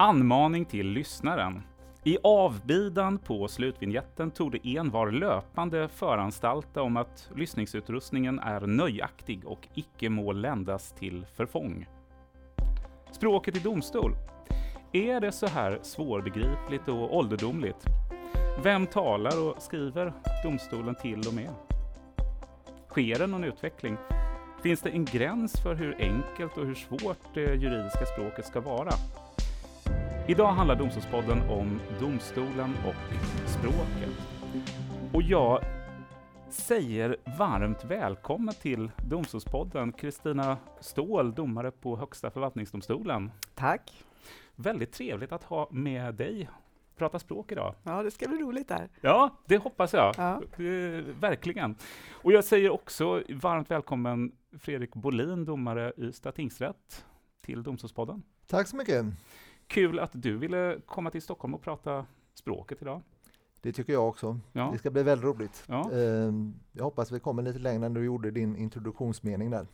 Anmaning 0.00 0.64
till 0.64 0.88
lyssnaren. 0.88 1.62
I 2.04 2.18
avbidan 2.22 3.18
på 3.18 3.48
slutvinjetten 3.48 4.30
torde 4.30 4.68
en 4.68 4.90
var 4.90 5.10
löpande 5.10 5.88
föranstalta 5.88 6.82
om 6.82 6.96
att 6.96 7.30
lyssningsutrustningen 7.36 8.38
är 8.38 8.60
nöjaktig 8.60 9.46
och 9.46 9.68
icke 9.74 10.08
må 10.08 10.32
ländas 10.32 10.92
till 10.92 11.26
förfång. 11.36 11.86
Språket 13.10 13.56
i 13.56 13.58
domstol. 13.58 14.12
Är 14.92 15.20
det 15.20 15.32
så 15.32 15.46
här 15.46 15.78
svårbegripligt 15.82 16.88
och 16.88 17.16
ålderdomligt? 17.16 17.84
Vem 18.62 18.86
talar 18.86 19.48
och 19.48 19.62
skriver 19.62 20.12
domstolen 20.44 20.94
till 20.94 21.28
och 21.28 21.34
med? 21.34 21.50
Sker 22.88 23.18
det 23.18 23.26
någon 23.26 23.44
utveckling? 23.44 23.96
Finns 24.62 24.80
det 24.80 24.90
en 24.90 25.04
gräns 25.04 25.60
för 25.62 25.74
hur 25.74 25.96
enkelt 25.98 26.56
och 26.56 26.66
hur 26.66 26.74
svårt 26.74 27.34
det 27.34 27.54
juridiska 27.54 28.06
språket 28.06 28.46
ska 28.46 28.60
vara? 28.60 28.90
Idag 30.30 30.52
handlar 30.52 30.76
Domstolspodden 30.76 31.50
om 31.50 31.80
domstolen 32.00 32.74
och 32.86 33.48
språket. 33.48 34.10
Och 35.12 35.22
jag 35.22 35.62
säger 36.50 37.16
varmt 37.38 37.84
välkommen 37.84 38.54
till 38.54 38.90
Domstolspodden, 38.96 39.92
Kristina 39.92 40.56
Ståhl, 40.80 41.34
domare 41.34 41.70
på 41.70 41.96
Högsta 41.96 42.30
förvaltningsdomstolen. 42.30 43.30
Tack. 43.54 44.04
Väldigt 44.54 44.92
trevligt 44.92 45.32
att 45.32 45.44
ha 45.44 45.68
med 45.70 46.14
dig 46.14 46.48
prata 46.96 47.18
språk 47.18 47.52
idag. 47.52 47.74
Ja, 47.82 48.02
det 48.02 48.10
ska 48.10 48.28
bli 48.28 48.38
roligt 48.38 48.68
där. 48.68 48.88
Ja, 49.00 49.30
det 49.46 49.56
hoppas 49.56 49.92
jag. 49.92 50.14
Ja. 50.18 50.42
Eh, 50.52 51.04
verkligen. 51.20 51.76
Och 52.10 52.32
jag 52.32 52.44
säger 52.44 52.70
också 52.70 53.22
varmt 53.28 53.70
välkommen 53.70 54.32
Fredrik 54.58 54.94
Bolin, 54.94 55.44
domare 55.44 55.92
i 55.96 56.02
Ystad 56.02 56.32
tingsrätt, 56.32 57.06
till 57.40 57.62
Domstolspodden. 57.62 58.22
Tack 58.46 58.68
så 58.68 58.76
mycket. 58.76 59.06
Kul 59.68 59.98
att 59.98 60.10
du 60.12 60.36
ville 60.36 60.80
komma 60.86 61.10
till 61.10 61.22
Stockholm 61.22 61.54
och 61.54 61.62
prata 61.62 62.06
språket 62.34 62.82
idag. 62.82 63.02
Det 63.60 63.72
tycker 63.72 63.92
jag 63.92 64.08
också. 64.08 64.40
Ja. 64.52 64.68
Det 64.72 64.78
ska 64.78 64.90
bli 64.90 65.02
väldigt 65.02 65.24
roligt. 65.24 65.64
Ja. 65.68 65.92
Ehm, 65.92 66.54
Jag 66.72 66.84
hoppas 66.84 67.12
vi 67.12 67.20
kommer 67.20 67.42
lite 67.42 67.58
längre 67.58 67.86
än 67.86 67.94
du 67.94 68.04
gjorde 68.04 68.30
din 68.30 68.56
introduktionsmening 68.56 69.50
där. 69.50 69.66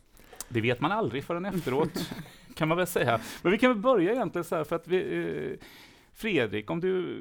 Det 0.49 0.61
vet 0.61 0.81
man 0.81 0.91
aldrig 0.91 1.23
förrän 1.23 1.45
efteråt, 1.45 2.11
kan 2.55 2.67
man 2.67 2.77
väl 2.77 2.87
säga. 2.87 3.19
Men 3.43 3.51
vi 3.51 3.57
kan 3.57 3.69
väl 3.71 3.79
börja 3.81 4.11
egentligen 4.11 4.45
så 4.45 4.55
här, 4.55 4.63
för 4.63 4.75
att 4.75 4.87
vi, 4.87 5.25
eh, 5.51 5.67
Fredrik, 6.11 6.71
om 6.71 6.79
du 6.79 7.19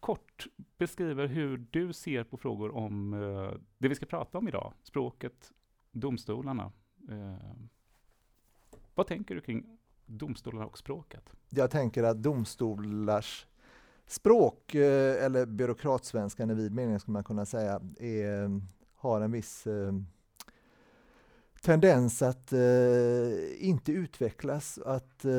kort 0.00 0.46
beskriver 0.78 1.26
hur 1.26 1.66
du 1.70 1.92
ser 1.92 2.24
på 2.24 2.36
frågor 2.36 2.76
om 2.76 3.14
eh, 3.14 3.58
det 3.78 3.88
vi 3.88 3.94
ska 3.94 4.06
prata 4.06 4.38
om 4.38 4.48
idag, 4.48 4.72
språket, 4.82 5.52
domstolarna. 5.92 6.72
Eh, 7.08 7.56
vad 8.94 9.06
tänker 9.06 9.34
du 9.34 9.40
kring 9.40 9.77
domstolarna 10.08 10.66
och 10.66 10.78
språket? 10.78 11.32
Jag 11.48 11.70
tänker 11.70 12.02
att 12.02 12.22
domstolars 12.22 13.46
språk, 14.06 14.74
eh, 14.74 15.24
eller 15.24 15.46
byråkratsvenskan 15.46 16.50
i 16.50 16.54
vid 16.54 16.72
mening 16.72 17.00
skulle 17.00 17.12
man 17.12 17.24
kunna 17.24 17.46
säga, 17.46 17.80
är, 17.98 18.60
har 18.96 19.20
en 19.20 19.32
viss 19.32 19.66
eh, 19.66 19.92
tendens 21.62 22.22
att 22.22 22.52
eh, 22.52 23.68
inte 23.68 23.92
utvecklas, 23.92 24.78
att 24.78 25.24
eh, 25.24 25.30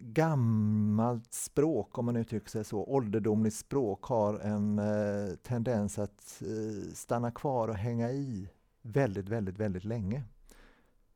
gammalt 0.00 1.34
språk, 1.34 1.98
om 1.98 2.04
man 2.04 2.16
uttrycker 2.16 2.50
sig 2.50 2.64
så, 2.64 2.84
ålderdomligt 2.84 3.56
språk 3.56 4.04
har 4.04 4.38
en 4.38 4.78
eh, 4.78 5.34
tendens 5.42 5.98
att 5.98 6.42
eh, 6.42 6.94
stanna 6.94 7.30
kvar 7.30 7.68
och 7.68 7.74
hänga 7.74 8.10
i 8.10 8.48
väldigt, 8.82 9.28
väldigt, 9.28 9.58
väldigt 9.58 9.84
länge. 9.84 10.16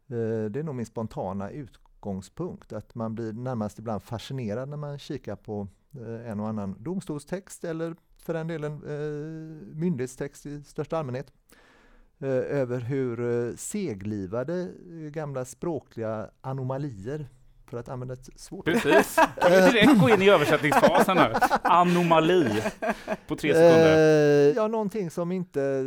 Eh, 0.06 0.44
det 0.50 0.58
är 0.58 0.62
nog 0.62 0.74
min 0.74 0.86
spontana 0.86 1.50
utgångspunkt, 1.98 2.72
att 2.72 2.94
man 2.94 3.14
blir 3.14 3.32
närmast 3.32 3.78
ibland 3.78 4.02
fascinerad 4.02 4.68
när 4.68 4.76
man 4.76 4.98
kikar 4.98 5.36
på 5.36 5.68
eh, 5.94 6.30
en 6.30 6.40
och 6.40 6.48
annan 6.48 6.76
domstolstext 6.78 7.64
eller 7.64 7.96
för 8.18 8.34
den 8.34 8.46
delen 8.46 8.72
eh, 8.72 9.76
myndighetstext 9.76 10.46
i 10.46 10.62
största 10.62 10.98
allmänhet 10.98 11.32
eh, 12.18 12.28
över 12.30 12.80
hur 12.80 13.56
seglivade 13.56 14.72
gamla 15.12 15.44
språkliga 15.44 16.30
anomalier, 16.40 17.28
för 17.70 17.78
att 17.78 17.88
använda 17.88 18.14
ett 18.14 18.40
svårt 18.40 18.64
Precis, 18.64 19.14
kan 19.40 19.50
vi 19.52 19.56
direkt 19.70 20.00
gå 20.00 20.08
in 20.10 20.22
i 20.22 20.28
översättningsfasen 20.30 21.16
nu. 21.16 21.34
Anomali 21.62 22.62
på 23.26 23.36
tre 23.36 23.54
sekunder. 23.54 23.96
Eh, 24.50 24.56
ja, 24.56 24.68
någonting 24.68 25.10
som 25.10 25.32
inte 25.32 25.82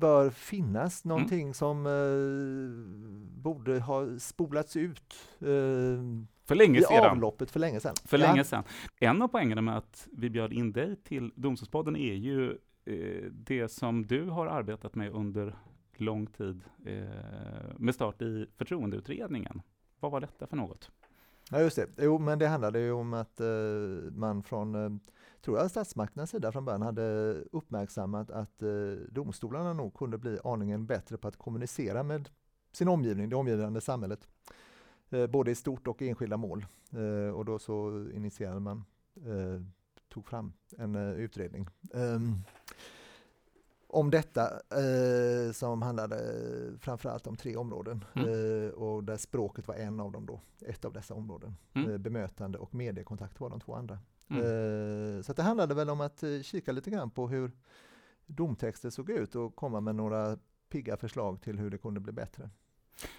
bör 0.00 0.30
finnas, 0.30 1.04
någonting 1.04 1.54
som 1.54 1.86
eh, 1.86 3.42
borde 3.42 3.80
ha 3.80 4.06
spolats 4.18 4.76
ut 4.76 5.14
eh, 5.40 5.46
För 6.44 6.54
länge 6.54 6.78
i 6.78 6.82
sedan. 6.82 7.10
avloppet 7.10 7.50
för 7.50 7.60
länge 7.60 7.80
sedan. 7.80 7.94
För 8.04 8.18
Ja. 8.18 8.26
länge 8.26 8.44
sedan. 8.44 8.64
En 9.00 9.22
av 9.22 9.28
poängerna 9.28 9.60
med 9.62 9.76
att 9.76 10.08
vi 10.12 10.30
bjöd 10.30 10.52
in 10.52 10.72
dig 10.72 10.96
till 10.96 11.32
Domstolspodden 11.36 11.96
är 11.96 12.14
ju 12.14 12.50
eh, 12.84 13.30
det 13.32 13.68
som 13.68 14.06
du 14.06 14.24
har 14.30 14.46
arbetat 14.46 14.94
med 14.94 15.12
under 15.12 15.54
lång 15.96 16.26
tid 16.26 16.64
eh, 16.86 16.94
med 17.78 17.94
start 17.94 18.22
i 18.22 18.46
förtroendeutredningen. 18.58 19.62
Vad 20.00 20.12
var 20.12 20.20
detta 20.20 20.46
för 20.46 20.56
något? 20.56 20.90
Ja, 21.52 21.60
just 21.60 21.76
det. 21.76 21.88
Jo, 21.98 22.18
men 22.18 22.38
det 22.38 22.46
handlade 22.46 22.80
ju 22.80 22.92
om 22.92 23.14
att 23.14 23.40
eh, 23.40 23.46
man 24.12 24.42
från, 24.42 24.74
eh, 24.74 24.90
tror 25.40 25.58
jag, 25.58 25.70
statsmakternas 25.70 26.30
sida 26.30 26.52
från 26.52 26.64
början 26.64 26.82
hade 26.82 27.34
uppmärksammat 27.52 28.30
att 28.30 28.62
eh, 28.62 28.68
domstolarna 29.10 29.72
nog 29.72 29.94
kunde 29.94 30.18
bli 30.18 30.38
aningen 30.44 30.86
bättre 30.86 31.16
på 31.16 31.28
att 31.28 31.36
kommunicera 31.36 32.02
med 32.02 32.28
sin 32.72 32.88
omgivning, 32.88 33.28
det 33.28 33.36
omgivande 33.36 33.80
samhället. 33.80 34.28
Eh, 35.10 35.26
både 35.26 35.50
i 35.50 35.54
stort 35.54 35.86
och 35.86 36.02
i 36.02 36.08
enskilda 36.08 36.36
mål. 36.36 36.66
Eh, 36.92 37.34
och 37.34 37.44
då 37.44 37.58
så 37.58 38.06
initierade 38.14 38.60
man, 38.60 38.84
eh, 39.16 39.62
tog 40.08 40.26
fram 40.26 40.52
en 40.78 40.94
eh, 40.94 41.12
utredning. 41.12 41.68
Ehm, 41.94 42.34
om 43.92 44.10
detta 44.10 44.42
eh, 44.70 45.52
som 45.52 45.82
handlade 45.82 46.16
framförallt 46.80 47.26
om 47.26 47.36
tre 47.36 47.56
områden 47.56 48.04
Mm. 48.14 48.28
eh, 48.28 48.70
och 48.70 49.04
där 49.04 49.16
språket 49.16 49.68
var 49.68 49.74
en 49.74 50.00
av 50.00 50.12
dem 50.12 50.26
då, 50.26 50.40
ett 50.66 50.84
av 50.84 50.92
dessa 50.92 51.14
områden. 51.14 51.56
Mm. 51.74 51.90
Eh, 51.90 51.98
bemötande 51.98 52.58
och 52.58 52.74
mediekontakt 52.74 53.40
var 53.40 53.50
de 53.50 53.60
två 53.60 53.74
andra. 53.74 53.98
Mm. 54.30 54.42
Eh, 54.42 55.22
så 55.22 55.32
det 55.32 55.42
handlade 55.42 55.74
väl 55.74 55.90
om 55.90 56.00
att 56.00 56.22
eh, 56.22 56.40
kika 56.42 56.72
lite 56.72 56.90
grann 56.90 57.10
på 57.10 57.28
hur 57.28 57.50
domtexter 58.26 58.90
såg 58.90 59.10
ut 59.10 59.34
och 59.34 59.56
komma 59.56 59.80
med 59.80 59.94
några 59.94 60.38
pigga 60.68 60.96
förslag 60.96 61.42
till 61.42 61.58
hur 61.58 61.70
det 61.70 61.78
kunde 61.78 62.00
bli 62.00 62.12
bättre. 62.12 62.50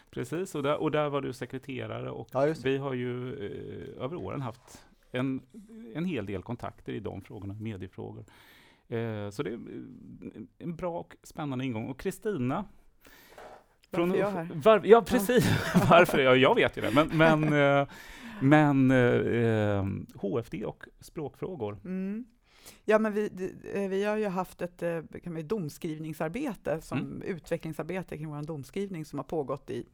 Precis, 0.09 0.55
och 0.55 0.63
där, 0.63 0.77
och 0.81 0.91
där 0.91 1.09
var 1.09 1.21
du 1.21 1.33
sekreterare 1.33 2.11
och 2.11 2.29
Ja, 2.31 2.53
vi 2.63 2.77
har 2.77 2.93
ju 2.93 3.33
eh, 3.33 4.03
över 4.03 4.15
åren 4.15 4.41
haft 4.41 4.85
en, 5.11 5.41
en 5.93 6.05
hel 6.05 6.25
del 6.25 6.43
kontakter 6.43 6.93
i 6.93 6.99
de 6.99 7.21
frågorna, 7.21 7.53
mediefrågor. 7.53 8.25
Eh, 8.93 9.29
så 9.29 9.43
det 9.43 9.49
är 9.49 9.53
eh, 9.53 10.41
en 10.59 10.75
bra 10.75 10.99
och 10.99 11.15
spännande 11.23 11.65
ingång. 11.65 11.87
Och 11.89 11.99
Kristina, 11.99 12.65
Varför 13.91 14.15
är 14.15 14.19
jag 14.19 14.31
här? 14.31 14.49
Var, 14.53 14.81
ja, 14.83 15.01
precis. 15.01 15.45
Varför? 15.89 16.19
Ja, 16.19 16.35
jag 16.35 16.55
vet 16.55 16.77
ju 16.77 16.81
det. 16.81 16.91
Men, 16.91 17.07
men, 17.17 17.53
eh, 17.79 17.87
men 18.41 18.91
eh, 18.91 19.85
HFD 20.15 20.65
och 20.65 20.83
språkfrågor. 20.99 21.77
Mm. 21.85 22.25
Ja, 22.85 22.99
men 22.99 23.13
vi, 23.13 23.29
vi 23.89 24.03
har 24.03 24.17
ju 24.17 24.27
haft 24.27 24.61
ett 24.61 24.79
kan 25.23 25.35
vi, 25.35 25.43
domskrivningsarbete, 25.43 26.81
som 26.81 26.99
Mm. 26.99 27.21
utvecklingsarbete 27.21 28.17
kring 28.17 28.29
vår 28.29 28.41
domskrivning 28.41 29.05
som 29.05 29.19
har 29.19 29.23
pågått 29.23 29.69
i 29.69 29.85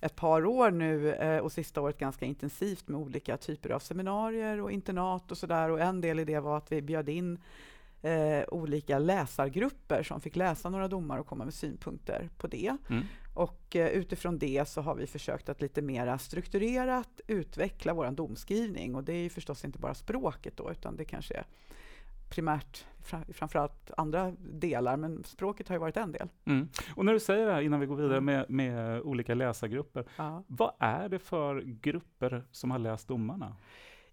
ett 0.00 0.16
par 0.16 0.46
år 0.46 0.70
nu 0.70 1.12
eh, 1.12 1.38
och 1.38 1.52
sista 1.52 1.80
året 1.80 1.98
ganska 1.98 2.26
intensivt 2.26 2.88
med 2.88 3.00
olika 3.00 3.36
typer 3.36 3.70
av 3.70 3.78
seminarier 3.78 4.60
och 4.60 4.72
internat 4.72 5.30
och 5.30 5.38
sådär. 5.38 5.70
Och 5.70 5.80
en 5.80 6.00
del 6.00 6.18
i 6.18 6.24
det 6.24 6.40
var 6.40 6.56
att 6.56 6.72
vi 6.72 6.82
bjöd 6.82 7.08
in 7.08 7.38
eh, 8.02 8.44
olika 8.48 8.98
läsargrupper 8.98 10.02
som 10.02 10.20
fick 10.20 10.36
läsa 10.36 10.70
några 10.70 10.88
domar 10.88 11.18
och 11.18 11.26
komma 11.26 11.44
med 11.44 11.54
synpunkter 11.54 12.28
på 12.38 12.46
det. 12.46 12.76
Mm. 12.90 13.04
Och 13.34 13.76
eh, 13.76 13.88
utifrån 13.88 14.38
det 14.38 14.68
så 14.68 14.80
har 14.80 14.94
vi 14.94 15.06
försökt 15.06 15.48
att 15.48 15.60
lite 15.60 15.82
mera 15.82 16.18
strukturerat 16.18 17.20
utveckla 17.26 17.94
vår 17.94 18.10
domskrivning. 18.10 18.94
Och 18.94 19.04
det 19.04 19.12
är 19.12 19.22
ju 19.22 19.28
förstås 19.30 19.64
inte 19.64 19.78
bara 19.78 19.94
språket 19.94 20.56
då, 20.56 20.70
utan 20.70 20.96
det 20.96 21.04
kanske 21.04 21.34
är 21.34 21.44
primärt 22.30 22.84
fra- 23.04 23.24
framförallt 23.32 23.90
andra 23.96 24.32
delar, 24.38 24.96
men 24.96 25.24
språket 25.24 25.68
har 25.68 25.74
ju 25.74 25.80
varit 25.80 25.96
en 25.96 26.12
del. 26.12 26.28
Mm. 26.44 26.68
Och 26.94 27.04
när 27.04 27.12
du 27.12 27.20
säger 27.20 27.46
det 27.46 27.52
här 27.52 27.60
innan 27.60 27.80
vi 27.80 27.86
går 27.86 27.96
vidare 27.96 28.20
med, 28.20 28.50
med 28.50 29.00
olika 29.00 29.34
läsargrupper, 29.34 30.04
Ja. 30.16 30.42
vad 30.46 30.72
är 30.78 31.08
det 31.08 31.18
för 31.18 31.60
grupper 31.60 32.44
som 32.50 32.70
har 32.70 32.78
läst 32.78 33.08
domarna? 33.08 33.56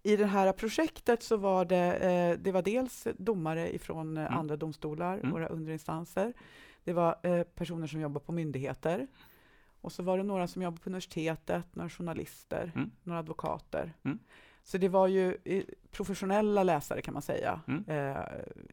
I 0.08 0.16
det 0.16 0.26
här 0.26 0.52
projektet 0.52 1.22
så 1.22 1.36
var 1.36 1.64
det, 1.64 1.94
eh, 1.94 2.38
det 2.38 2.52
var 2.52 2.62
dels 2.62 3.06
domare 3.18 3.74
ifrån 3.74 4.16
eh, 4.16 4.26
Mm. 4.26 4.38
andra 4.38 4.56
domstolar, 4.56 5.18
Mm. 5.18 5.30
våra 5.30 5.46
underinstanser. 5.46 6.32
Det 6.84 6.92
var 6.92 7.16
eh, 7.22 7.42
personer 7.42 7.86
som 7.86 8.00
jobbar 8.00 8.20
på 8.20 8.32
myndigheter. 8.32 9.06
Och 9.80 9.92
så 9.92 10.02
var 10.02 10.18
det 10.18 10.24
några 10.24 10.46
som 10.48 10.62
jobbar 10.62 10.78
på 10.78 10.90
universitetet, 10.90 11.64
några 11.76 11.88
journalister, 11.90 12.72
Mm. 12.74 12.90
några 13.02 13.18
advokater. 13.20 13.92
Mm. 14.04 14.18
Så 14.64 14.78
det 14.78 14.88
var 14.88 15.06
ju 15.06 15.36
eh, 15.44 15.62
professionella 15.90 16.62
läsare 16.62 17.02
kan 17.02 17.14
man 17.14 17.22
säga. 17.22 17.60
Mm. 17.68 17.84
Eh, 17.86 18.16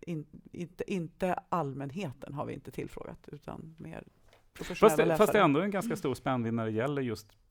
in, 0.01 0.25
inte, 0.51 0.93
inte 0.93 1.33
allmänheten 1.49 2.33
har 2.33 2.45
vi 2.45 2.53
inte 2.53 2.71
tillfrågat, 2.71 3.29
utan 3.31 3.75
mer 3.79 4.03
professionella 4.53 4.89
Fast 4.89 4.97
det, 4.97 5.05
läsare. 5.05 5.17
fast 5.17 5.33
det 5.33 5.39
är 5.39 5.43
ändå 5.43 5.59
en 5.59 5.71
ganska 5.71 5.95
stor 5.95 6.15
spännvidd 6.15 6.53
när 6.53 6.65
det 6.65 6.71
gäller 6.71 7.01
just 7.01 7.47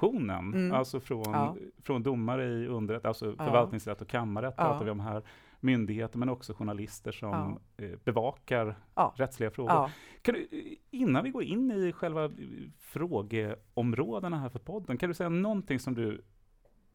professionen, 0.00 0.54
Mm. 0.54 0.72
alltså 0.72 1.00
från, 1.00 1.22
Ja. 1.32 1.56
från 1.82 2.02
domare 2.02 2.44
i 2.44 2.66
underrätt, 2.66 3.04
alltså 3.04 3.26
Ja. 3.38 3.44
förvaltningsrätt 3.44 4.00
och 4.02 4.08
kammarrätt 4.08 4.54
Ja. 4.56 4.64
pratar 4.64 4.84
vi 4.84 4.90
om 4.90 5.00
här, 5.00 5.22
myndigheter 5.60 6.18
men 6.18 6.28
också 6.28 6.54
journalister 6.54 7.12
som 7.12 7.58
eh, 7.76 7.90
bevakar 8.04 8.76
Ja. 8.94 9.14
rättsliga 9.16 9.50
frågor. 9.50 9.72
Ja. 9.72 9.90
Kan 10.22 10.34
du, 10.34 10.48
innan 10.90 11.24
vi 11.24 11.30
går 11.30 11.42
in 11.42 11.70
i 11.70 11.92
själva 11.92 12.24
eh, 12.24 12.30
frågeområdena 12.78 14.38
här 14.38 14.48
för 14.48 14.58
podden, 14.58 14.98
kan 14.98 15.08
du 15.08 15.14
säga 15.14 15.28
någonting 15.28 15.78
som 15.78 15.94
du 15.94 16.22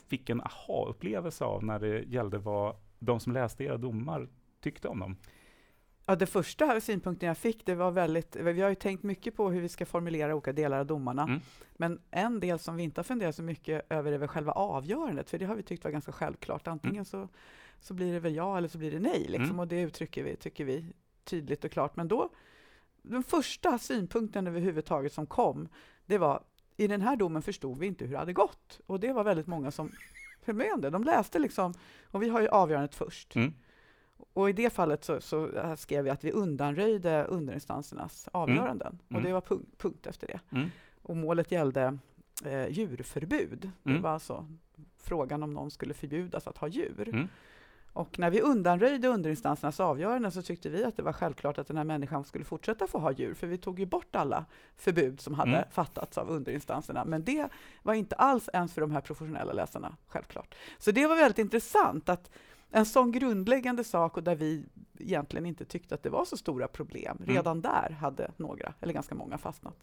fick 0.07 0.30
en 0.30 0.42
aha-upplevelse 0.42 1.45
av 1.45 1.63
när 1.63 1.80
det 1.80 2.00
gällde 2.03 2.38
vad 2.38 2.75
de 3.00 3.19
som 3.19 3.33
läste 3.33 3.63
era 3.63 3.77
domar 3.77 4.27
tyckte 4.62 4.88
om 4.88 5.00
dem? 5.00 5.15
Ja, 6.12 6.16
det 6.16 6.25
första 6.25 6.81
synpunkten 6.81 7.28
jag 7.28 7.38
fick, 7.38 7.66
det 7.66 7.75
var 7.75 7.92
väldigt, 7.92 8.36
vi 8.36 8.62
har 8.62 8.69
ju 8.69 8.75
tänkt 8.75 9.04
mycket 9.04 9.36
på 9.36 9.50
hur 9.50 9.62
vi 9.62 9.69
ska 9.69 9.86
formulera 9.86 10.36
olika 10.36 10.54
delar 10.54 10.80
av 10.80 10.86
domarna, 10.86 11.24
Mm. 11.24 11.40
men 11.78 12.00
en 12.12 12.40
del 12.40 12.60
som 12.60 12.75
vi 12.75 12.84
inte 12.84 13.00
har 13.00 13.04
funderat 13.04 13.36
så 13.36 13.44
mycket 13.44 13.86
över 13.92 14.12
är 14.12 14.18
väl 14.18 14.28
själva 14.28 14.52
avgörandet, 14.52 15.30
för 15.30 15.40
det 15.40 15.46
har 15.46 15.56
vi 15.56 15.63
tyckt 15.63 15.84
var 15.84 15.92
ganska 15.92 16.12
självklart. 16.12 16.68
Antingen 16.68 17.06
så, 17.06 17.28
så 17.80 17.94
blir 17.94 18.13
det 18.13 18.19
väl 18.19 18.36
ja 18.36 18.58
eller 18.58 18.68
så 18.68 18.78
blir 18.78 18.92
det 18.92 19.00
nej, 19.00 19.25
liksom, 19.28 19.44
Mm. 19.46 19.60
och 19.60 19.68
det 19.68 19.81
uttrycker 19.81 20.24
vi, 20.24 20.36
tycker 20.36 20.66
vi, 20.66 20.86
tydligt 21.24 21.66
och 21.66 21.72
klart. 21.72 21.96
Men 21.96 22.08
då, 22.08 22.30
den 23.02 23.24
första 23.24 23.78
synpunkten 23.78 24.48
överhuvudtaget 24.48 25.13
som 25.13 25.25
kom, 25.25 25.68
det 26.06 26.18
var 26.18 26.44
i 26.78 26.88
den 26.88 27.02
här 27.02 27.16
domen 27.16 27.42
förstod 27.42 27.80
vi 27.80 27.88
inte 27.88 28.06
hur 28.06 28.12
det 28.12 28.18
hade 28.19 28.34
gått. 28.34 28.80
Och 28.86 29.00
det 29.00 29.13
var 29.13 29.24
väldigt 29.24 29.48
många 29.48 29.72
som 29.72 29.92
höll 30.46 30.56
med 30.56 30.74
om 30.74 30.81
det. 30.81 30.90
De 30.90 31.04
läste 31.04 31.40
liksom, 31.40 31.74
och 32.04 32.24
vi 32.24 32.30
har 32.30 32.42
ju 32.42 32.48
avgörandet 32.48 32.96
först. 32.96 33.34
Mm. 34.22 34.28
Och 34.34 34.50
i 34.50 34.54
det 34.54 34.70
fallet 34.74 35.04
så, 35.04 35.22
så 35.22 35.50
äh, 35.52 35.76
skrev 35.76 36.04
vi 36.04 36.10
att 36.10 36.24
vi 36.24 36.32
undanröjde 36.32 37.24
underinstansernas 37.24 38.30
avgöranden. 38.34 39.00
Mm. 39.10 39.18
Och 39.22 39.28
det 39.28 39.34
var 39.34 39.42
punkt, 39.42 39.70
punkt 39.78 40.08
efter 40.08 40.28
det. 40.28 40.40
Mm. 40.58 40.70
Och 41.02 41.18
målet 41.18 41.52
gällde 41.52 41.98
eh, 42.46 42.68
djurförbud. 42.70 43.70
Det 43.84 43.90
Mm. 43.90 44.02
var 44.02 44.10
alltså 44.10 44.46
frågan 44.98 45.44
om 45.44 45.54
någon 45.54 45.72
skulle 45.72 45.94
förbjudas 45.94 46.48
att 46.48 46.58
ha 46.58 46.68
djur. 46.68 47.10
Mm. 47.10 47.28
Och 47.94 48.20
när 48.20 48.30
vi 48.30 48.42
undanröjde 48.42 49.08
underinstansernas 49.08 49.80
avgöranden 49.80 50.32
så 50.32 50.42
tyckte 50.42 50.70
vi 50.70 50.84
att 50.84 50.98
det 50.98 51.04
var 51.04 51.14
självklart 51.14 51.58
att 51.58 51.68
den 51.68 51.78
här 51.78 51.84
människan 51.84 52.24
skulle 52.24 52.46
fortsätta 52.46 52.88
få 52.88 53.00
ha 53.00 53.12
djur, 53.12 53.34
för 53.34 53.48
vi 53.48 53.58
tog 53.58 53.80
ju 53.80 53.86
bort 53.86 54.16
alla 54.16 54.46
förbud 54.76 55.20
som 55.22 55.34
hade 55.34 55.52
Mm. 55.58 55.70
fattats 55.72 56.18
av 56.18 56.30
underinstanserna. 56.30 57.06
Men 57.06 57.24
det 57.24 57.50
var 57.84 57.94
inte 57.94 58.16
alls 58.16 58.50
ens 58.54 58.74
för 58.74 58.82
de 58.82 58.92
här 58.92 59.02
professionella 59.02 59.54
läsarna 59.54 59.96
självklart. 60.08 60.56
Så 60.78 60.92
det 60.92 61.08
var 61.08 61.16
väldigt 61.16 61.40
intressant 61.40 62.10
att 62.10 62.32
en 62.72 62.86
sån 62.86 63.12
grundläggande 63.12 63.84
sak 63.84 64.18
och 64.18 64.24
där 64.24 64.36
vi 64.36 64.66
egentligen 65.00 65.46
inte 65.46 65.66
tyckte 65.66 65.96
att 65.96 66.04
det 66.04 66.10
var 66.10 66.26
så 66.26 66.38
stora 66.38 66.68
problem, 66.68 67.18
Mm. 67.24 67.36
redan 67.36 67.62
där 67.62 67.98
hade 68.00 68.32
några, 68.38 68.74
eller 68.82 68.94
ganska 68.94 69.16
många, 69.16 69.38
fastnat. 69.38 69.76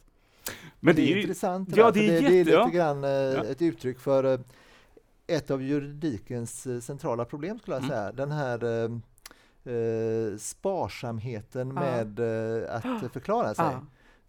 Men 0.80 0.96
det 0.96 1.02
är, 1.02 1.14
ju- 1.16 1.20
intressant. 1.20 1.76
ja, 1.76 1.90
det 1.90 2.00
är 2.00 2.02
det, 2.02 2.08
det 2.12 2.16
är 2.18 2.22
jätte- 2.22 2.34
lite 2.34 2.50
ja. 2.50 2.66
grann 2.66 3.04
eh, 3.04 3.10
Ja. 3.10 3.44
ett 3.44 3.62
uttryck 3.62 3.98
för 4.00 4.24
eh, 4.34 4.40
ett 5.26 5.50
av 5.50 5.62
juridikens 5.62 6.66
eh, 6.66 6.80
centrala 6.80 7.24
problem 7.24 7.58
skulle 7.58 7.76
jag 7.76 7.82
Mm. 7.84 7.90
säga. 7.96 8.12
Den 8.12 8.30
här 8.32 8.58
sparsamheten 10.38 11.68
Ja. 11.68 11.80
med 11.80 12.18
eh, 12.18 12.74
att 12.76 12.82
förklara 13.12 13.54
sig. 13.54 13.64
Ja. 13.64 13.80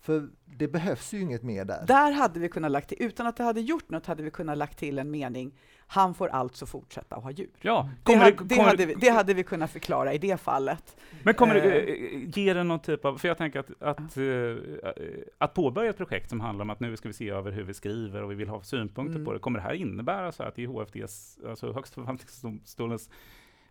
För 0.02 0.30
det 0.46 0.68
behövs 0.68 1.14
ju 1.14 1.22
inget 1.22 1.44
mer 1.44 1.66
där. 1.66 1.86
Där 1.88 2.12
hade 2.12 2.40
vi 2.40 2.50
kunnat 2.50 2.72
lagt 2.72 2.90
till, 2.90 2.98
utan 3.00 3.28
att 3.28 3.38
det 3.38 3.44
hade 3.44 3.62
gjort 3.62 3.90
något, 3.90 4.06
hade 4.06 4.24
vi 4.24 4.32
kunnat 4.32 4.58
lagt 4.58 4.78
till 4.80 5.00
en 5.00 5.12
mening, 5.12 5.52
han 5.92 6.14
får 6.14 6.28
alltså 6.28 6.66
fortsätta 6.66 7.16
att 7.16 7.24
ha 7.24 7.32
djur. 7.32 7.50
Ja, 7.62 7.90
Det, 8.04 8.04
kommer 8.04 8.20
hade, 8.24 8.32
det, 8.38 8.44
det, 8.44 8.56
kommer 8.56 8.70
hade 8.70 8.86
vi, 8.86 8.94
det 8.94 9.10
hade 9.10 9.34
vi 9.34 9.44
kunnat 9.44 9.72
förklara 9.72 10.14
i 10.14 10.18
det 10.18 10.40
fallet. 10.42 10.98
Men 11.24 11.34
kommer 11.34 11.56
det 11.56 11.62
Eh. 11.62 11.94
eh, 12.24 12.30
ge 12.40 12.54
det 12.54 12.64
någon 12.64 12.80
typ 12.80 13.06
av, 13.06 13.18
för 13.18 13.28
jag 13.28 13.38
tänker 13.38 13.60
att, 13.60 13.82
att, 13.82 14.18
eh, 14.18 14.94
att 15.38 15.54
påbörja 15.54 15.90
ett 15.90 15.98
projekt 15.98 16.30
som 16.30 16.40
handlar 16.40 16.64
om 16.64 16.70
att 16.70 16.80
nu 16.80 16.98
ska 16.98 17.10
vi 17.10 17.14
se 17.14 17.30
över 17.30 17.52
hur 17.52 17.64
vi 17.64 17.74
skriver 17.74 18.24
och 18.24 18.32
vi 18.32 18.36
vill 18.36 18.50
ha 18.50 18.62
synpunkter 18.62 19.16
Mm. 19.16 19.26
på 19.26 19.34
det, 19.34 19.40
kommer 19.40 19.60
det 19.60 19.64
här 19.64 19.74
innebära 19.74 20.32
så 20.32 20.44
att 20.44 20.60
i 20.60 20.66
HFDs, 20.66 21.40
alltså 21.48 21.74
Högsta 21.74 21.94
förvaltningsdomstolens 21.94 23.10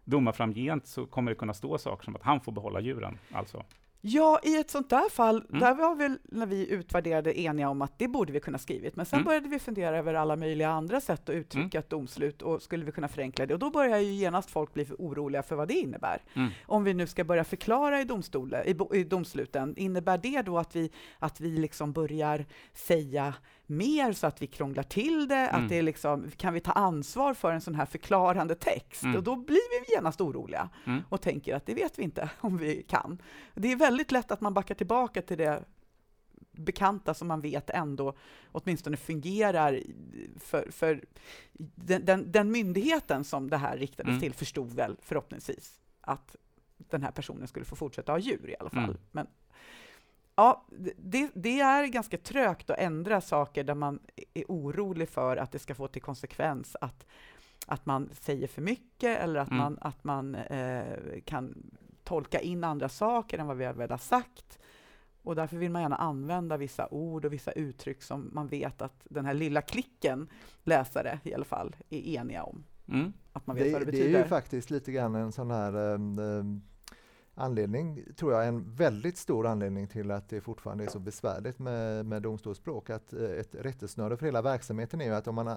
domar 0.04 0.32
framgent 0.32 0.86
så 0.86 1.06
kommer 1.06 1.30
det 1.30 1.34
kunna 1.34 1.54
stå 1.54 1.78
saker 1.78 2.04
som 2.04 2.16
att 2.16 2.22
han 2.22 2.40
får 2.40 2.52
behålla 2.52 2.80
djuren, 2.80 3.18
alltså? 3.32 3.64
Ja, 4.00 4.40
i 4.42 4.56
ett 4.56 4.70
sånt 4.70 4.90
där 4.90 5.08
fall, 5.10 5.44
Mm. 5.48 5.60
där 5.60 5.74
var 5.74 5.94
väl 5.94 6.18
när 6.24 6.46
vi 6.46 6.70
utvärderade 6.70 7.40
eniga 7.40 7.68
om 7.68 7.82
att 7.82 7.98
det 7.98 8.08
borde 8.08 8.32
vi 8.32 8.40
kunna 8.40 8.58
skrivit, 8.58 8.96
men 8.96 9.06
sen 9.06 9.16
Mm. 9.16 9.24
började 9.26 9.48
vi 9.48 9.58
fundera 9.58 9.98
över 9.98 10.14
alla 10.14 10.36
möjliga 10.36 10.68
andra 10.70 11.00
sätt 11.00 11.28
att 11.28 11.34
uttrycka 11.34 11.78
ett 11.78 11.90
domslut 11.90 12.42
och 12.42 12.62
skulle 12.62 12.84
vi 12.84 12.92
kunna 12.92 13.08
förenkla 13.08 13.46
det? 13.46 13.54
Och 13.54 13.60
då 13.60 13.70
börjar 13.70 13.98
ju 13.98 14.12
genast 14.12 14.50
folk 14.50 14.74
bli 14.74 14.86
oroliga 14.98 15.42
för 15.42 15.56
vad 15.56 15.68
det 15.68 15.74
innebär. 15.74 16.22
Mm. 16.34 16.50
Om 16.66 16.84
vi 16.84 16.94
nu 16.94 17.06
ska 17.06 17.24
börja 17.24 17.44
förklara 17.44 18.00
i, 18.00 18.04
domstolen, 18.04 18.62
i, 18.66 18.98
i 18.98 19.04
domsluten, 19.04 19.76
innebär 19.76 20.18
det 20.18 20.42
då 20.42 20.58
att 20.58 20.76
vi, 20.76 20.90
att 21.18 21.40
vi 21.40 21.50
liksom 21.50 21.92
börjar 21.92 22.46
säga 22.74 23.34
mer 23.70 24.12
så 24.12 24.26
att 24.26 24.42
vi 24.42 24.46
krånglar 24.46 24.82
till 24.82 25.28
det? 25.28 25.34
Mm. 25.34 25.62
Att 25.64 25.68
det 25.68 25.78
är 25.78 25.82
liksom, 25.82 26.30
kan 26.36 26.54
vi 26.54 26.60
ta 26.60 26.72
ansvar 26.72 27.34
för 27.34 27.52
en 27.52 27.60
sån 27.60 27.74
här 27.74 27.86
förklarande 27.86 28.54
text? 28.54 29.02
Mm. 29.02 29.16
Och 29.16 29.22
då 29.22 29.36
blir 29.36 29.86
vi 29.86 29.94
genast 29.94 30.20
oroliga 30.20 30.68
Mm. 30.86 31.02
och 31.08 31.20
tänker 31.20 31.54
att 31.54 31.66
det 31.66 31.74
vet 31.74 31.98
vi 31.98 32.02
inte 32.02 32.30
om 32.40 32.56
vi 32.58 32.82
kan. 32.82 33.22
Det 33.54 33.72
är 33.72 33.76
väldigt 33.76 34.10
lätt 34.12 34.30
att 34.30 34.40
man 34.40 34.54
backar 34.54 34.74
tillbaka 34.74 35.22
till 35.22 35.38
det 35.38 35.64
bekanta 36.52 37.14
som 37.14 37.28
man 37.28 37.40
vet 37.40 37.70
ändå 37.70 38.14
åtminstone 38.52 38.96
fungerar 38.96 39.82
för, 40.36 40.70
för 40.70 41.04
den, 41.58 42.04
den, 42.04 42.32
den 42.32 42.50
myndigheten 42.50 43.24
som 43.24 43.50
det 43.50 43.56
här 43.56 43.76
riktades 43.78 44.08
Mm. 44.08 44.20
till 44.20 44.34
förstod 44.34 44.72
väl 44.72 44.96
förhoppningsvis 45.02 45.80
att 46.00 46.36
den 46.76 47.02
här 47.02 47.10
personen 47.10 47.48
skulle 47.48 47.64
få 47.64 47.76
fortsätta 47.76 48.12
ha 48.12 48.18
djur 48.18 48.50
i 48.50 48.56
alla 48.60 48.70
fall. 48.70 48.84
Mm. 48.84 48.96
Men 49.12 49.26
ja, 50.38 50.64
det, 50.96 51.30
det 51.34 51.60
är 51.60 51.86
ganska 51.86 52.18
trögt 52.18 52.70
att 52.70 52.78
ändra 52.78 53.20
saker 53.20 53.64
där 53.64 53.74
man 53.74 53.98
är 54.34 54.44
orolig 54.48 55.08
för 55.08 55.36
att 55.36 55.52
det 55.52 55.58
ska 55.58 55.74
få 55.74 55.88
till 55.88 56.02
konsekvens 56.02 56.76
att, 56.80 57.06
att 57.66 57.86
man 57.86 58.10
säger 58.20 58.46
för 58.48 58.62
mycket 58.62 59.18
eller 59.20 59.40
att 59.40 59.48
Mm. 59.50 59.58
man, 59.58 59.78
att 59.80 60.04
man 60.04 60.34
eh, 60.34 61.20
kan 61.24 61.70
tolka 62.04 62.40
in 62.40 62.64
andra 62.64 62.88
saker 62.88 63.38
än 63.38 63.46
vad 63.46 63.56
vi 63.56 63.64
har 63.64 63.74
väl 63.74 63.90
har 63.90 63.98
sagt. 63.98 64.58
Och 65.22 65.34
därför 65.36 65.56
vill 65.56 65.70
man 65.70 65.82
gärna 65.82 65.96
använda 65.96 66.56
vissa 66.56 66.88
ord 66.90 67.24
och 67.24 67.32
vissa 67.32 67.52
uttryck 67.52 68.02
som 68.02 68.30
man 68.32 68.46
vet 68.48 68.82
att 68.82 69.00
den 69.04 69.24
här 69.26 69.34
lilla 69.34 69.62
klicken 69.62 70.28
läsare 70.64 71.20
i 71.24 71.34
alla 71.34 71.44
fall 71.44 71.76
är 71.90 72.06
eniga 72.20 72.42
om. 72.42 72.64
Mm. 72.88 73.12
Att 73.32 73.46
man 73.46 73.56
vet 73.56 73.64
Det, 73.64 73.72
vad 73.72 73.80
det 73.80 73.84
det 73.84 73.92
betyder. 73.92 74.18
är 74.18 74.22
ju 74.22 74.28
faktiskt 74.28 74.70
lite 74.70 74.92
grann 74.92 75.14
en 75.14 75.32
sån 75.32 75.50
här 75.50 75.76
um, 75.76 76.18
um, 76.18 76.62
anledning, 77.38 78.04
tror 78.16 78.32
jag, 78.32 78.46
en 78.48 78.74
väldigt 78.74 79.16
stor 79.16 79.46
anledning 79.46 79.86
till 79.86 80.10
att 80.10 80.28
det 80.28 80.40
fortfarande 80.40 80.84
är 80.84 80.88
så 80.88 80.98
besvärligt 80.98 81.58
med, 81.58 82.06
med 82.06 82.22
domstolsspråk. 82.22 82.90
Att 82.90 83.12
eh, 83.12 83.22
ett 83.22 83.54
rättesnöre 83.54 84.16
för 84.16 84.26
hela 84.26 84.42
verksamheten 84.42 85.00
är 85.00 85.04
ju 85.04 85.14
att 85.14 85.28
om 85.28 85.34
man 85.34 85.48
eh, 85.48 85.56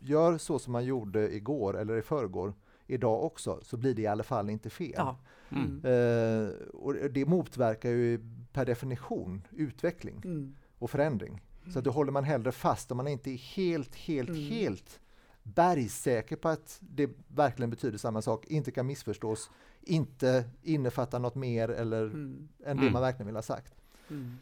gör 0.00 0.38
så 0.38 0.58
som 0.58 0.72
man 0.72 0.84
gjorde 0.84 1.34
igår 1.34 1.78
eller 1.78 1.96
i 1.96 2.02
förrgår, 2.02 2.54
idag 2.86 3.24
också, 3.24 3.60
så 3.62 3.76
blir 3.76 3.94
det 3.94 4.02
i 4.02 4.06
alla 4.06 4.22
fall 4.22 4.50
inte 4.50 4.70
fel. 4.70 4.92
Ja. 4.96 5.16
Mm. 5.50 5.80
Eh, 5.84 6.50
och 6.72 6.94
det 6.94 7.26
motverkar 7.26 7.90
ju 7.90 8.20
per 8.52 8.66
definition 8.66 9.46
utveckling 9.50 10.22
Mm. 10.24 10.54
och 10.78 10.90
förändring. 10.90 11.40
Så 11.72 11.78
att 11.78 11.84
då 11.84 11.90
håller 11.90 12.12
man 12.12 12.24
hellre 12.24 12.52
fast 12.52 12.90
om 12.90 12.96
man 12.96 13.08
inte 13.08 13.30
är 13.30 13.36
helt, 13.36 13.94
helt, 13.94 14.28
Mm. 14.28 14.42
helt 14.42 15.00
bergsäker 15.42 16.36
på 16.36 16.48
att 16.48 16.78
det 16.80 17.10
verkligen 17.28 17.70
betyder 17.70 17.98
samma 17.98 18.22
sak, 18.22 18.46
inte 18.46 18.70
kan 18.70 18.86
missförstås, 18.86 19.50
inte 19.82 20.44
innefattar 20.62 21.18
något 21.18 21.34
mer 21.34 21.68
eller 21.68 22.02
Mm. 22.02 22.48
än 22.64 22.76
det 22.76 22.82
Mm. 22.82 22.92
man 22.92 23.02
verkligen 23.02 23.26
vill 23.26 23.34
ha 23.36 23.42
sagt. 23.42 23.74
Mm. 24.10 24.36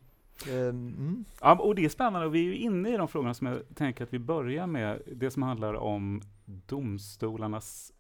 Ehm, 0.49 0.69
mm. 0.99 1.25
Ja, 1.41 1.59
och 1.59 1.75
det 1.75 1.85
är 1.85 1.89
spännande 1.89 2.27
och 2.27 2.35
vi 2.35 2.39
är 2.39 2.45
ju 2.45 2.57
inne 2.57 2.95
i 2.95 2.97
de 2.97 3.09
frågorna 3.09 3.35
som 3.35 3.47
jag 3.47 3.63
tänker 3.75 4.05
att 4.05 4.13
vi 4.15 4.19
börjar 4.19 4.67
med, 4.67 5.03
det 5.17 5.31
som 5.31 5.43
handlar 5.43 5.75
om 5.75 6.23
domstolarnas 6.45 7.93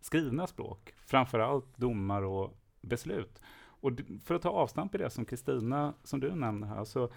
skrivna 0.00 0.46
språk, 0.46 0.94
framför 0.96 1.38
allt 1.38 1.76
domar 1.76 2.22
och 2.22 2.56
beslut. 2.80 3.40
Och 3.58 3.90
för 4.24 4.34
att 4.34 4.42
ta 4.42 4.48
avstamp 4.50 4.94
i 4.94 4.98
det 4.98 5.10
som 5.10 5.24
Kristina, 5.24 5.94
som 6.04 6.20
du 6.20 6.34
nämner 6.34 6.66
här, 6.66 6.84
så 6.84 7.10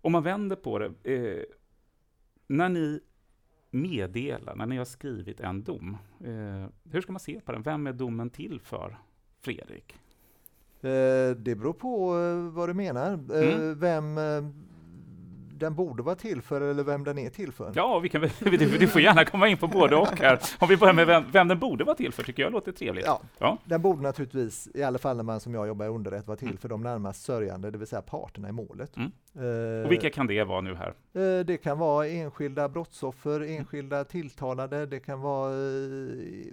om 0.00 0.12
man 0.12 0.22
vänder 0.22 0.56
på 0.56 0.78
det, 0.78 0.92
eh, 1.14 1.42
när 2.46 2.68
ni 2.68 3.00
meddelar, 3.72 4.54
när 4.56 4.66
ni 4.66 4.76
har 4.76 4.84
skrivit 4.84 5.40
en 5.40 5.62
dom, 5.62 5.96
eh, 6.24 6.66
hur 6.90 7.00
ska 7.00 7.12
man 7.12 7.20
se 7.20 7.40
på 7.40 7.52
den? 7.52 7.62
Vem 7.62 7.86
är 7.86 7.92
domen 7.92 8.30
till 8.30 8.60
för? 8.60 8.98
Fredrik? 9.40 9.92
Eh, 10.80 11.36
det 11.36 11.54
beror 11.58 11.72
på 11.72 12.16
eh, 12.18 12.54
vad 12.54 12.68
du 12.68 12.74
menar, 12.74 13.12
eh, 13.12 13.54
Mm. 13.54 13.78
vem 13.78 14.18
eh, 14.18 14.44
den 15.62 15.74
borde 15.74 16.02
vara 16.02 16.14
till 16.14 16.42
för 16.42 16.60
eller 16.60 16.82
vem 16.84 17.04
den 17.04 17.18
är 17.18 17.30
till 17.30 17.52
för. 17.52 17.72
Ja, 17.74 17.98
vi 17.98 18.08
kan, 18.08 18.20
du, 18.40 18.86
får 18.88 19.00
gärna 19.00 19.24
komma 19.24 19.48
in 19.48 19.56
på 19.56 19.68
både 19.68 19.96
och 19.96 20.18
här. 20.18 20.38
Om 20.58 20.68
vi 20.68 20.76
börjar 20.76 20.94
med 20.94 21.06
vem, 21.06 21.24
vem 21.32 21.48
den 21.48 21.58
borde 21.58 21.84
vara 21.84 21.96
till 21.96 22.12
för, 22.12 22.22
tycker 22.22 22.42
jag 22.42 22.52
låter 22.52 22.72
trevligt. 22.72 23.06
Ja, 23.06 23.20
Ja. 23.38 23.58
Den 23.64 23.82
borde 23.82 24.02
naturligtvis, 24.02 24.68
i 24.74 24.82
alla 24.82 24.98
fall 24.98 25.16
när 25.16 25.22
man 25.24 25.40
som 25.40 25.54
jag 25.54 25.66
jobbar 25.66 25.86
i 25.86 25.88
underrätt, 25.88 26.26
vara 26.26 26.36
till 26.36 26.48
Mm. 26.48 26.58
för 26.58 26.68
de 26.68 26.82
närmast 26.82 27.22
sörjande, 27.22 27.70
det 27.70 27.78
vill 27.78 27.86
säga 27.86 28.02
parterna 28.02 28.48
i 28.48 28.52
målet. 28.52 28.96
Mm. 28.96 29.12
Eh, 29.34 29.84
Och 29.84 29.92
vilka 29.92 30.10
kan 30.10 30.26
det 30.26 30.44
vara 30.44 30.60
nu 30.60 30.74
här? 30.74 30.94
Eh, 31.12 31.44
Det 31.44 31.56
kan 31.56 31.78
vara 31.78 32.06
enskilda 32.08 32.68
brottsoffer, 32.68 33.40
enskilda 33.40 34.04
tilltalade, 34.04 34.86
det 34.86 35.00
kan 35.00 35.20
vara 35.20 35.50
eh, 35.52 36.52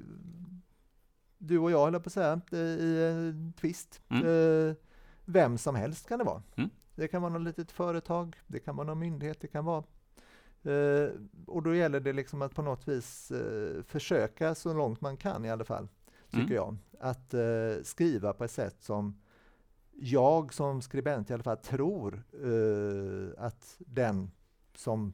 du 1.37 1.57
och 1.59 1.71
jag, 1.71 1.87
eller 1.87 1.99
på 1.99 2.07
att 2.07 2.13
säga, 2.13 2.41
i 2.51 3.03
en 3.05 3.53
tvist. 3.61 4.01
Mm. 4.09 4.75
Vem 5.25 5.57
som 5.57 5.75
helst 5.75 6.09
kan 6.09 6.19
det 6.19 6.25
vara. 6.25 6.41
Mm. 6.55 6.69
Det 6.99 7.07
kan 7.07 7.21
vara 7.21 7.33
något 7.33 7.41
litet 7.41 7.71
företag, 7.71 8.35
det 8.47 8.59
kan 8.59 8.75
vara 8.75 8.87
någon 8.87 8.99
myndighet, 8.99 9.41
det 9.41 9.47
kan 9.47 9.65
vara 9.65 9.83
Eh, 10.63 11.09
och 11.45 11.63
då 11.63 11.75
gäller 11.75 11.99
det 11.99 12.13
liksom 12.13 12.41
att 12.41 12.55
på 12.55 12.61
något 12.61 12.87
vis 12.87 13.31
eh, 13.31 13.83
försöka 13.83 14.55
så 14.55 14.73
långt 14.73 15.01
man 15.01 15.17
kan 15.17 15.45
i 15.45 15.49
alla 15.49 15.63
fall, 15.63 15.87
tycker 16.29 16.41
Mm. 16.43 16.53
jag, 16.55 16.77
att 16.99 17.33
eh, 17.33 17.83
skriva 17.83 18.33
på 18.33 18.43
ett 18.43 18.51
sätt 18.51 18.75
som 18.83 19.21
jag 19.93 20.53
som 20.53 20.81
skribent 20.81 21.29
i 21.29 21.33
alla 21.33 21.43
fall 21.43 21.57
tror 21.57 22.23
eh, 22.33 23.43
att 23.45 23.75
den 23.79 24.31
som 24.75 25.13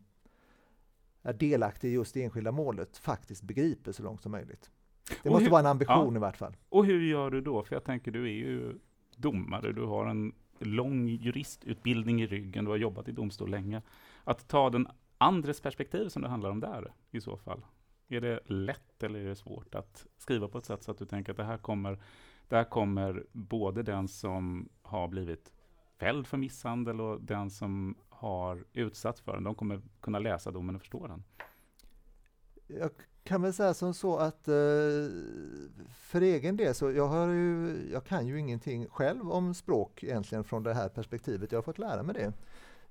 är 1.22 1.34
delaktig 1.34 1.88
i 1.90 1.92
just 1.94 2.14
det 2.14 2.24
enskilda 2.24 2.52
målet 2.52 2.98
faktiskt 2.98 3.44
begriper 3.44 3.92
så 3.92 4.04
långt 4.04 4.22
som 4.22 4.32
möjligt. 4.32 4.72
Det 5.24 5.30
Och 5.30 5.32
måste 5.32 5.44
hur- 5.44 5.52
vara 5.52 5.60
en 5.60 5.66
ambition 5.66 6.16
i 6.16 6.20
vart 6.20 6.38
fall. 6.38 6.56
Och 6.70 6.86
hur 6.86 7.02
gör 7.02 7.32
du 7.32 7.42
då? 7.42 7.64
För 7.64 7.76
jag 7.76 7.84
tänker, 7.84 8.12
du 8.12 8.24
är 8.24 8.34
ju 8.34 8.80
domare, 9.16 9.72
du 9.74 9.84
har 9.86 10.06
en 10.06 10.34
lång 10.66 11.08
juristutbildning 11.08 12.22
i 12.22 12.28
ryggen, 12.28 12.66
du 12.66 12.72
har 12.72 12.78
jobbat 12.78 13.08
i 13.08 13.12
domstol 13.12 13.50
länge. 13.50 13.82
Att 14.24 14.48
ta 14.48 14.70
den 14.70 14.88
andres 15.18 15.62
perspektiv 15.62 16.10
som 16.10 16.22
det 16.22 16.30
handlar 16.30 16.50
om 16.50 16.60
där 16.60 16.94
i 17.12 17.22
så 17.22 17.38
fall. 17.38 17.66
Är 18.08 18.22
det 18.22 18.40
lätt 18.46 19.04
eller 19.04 19.20
är 19.20 19.26
det 19.26 19.36
svårt 19.36 19.76
att 19.76 20.06
skriva 20.18 20.48
på 20.48 20.58
ett 20.58 20.66
sätt 20.66 20.84
så 20.84 20.92
att 20.92 20.98
du 20.98 21.06
tänker 21.06 21.32
att 21.32 21.38
det 21.38 21.44
här 21.44 21.58
kommer, 21.58 22.00
det 22.48 22.56
här 22.56 22.64
kommer 22.64 23.26
både 23.32 23.84
den 23.84 24.08
som 24.08 24.70
har 24.82 25.08
blivit 25.08 25.54
fälld 25.98 26.28
för 26.28 26.38
misshandel 26.38 27.02
och 27.02 27.22
den 27.22 27.50
som 27.50 27.96
har 28.10 28.66
utsatts 28.74 29.22
för 29.22 29.34
den, 29.34 29.44
de 29.44 29.56
kommer 29.56 29.82
kunna 30.00 30.20
läsa 30.20 30.52
domen 30.52 30.76
och 30.76 30.82
förstå 30.82 31.08
den. 31.08 31.24
Jag 32.68 32.92
kan 33.24 33.42
väl 33.42 33.54
säga 33.54 33.74
som 33.74 33.94
så 33.94 34.18
att 34.18 34.48
eh, 34.48 34.54
för 35.94 36.22
egen 36.22 36.58
del 36.58 36.76
så 36.76 36.92
jag, 36.92 37.08
har 37.08 37.28
ju, 37.28 37.78
jag 37.92 38.06
kan 38.06 38.28
ju 38.28 38.40
ingenting 38.40 38.88
själv 38.90 39.32
om 39.32 39.54
språk 39.54 40.04
egentligen 40.04 40.44
från 40.44 40.64
det 40.64 40.74
här 40.74 40.90
perspektivet. 40.90 41.52
Jag 41.52 41.58
har 41.58 41.64
fått 41.64 41.80
lära 41.80 42.04
mig 42.04 42.16
det 42.16 42.34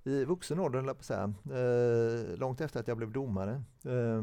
i 0.04 0.24
vuxen 0.24 0.60
ålder, 0.60 0.78
höll 0.78 0.86
jag 0.86 0.96
på 0.96 1.00
att 1.00 1.04
säga, 1.04 1.34
eh, 1.58 2.36
långt 2.36 2.60
efter 2.60 2.80
att 2.80 2.88
jag 2.88 2.96
blev 2.96 3.12
domare. 3.12 3.62
Eh, 3.84 4.22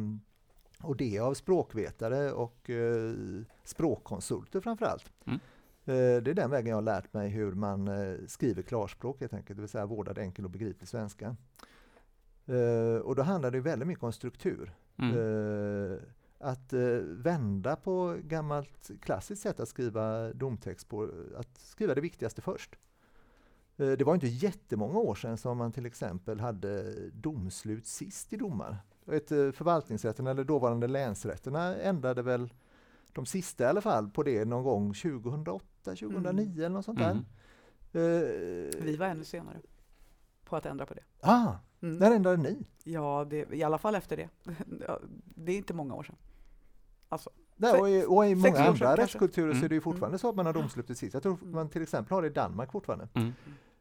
och 0.84 0.98
det 0.98 1.20
av 1.20 1.34
språkvetare 1.34 2.31
och 2.31 2.70
eh, 2.70 3.13
språkkonsulter 3.63 4.62
framför 4.62 4.86
allt. 4.86 5.12
Mm. 5.25 5.39
Eh, 5.86 6.24
det 6.24 6.31
är 6.31 6.34
den 6.34 6.50
vägen 6.50 6.70
jag 6.70 6.77
har 6.77 6.81
lärt 6.81 7.13
mig 7.13 7.29
hur 7.29 7.51
man 7.51 7.89
skriver 8.27 8.62
klarspråk 8.62 9.20
helt 9.20 9.34
enkelt, 9.34 9.58
det 9.58 9.62
vill 9.62 9.70
säga 9.70 9.86
vårdad 9.86 10.17
enkel 10.17 10.46
och 10.46 10.51
begriplig 10.51 10.88
svenska. 10.88 11.36
Och 13.03 13.15
då 13.15 13.22
handlar 13.22 13.51
det 13.51 13.60
väldigt 13.60 13.88
mycket 13.88 14.03
om 14.03 14.13
struktur. 14.13 14.74
Mm. 14.98 15.17
Eh, 15.91 15.98
att 16.39 16.74
eh, 16.74 16.79
vända 17.03 17.75
på 17.75 18.17
gammalt 18.24 18.91
klassiskt 19.01 19.41
sätt 19.41 19.60
att 19.60 19.69
skriva 19.69 20.33
domtext 20.33 20.89
på, 20.89 21.10
att 21.38 21.57
skriva 21.57 21.95
det 21.95 22.01
viktigaste 22.01 22.41
först. 22.41 22.75
Eh, 23.77 23.91
det 23.91 24.03
var 24.03 24.13
inte 24.13 24.27
jättemånga 24.27 25.00
år 25.00 25.15
sedan 25.15 25.38
som 25.38 25.57
man 25.57 25.71
till 25.71 25.86
exempel 25.86 26.39
hade 26.39 26.93
domslut 27.10 27.86
sist 27.88 28.33
i 28.33 28.38
domar. 28.38 28.77
Ett, 29.12 29.31
eh, 29.31 29.51
förvaltningsrätten 29.51 30.27
eller 30.27 30.43
dåvarande 30.43 30.88
länsrätterna 30.88 31.75
ändrade 31.75 32.21
väl 32.21 32.53
de 33.13 33.25
sista 33.25 33.63
i 33.63 33.67
alla 33.67 33.81
fall 33.81 34.10
på 34.10 34.24
det 34.24 34.45
någon 34.45 34.63
gång 34.63 34.93
2008, 34.93 35.95
2009 35.95 36.57
eller 36.57 36.69
något 36.69 36.86
sånt 36.86 37.00
där. 37.00 37.12
Mm. 37.12 37.25
Eh, 37.93 38.83
Vi 38.83 38.95
var 39.00 39.05
ännu 39.07 39.24
senare 39.24 39.57
på 40.45 40.55
att 40.55 40.65
ändra 40.65 40.86
på 40.86 40.93
det. 40.93 41.03
ah, 41.19 41.53
Mm. 41.81 41.97
när 41.97 42.11
ändrade 42.11 42.38
ni? 42.38 42.57
Ja, 42.83 43.27
det, 43.29 43.53
i 43.53 43.63
alla 43.63 43.77
fall 43.77 43.95
efter 43.95 44.17
det. 44.17 44.29
Det 45.35 45.51
är 45.51 45.57
inte 45.57 45.73
många 45.73 45.95
år 45.95 46.03
sedan. 46.03 46.15
Alltså, 47.09 47.29
Nej, 47.55 47.71
och 47.81 47.89
i, 47.89 48.05
och 48.07 48.25
i 48.25 48.35
många 48.35 48.53
sedan 48.55 48.67
andra 48.67 48.85
kanske. 48.85 49.03
rättskulturer 49.03 49.51
så 49.51 49.55
Mm. 49.57 49.65
är 49.65 49.69
det 49.69 49.75
ju 49.75 49.81
fortfarande 49.81 50.17
så 50.17 50.29
att 50.29 50.35
man 50.35 50.45
har 50.45 50.53
domslut 50.53 50.88
precis. 50.88 51.13
Jag 51.13 51.23
tror 51.23 51.38
Mm. 51.41 51.51
man 51.55 51.69
till 51.69 51.81
exempel 51.81 52.15
har 52.15 52.21
det 52.21 52.27
i 52.27 52.31
Danmark 52.31 52.71
fortfarande. 52.71 53.07
Mm. 53.13 53.33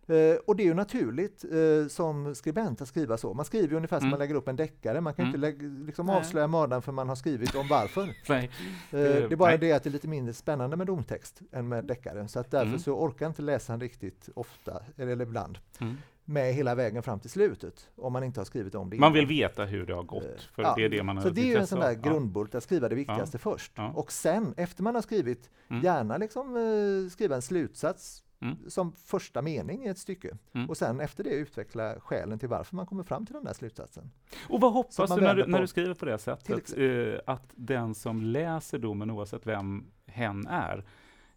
Eh, 0.07 0.37
och 0.47 0.57
det 0.57 0.63
är 0.63 0.65
ju 0.65 0.75
naturligt 0.75 1.45
eh, 1.45 1.89
som 1.89 2.35
skribent 2.35 2.81
att 2.81 2.89
skriva 2.89 3.17
så. 3.17 3.35
Man 3.35 3.45
skriver 3.45 3.69
ju 3.69 3.77
ungefär 3.77 3.99
som 3.99 4.05
Mm. 4.07 4.11
man 4.11 4.19
lägger 4.19 4.35
upp 4.35 4.49
en 4.49 4.57
deckare. 4.57 5.01
Man 5.01 5.15
kan 5.15 5.23
Mm. 5.25 5.29
inte 5.29 5.39
lägga, 5.39 5.85
liksom 5.87 6.11
avslöja 6.11 6.47
mördaren 6.47 6.83
för 6.83 6.93
man 6.93 7.09
har 7.09 7.17
skrivit 7.17 7.55
om 7.55 7.69
varför. 7.69 8.17
Nej. 8.29 8.51
det 8.91 9.33
är 9.33 9.37
bara 9.37 9.49
nej. 9.51 9.59
det 9.59 9.73
att 9.73 9.83
det 9.83 9.89
är 9.89 9.93
lite 9.93 10.09
mindre 10.09 10.35
spännande 10.35 10.77
med 10.77 10.87
domtext 10.87 11.41
än 11.53 11.69
med 11.69 11.85
deckare. 11.85 12.29
Så 12.29 12.39
att 12.41 12.51
därför 12.51 12.67
Mm. 12.67 12.79
så 12.79 12.93
orkar 12.95 13.27
inte 13.27 13.43
läsaren 13.43 13.81
riktigt 13.81 14.29
ofta, 14.35 14.83
eller 14.97 15.21
ibland, 15.23 15.59
Mm. 15.81 15.97
Med 16.25 16.55
hela 16.55 16.75
vägen 16.75 17.03
fram 17.03 17.21
till 17.21 17.31
slutet. 17.31 17.91
Om 17.97 18.13
man 18.13 18.25
inte 18.25 18.41
har 18.41 18.45
skrivit 18.45 18.75
om 18.75 18.91
det 18.91 18.97
Man 18.97 19.13
innan. 19.17 19.29
vill 19.29 19.39
veta 19.39 19.65
hur 19.65 19.87
det 19.87 19.93
har 19.93 20.01
Eh, 20.01 20.07
gått, 20.07 20.41
för 20.55 20.63
ja. 20.63 20.75
det 20.77 20.85
är 20.85 20.89
det 20.89 21.03
man 21.03 21.17
har 21.17 21.23
Så 21.25 21.31
det 21.31 21.41
är 21.41 21.47
ju 21.47 21.57
en 21.57 21.67
sån 21.67 21.81
där. 21.81 21.93
Ja. 22.05 22.11
grundbult, 22.11 22.55
att 22.55 22.63
skriva 22.63 22.89
det 22.89 22.95
viktigaste 22.95 23.39
först. 23.39 23.73
Ja. 23.75 23.93
Och 23.95 24.13
sen, 24.13 24.55
efter 24.57 24.83
man 24.83 24.95
har 24.95 25.03
skrivit, 25.03 25.51
Mm. 25.69 25.83
gärna 25.83 26.17
liksom 26.17 26.57
eh, 26.57 27.11
skriva 27.11 27.35
en 27.37 27.43
slutsats 27.43 28.25
Mm. 28.43 28.57
som 28.71 28.93
första 28.93 29.43
mening 29.43 29.85
i 29.85 29.89
ett 29.89 29.99
stycke. 29.99 30.37
Mm. 30.53 30.71
Och 30.71 30.77
sen 30.77 31.01
efter 31.01 31.25
det 31.25 31.31
utveckla 31.31 32.01
skälen 32.01 32.39
till 32.39 32.49
varför 32.49 32.77
man 32.77 32.87
kommer 32.87 33.03
fram 33.03 33.27
till 33.27 33.33
den 33.35 33.45
där 33.45 33.53
slutsatsen. 33.53 34.11
Och 34.49 34.61
vad 34.61 34.73
hoppas 34.73 35.15
du 35.15 35.21
när, 35.21 35.35
du 35.35 35.47
när 35.47 35.61
du 35.61 35.67
skriver 35.67 35.95
på 35.95 36.05
det 36.05 36.19
sättet? 36.19 36.79
Eh, 36.79 37.21
att 37.27 37.45
den 37.55 37.95
som 37.95 38.23
läser 38.23 38.79
domen, 38.79 39.11
oavsett 39.11 39.47
vem 39.47 39.85
hen 40.07 40.47
är, 40.47 40.85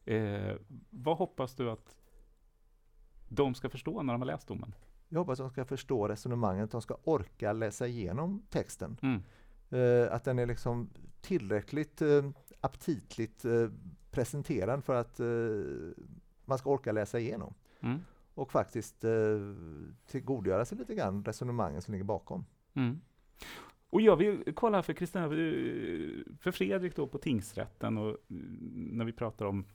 eh, 0.05 0.55
vad 0.89 1.17
hoppas 1.17 1.55
du 1.55 1.69
att 1.71 1.95
de 3.35 3.55
ska 3.55 3.69
förstå 3.69 4.03
när 4.03 4.13
de 4.13 4.21
har 4.21 4.27
läst 4.27 4.47
domen? 4.47 4.75
Jag 5.09 5.19
hoppas 5.19 5.39
att 5.39 5.45
de 5.45 5.49
ska 5.49 5.65
förstå 5.65 6.07
resonemanget, 6.07 6.63
att 6.63 6.71
de 6.71 6.81
ska 6.81 6.97
orka 7.03 7.53
läsa 7.53 7.87
igenom 7.87 8.41
texten. 8.49 8.97
Mm. 9.01 9.21
Eh, 9.69 10.13
att 10.13 10.23
den 10.23 10.39
är 10.39 10.45
liksom 10.45 10.89
tillräckligt 11.21 12.01
eh, 12.01 12.29
aptitligt 12.61 13.45
eh, 13.45 13.69
presenterad 14.11 14.83
för 14.83 14.95
att 14.95 15.19
eh, 15.19 15.25
man 16.45 16.57
ska 16.57 16.69
orka 16.69 16.91
läsa 16.91 17.19
igenom. 17.19 17.53
Mm. 17.79 17.99
Och 18.33 18.51
faktiskt 18.51 19.03
eh, 19.03 19.11
tillgodogöra 20.05 20.65
sig 20.65 20.77
lite 20.77 20.95
grann 20.95 21.25
resonemangen 21.25 21.81
som 21.81 21.91
ligger 21.91 22.05
bakom. 22.05 22.45
Mm. 22.73 23.01
Och 23.89 24.01
jag 24.01 24.15
vill 24.15 24.53
kolla 24.55 24.83
för 24.83 24.93
Kristina, 24.93 25.25
eh, 25.25 25.29
för 26.39 26.51
Fredrik 26.51 26.95
då 26.95 27.07
på 27.07 27.17
tingsrätten 27.17 27.97
och 27.97 28.17
mm, 28.29 28.89
när 28.91 29.05
vi 29.05 29.11
pratar 29.11 29.45
om 29.45 29.65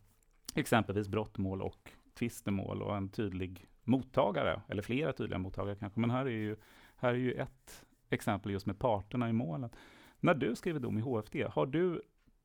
exempelvis 0.54 1.08
brottmål 1.08 1.62
och 1.62 1.90
tvistemål 2.18 2.82
och 2.82 2.96
en 2.96 3.08
tydlig 3.08 3.66
mottagare, 3.84 4.62
eller 4.68 4.82
flera 4.82 5.12
tydliga 5.12 5.38
mottagare 5.38 5.76
kanske, 5.76 6.00
men 6.00 6.10
här 6.10 6.26
är 6.26 6.30
ju, 6.30 6.56
här 6.96 7.08
är 7.10 7.18
ju 7.18 7.32
ett 7.32 7.84
exempel 8.10 8.52
just 8.52 8.66
med 8.66 8.78
parterna 8.78 9.28
i 9.28 9.32
målet. 9.32 9.72
När 10.20 10.34
du 10.34 10.56
skriver 10.56 10.80
dom 10.80 10.98
i 10.98 11.00
HFD, 11.00 11.36
har 11.50 11.66
du 11.66 12.02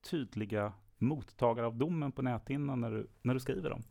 tydliga 0.09 0.73
mottagare 0.97 1.65
av 1.65 1.75
domen 1.77 2.11
på 2.11 2.21
näthinnan 2.21 2.81
när 2.81 2.91
du, 2.91 3.07
när 3.21 3.33
du 3.33 3.39
skriver 3.39 3.69
dem? 3.69 3.81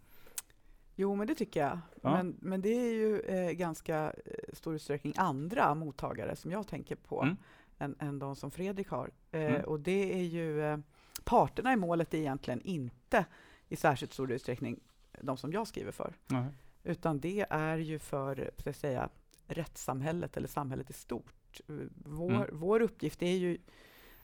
Jo, 0.94 1.14
men 1.14 1.26
det 1.26 1.34
tycker 1.34 1.60
jag. 1.60 1.78
Ja. 2.02 2.10
Men, 2.16 2.36
men 2.40 2.60
det 2.62 2.68
är 2.68 2.92
ju 2.92 3.20
eh, 3.20 3.50
ganska 3.52 4.12
eh, 4.26 4.54
stor 4.54 4.74
utsträckning 4.74 5.14
andra 5.16 5.74
mottagare 5.74 6.36
som 6.36 6.50
jag 6.50 6.66
tänker 6.68 6.96
på 6.96 7.22
Mm. 7.22 7.36
än, 7.78 7.96
än 7.98 8.18
de 8.18 8.36
som 8.36 8.50
Fredrik 8.50 8.88
har. 8.88 9.10
Eh, 9.30 9.40
Mm. 9.40 9.64
Och 9.64 9.80
det 9.80 10.12
är 10.18 10.22
ju 10.24 10.62
eh, 10.62 10.78
parterna 11.24 11.72
i 11.72 11.76
målet 11.76 12.14
är 12.14 12.18
egentligen 12.18 12.60
inte 12.60 13.24
i 13.68 13.76
särskilt 13.76 14.12
stor 14.12 14.32
utsträckning 14.32 14.80
de 15.20 15.36
som 15.36 15.52
jag 15.52 15.66
skriver 15.66 15.92
för, 15.92 16.14
Nej. 16.26 16.44
utan 16.84 17.20
det 17.20 17.46
är 17.50 17.78
ju 17.78 17.98
för 17.98 18.50
ska 18.58 18.68
jag 18.68 18.76
säga, 18.76 19.08
rättssamhället 19.46 20.36
eller 20.36 20.48
samhället 20.48 20.90
i 20.90 20.92
stort. 20.92 21.60
Eh, 21.68 21.74
Vår, 22.04 22.30
Mm. 22.30 22.48
vår 22.52 22.80
uppgift 22.82 23.22
är 23.22 23.36
ju 23.36 23.58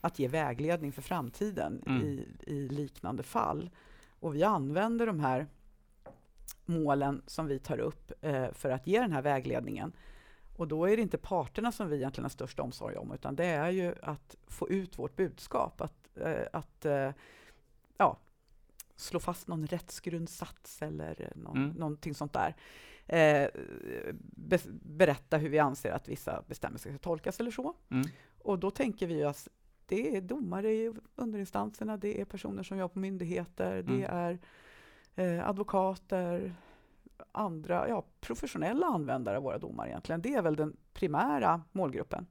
att 0.01 0.19
ge 0.19 0.29
vägledning 0.29 0.93
för 0.93 1.03
framtiden 1.03 1.83
Mm. 1.87 2.03
i, 2.03 2.27
i 2.47 2.69
liknande 2.69 3.23
fall. 3.23 3.71
Och 4.21 4.35
vi 4.35 4.43
använder 4.43 5.07
de 5.07 5.21
här 5.21 5.47
målen 6.65 7.23
som 7.27 7.47
vi 7.47 7.59
tar 7.59 7.79
upp 7.79 8.13
eh, 8.25 8.53
för 8.53 8.71
att 8.71 8.87
ge 8.87 9.01
den 9.01 9.13
här 9.13 9.23
vägledningen. 9.23 9.93
Och 10.57 10.69
då 10.69 10.89
är 10.89 10.97
det 10.97 11.03
inte 11.03 11.19
parterna 11.19 11.73
som 11.73 11.89
vi 11.89 11.97
egentligen 11.97 12.25
har 12.25 12.31
störst 12.31 12.59
omsorg 12.61 12.97
om, 12.97 13.13
utan 13.13 13.37
det 13.37 13.45
är 13.45 13.71
ju 13.71 13.95
att 14.03 14.37
få 14.47 14.69
ut 14.69 14.99
vårt 14.99 15.17
budskap, 15.17 15.81
att, 15.81 16.19
eh, 16.19 16.43
att 16.53 16.85
eh, 16.85 17.11
ja, 17.97 18.19
slå 19.01 19.21
fast 19.21 19.49
någon 19.49 19.67
rättsgrundsats 19.67 20.83
eller 20.83 21.33
någon, 21.37 21.57
Mm. 21.57 21.71
någonting 21.77 22.15
sånt 22.15 22.33
där. 22.33 22.57
Eh, 23.07 23.49
be, 24.21 24.59
berätta 24.83 25.37
hur 25.37 25.49
vi 25.49 25.59
anser 25.59 25.93
att 25.93 26.09
vissa 26.09 26.43
bestämmelser 26.49 26.91
ska 26.91 26.99
tolkas 26.99 27.41
eller 27.41 27.51
så. 27.51 27.75
Mm. 27.91 28.09
Och 28.39 28.59
då 28.59 28.71
tänker 28.71 29.07
vi 29.07 29.25
att 29.25 29.49
det 29.87 30.17
är 30.17 30.21
domare 30.21 30.71
i 30.73 30.93
underinstanserna, 31.17 31.97
det 31.97 32.21
är 32.21 32.25
personer 32.25 32.63
som 32.63 32.79
jobbar 32.79 32.93
på 32.93 32.99
myndigheter, 32.99 33.83
det 33.83 33.93
Mm. 34.05 34.11
är 34.11 34.39
eh, 35.17 35.49
advokater, 35.49 36.55
andra 37.33 37.89
ja, 37.89 38.05
professionella 38.21 38.87
användare 38.87 39.37
av 39.37 39.43
våra 39.43 39.59
domar 39.59 39.87
egentligen. 39.87 40.23
Det 40.23 40.35
är 40.35 40.43
väl 40.43 40.57
den 40.57 40.77
primära 40.93 41.63
målgruppen. 41.73 42.27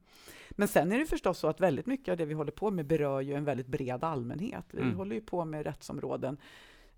Men 0.52 0.68
sen 0.68 0.92
är 0.92 1.00
det 1.00 1.06
förstås 1.06 1.40
så 1.40 1.48
att 1.48 1.62
väldigt 1.62 1.86
mycket 1.86 2.12
av 2.12 2.18
det 2.18 2.26
vi 2.26 2.34
håller 2.34 2.52
på 2.52 2.72
med 2.72 2.86
berör 2.88 3.22
ju 3.22 3.34
en 3.34 3.46
väldigt 3.46 3.68
bred 3.68 4.04
allmänhet. 4.04 4.66
Vi 4.72 4.82
Mm. 4.82 4.96
håller 4.96 5.16
ju 5.16 5.22
på 5.22 5.46
med 5.46 5.64
rättsområden. 5.66 6.38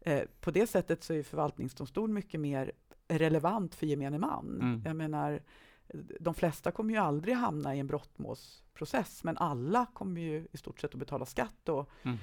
Eh, 0.01 0.21
på 0.41 0.51
det 0.51 0.67
sättet 0.67 1.03
så 1.03 1.13
är 1.13 1.23
förvaltningsdomstol 1.23 2.09
mycket 2.09 2.39
mer 2.39 2.71
relevant 3.07 3.75
för 3.75 3.85
gemene 3.85 4.17
man. 4.17 4.59
Mm. 4.61 4.81
Jag 4.85 4.95
menar, 4.95 5.41
de 6.19 6.33
flesta 6.33 6.71
kommer 6.71 6.93
ju 6.93 6.99
aldrig 6.99 7.35
hamna 7.35 7.75
i 7.75 7.79
en 7.79 7.87
brottmålsprocess, 7.87 9.23
men 9.23 9.37
alla 9.37 9.85
kommer 9.93 10.21
ju 10.21 10.47
i 10.51 10.57
stort 10.57 10.79
sett 10.79 10.93
att 10.93 10.99
betala 10.99 11.25
skatt 11.25 11.69
och 11.69 11.89
Mm. 12.03 12.17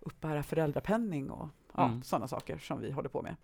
uppbära 0.00 0.42
föräldrapenning 0.42 1.30
och 1.30 1.48
ja, 1.74 1.86
Mm. 1.86 2.02
sådana 2.02 2.28
saker 2.28 2.58
som 2.58 2.80
vi 2.80 2.90
håller 2.90 3.08
på 3.08 3.22
med. 3.22 3.36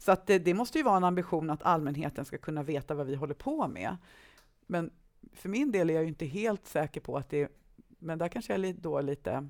Så 0.00 0.12
att 0.12 0.26
det, 0.26 0.38
det 0.38 0.54
måste 0.54 0.78
ju 0.78 0.84
vara 0.84 0.96
en 0.96 1.04
ambition 1.04 1.50
att 1.50 1.62
allmänheten 1.62 2.24
ska 2.24 2.38
kunna 2.38 2.62
veta 2.62 2.94
vad 2.94 3.06
vi 3.06 3.14
håller 3.14 3.34
på 3.34 3.68
med. 3.68 3.96
Men 4.66 4.90
för 5.32 5.48
min 5.48 5.72
del 5.72 5.90
är 5.90 5.94
jag 5.94 6.02
ju 6.02 6.08
inte 6.08 6.26
helt 6.26 6.66
säker 6.66 7.00
på 7.00 7.16
att 7.16 7.30
det 7.30 7.60
men 8.00 8.18
där 8.18 8.28
kanske 8.28 8.52
jag 8.52 8.64
är 8.64 8.72
då 8.72 9.00
lite, 9.00 9.48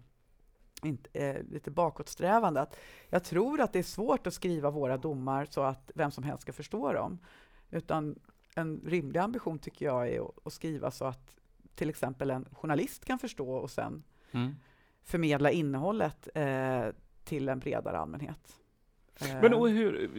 inte, 0.82 1.20
eh, 1.20 1.42
lite 1.42 1.70
bakåtsträvande. 1.70 2.60
Att 2.60 2.76
jag 3.08 3.24
tror 3.24 3.60
att 3.60 3.72
det 3.72 3.78
är 3.78 3.82
svårt 3.82 4.26
att 4.26 4.34
skriva 4.34 4.70
våra 4.70 4.96
domar 4.96 5.46
så 5.50 5.62
att 5.62 5.90
vem 5.94 6.10
som 6.10 6.24
helst 6.24 6.42
ska 6.42 6.52
förstå 6.52 6.92
dem. 6.92 7.18
Utan 7.70 8.18
en 8.54 8.80
rimlig 8.86 9.20
ambition 9.20 9.58
tycker 9.58 9.86
jag 9.86 10.08
är 10.08 10.20
att, 10.20 10.46
att 10.46 10.52
skriva 10.52 10.90
så 10.90 11.04
att 11.04 11.36
till 11.74 11.90
exempel 11.90 12.30
en 12.30 12.48
journalist 12.52 13.04
kan 13.04 13.18
förstå 13.18 13.50
och 13.50 13.70
sen 13.70 14.02
mm. 14.30 14.54
förmedla 15.02 15.50
innehållet 15.50 16.28
eh, 16.34 16.86
till 17.24 17.48
en 17.48 17.58
bredare 17.58 17.98
allmänhet. 17.98 18.59
Men 19.42 19.54
och 19.54 19.68
hur, 19.68 20.10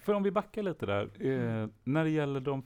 för 0.00 0.12
om 0.12 0.22
vi 0.22 0.30
backar 0.30 0.62
lite 0.62 0.86
där, 0.86 1.10
eh, 1.20 1.42
mm. 1.42 1.72
när 1.84 2.04
det 2.04 2.10
gäller 2.10 2.40
de 2.40 2.62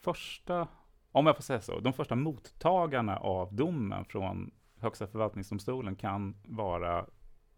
första, 0.00 0.68
om 1.12 1.26
jag 1.26 1.36
får 1.36 1.42
säga 1.42 1.60
så, 1.60 1.80
de 1.80 1.92
första 1.92 2.14
mottagarna 2.14 3.16
av 3.16 3.54
domen 3.54 4.04
från 4.04 4.50
Högsta 4.80 5.06
förvaltningsdomstolen 5.06 5.96
kan 5.96 6.36
vara 6.44 7.06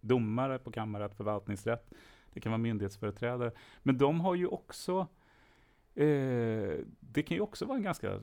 domare 0.01 0.59
på 0.59 0.71
kammarrätt, 0.71 1.15
förvaltningsrätt, 1.15 1.93
det 2.33 2.41
kan 2.41 2.53
vara 2.53 2.59
myndighetsföreträdare, 2.59 3.53
men 3.83 3.99
de 3.99 4.21
har 4.21 4.35
ju 4.35 4.47
också 4.47 5.07
Eh, 5.95 6.79
det 7.01 7.23
kan 7.23 7.37
ju 7.37 7.41
också 7.41 7.65
vara 7.65 7.77
en 7.77 7.83
ganska, 7.83 8.21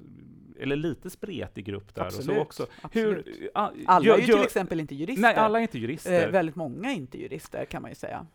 eller 0.59 0.75
lite 0.75 1.09
spretig 1.09 1.65
grupp 1.65 1.95
där. 1.95 2.01
Absolut, 2.01 2.29
och 2.29 2.53
så 2.53 2.63
också. 2.63 2.67
Hur, 2.91 3.24
a, 3.53 3.71
alla 3.86 4.05
gör, 4.05 4.15
är 4.15 4.19
ju 4.19 4.25
till 4.25 4.43
exempel 4.43 4.79
inte 4.79 4.95
jurister. 4.95 5.21
Nej, 5.21 5.36
alla 5.36 5.57
är 5.57 5.62
inte 5.62 5.79
jurister. 5.79 6.25
Eh, 6.25 6.31
väldigt 6.31 6.55
många 6.55 6.91
är 6.91 6.95
inte 6.95 7.21
jurister, 7.21 7.65
kan 7.65 7.81
man 7.81 7.91
ju 7.91 7.95
säga. 7.95 8.27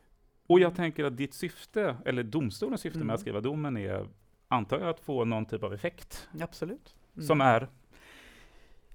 Och 0.47 0.61
jag 0.61 0.75
tänker 0.75 1.05
att 1.05 1.17
ditt 1.17 1.35
syfte, 1.35 1.97
eller 2.05 2.23
domstolens 2.23 2.81
syfte 2.81 2.99
mm. 2.99 3.07
med 3.07 3.15
att 3.15 3.21
skriva 3.21 3.41
domen 3.41 3.77
är, 3.77 4.09
antar 4.49 4.79
jag, 4.79 4.89
att 4.89 5.01
få 5.01 5.25
någon 5.25 5.47
typ 5.47 5.63
av 5.63 5.75
effekt. 5.75 6.29
Absolut. 6.41 6.95
Mm. 7.15 7.27
Som 7.27 7.41
är? 7.41 7.69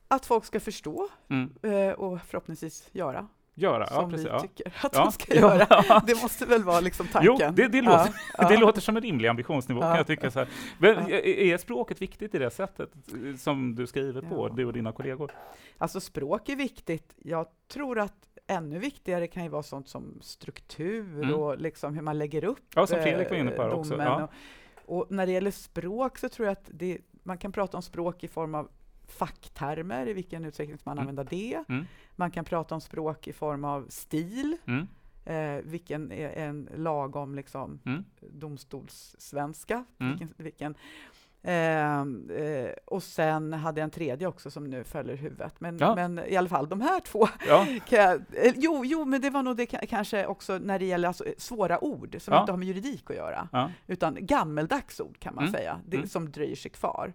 Att 0.08 0.26
folk 0.26 0.46
ska 0.46 0.60
förstå 0.60 1.10
mm. 1.28 1.54
Eh, 1.62 1.92
och 1.92 2.22
förhoppningsvis 2.22 2.90
göra 2.92 3.28
göra. 3.58 3.88
Som 3.88 4.12
ja, 4.12 4.18
vi 4.18 4.24
ja. 4.24 4.40
tycker 4.40 4.68
att 4.82 4.96
ja. 4.96 5.04
de 5.04 5.12
ska 5.12 5.36
göra. 5.36 6.02
Det 6.08 6.22
måste 6.22 6.46
väl 6.46 6.64
vara 6.64 6.80
liksom 6.80 7.08
tanken? 7.08 7.38
Jo, 7.40 7.52
det, 7.56 7.68
det, 7.68 7.82
låter, 7.82 8.14
det 8.50 8.58
låter 8.58 8.82
som 8.82 8.98
en 8.98 9.04
rimlig 9.04 9.28
ambitionsnivå 9.28 9.82
kan 9.82 9.96
jag 9.96 10.08
tycka. 10.08 10.32
Så 10.32 10.40
här. 10.40 10.48
Men 10.80 11.12
är 11.24 11.58
språket 11.58 12.02
viktigt 12.02 12.36
i 12.36 12.38
det 12.38 12.50
sättet 12.50 12.90
som 13.38 13.76
du 13.76 13.88
skriver 13.88 14.22
på, 14.22 14.50
du 14.50 14.66
och 14.66 14.74
dina 14.74 14.92
kollegor? 14.92 15.32
Alltså 15.78 16.00
språk 16.00 16.50
är 16.50 16.56
viktigt. 16.56 17.14
Jag 17.24 17.48
tror 17.68 18.00
att 18.00 18.28
ännu 18.48 18.80
viktigare 18.80 19.28
kan 19.28 19.44
ju 19.44 19.50
vara 19.50 19.64
sånt 19.64 19.88
som 19.88 20.20
struktur 20.22 21.24
mm. 21.24 21.36
och 21.36 21.60
liksom 21.60 21.96
hur 21.96 22.02
man 22.02 22.18
lägger 22.18 22.44
upp 22.44 22.66
Ja, 22.76 22.88
som 22.88 23.02
Fredrik 23.02 23.30
var 23.30 23.38
inne 23.38 23.52
på 23.52 23.62
här 23.62 23.70
också. 23.70 23.98
Ja. 23.98 24.30
Och, 24.86 24.98
och, 24.98 25.12
när 25.12 25.26
det 25.26 25.32
gäller 25.32 25.52
språk 25.52 26.18
så 26.18 26.30
tror 26.30 26.46
jag 26.46 26.52
att 26.52 26.70
det, 26.74 26.98
man 27.24 27.38
kan 27.38 27.52
prata 27.52 27.78
om 27.78 27.84
språk 27.84 28.24
i 28.24 28.28
form 28.28 28.56
av 28.56 28.70
facktermer, 29.08 30.08
i 30.08 30.14
vilken 30.14 30.46
utsträckning 30.46 30.78
man 30.84 30.98
mm. 30.98 31.02
använder 31.02 31.24
det. 31.24 31.64
Mm. 31.70 31.86
Man 32.16 32.32
kan 32.32 32.46
prata 32.46 32.76
om 32.76 32.82
språk 32.82 33.28
i 33.28 33.34
form 33.34 33.66
av 33.66 33.86
stil, 33.90 34.58
mm. 34.66 34.88
eh, 35.26 35.64
vilken 35.64 36.12
är 36.12 36.30
en 36.30 36.70
lagom 36.76 37.36
liksom, 37.36 37.80
mm. 37.86 38.06
domstolssvenska. 38.20 39.86
Mm. 40.00 40.12
Vilken, 40.12 40.34
vilken 40.38 40.76
eh, 41.48 42.00
eh, 42.38 42.72
och 42.86 43.04
sen 43.04 43.54
hade 43.54 43.80
jag 43.80 43.84
en 43.84 43.92
tredje 43.92 44.28
också 44.28 44.52
som 44.52 44.64
nu 44.64 44.84
följer 44.84 45.16
huvudet. 45.16 45.60
Men, 45.60 45.78
ja. 45.78 45.96
men 45.96 46.20
i 46.28 46.36
alla 46.36 46.50
fall, 46.50 46.70
de 46.70 46.82
här 46.82 47.00
två. 47.00 47.28
Ja. 47.48 47.68
Jag, 47.90 48.16
eh, 48.16 48.54
jo, 48.56 48.86
jo, 48.86 49.06
men 49.06 49.22
det 49.22 49.30
var 49.30 49.44
nog 49.44 49.58
det 49.58 49.66
kanske 49.66 50.26
också 50.26 50.58
när 50.58 50.80
det 50.80 50.86
gäller 50.86 51.08
alltså, 51.08 51.24
svåra 51.38 51.84
ord 51.84 52.16
som 52.20 52.34
ja. 52.34 52.40
inte 52.40 52.52
har 52.52 52.58
med 52.58 52.68
juridik 52.68 53.10
att 53.10 53.16
göra, 53.16 53.70
utan 53.88 54.18
gammeldags 54.20 55.00
ord 55.00 55.20
kan 55.20 55.36
man 55.36 55.44
mm. 55.44 55.54
säga, 55.54 55.80
det, 55.86 55.98
mm. 55.98 56.10
som 56.10 56.32
dröjer 56.32 56.56
sig 56.56 56.72
kvar. 56.72 57.14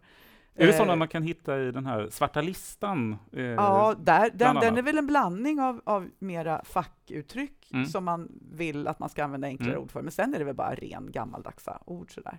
Är 0.55 0.67
det 0.67 0.73
sådana 0.73 0.93
eh, 0.93 0.99
man 0.99 1.09
kan 1.09 1.23
hitta 1.23 1.59
i 1.59 1.73
den 1.73 1.87
här 1.87 2.09
svarta 2.11 2.41
listan? 2.41 3.17
Eh, 3.33 3.43
ja, 3.43 3.95
där, 3.99 4.31
den, 4.35 4.55
den, 4.55 4.79
är 4.79 4.83
väl 4.83 4.99
en 4.99 5.07
blandning 5.07 5.61
av, 5.61 5.81
av 5.85 6.11
mera 6.19 6.65
fackuttryck 6.65 7.71
mm. 7.73 7.87
som 7.87 8.05
man 8.05 8.29
vill 8.53 8.89
att 8.89 8.99
man 8.99 9.09
ska 9.09 9.25
använda 9.25 9.47
enklare 9.47 9.71
mm. 9.71 9.83
ord 9.83 9.91
för, 9.91 10.03
men 10.03 10.13
sen 10.13 10.35
är 10.35 10.39
det 10.39 10.45
väl 10.45 10.55
bara 10.55 10.75
ren 10.75 11.11
gammaldagsa 11.13 11.79
ord 11.85 12.15
sådär. 12.15 12.39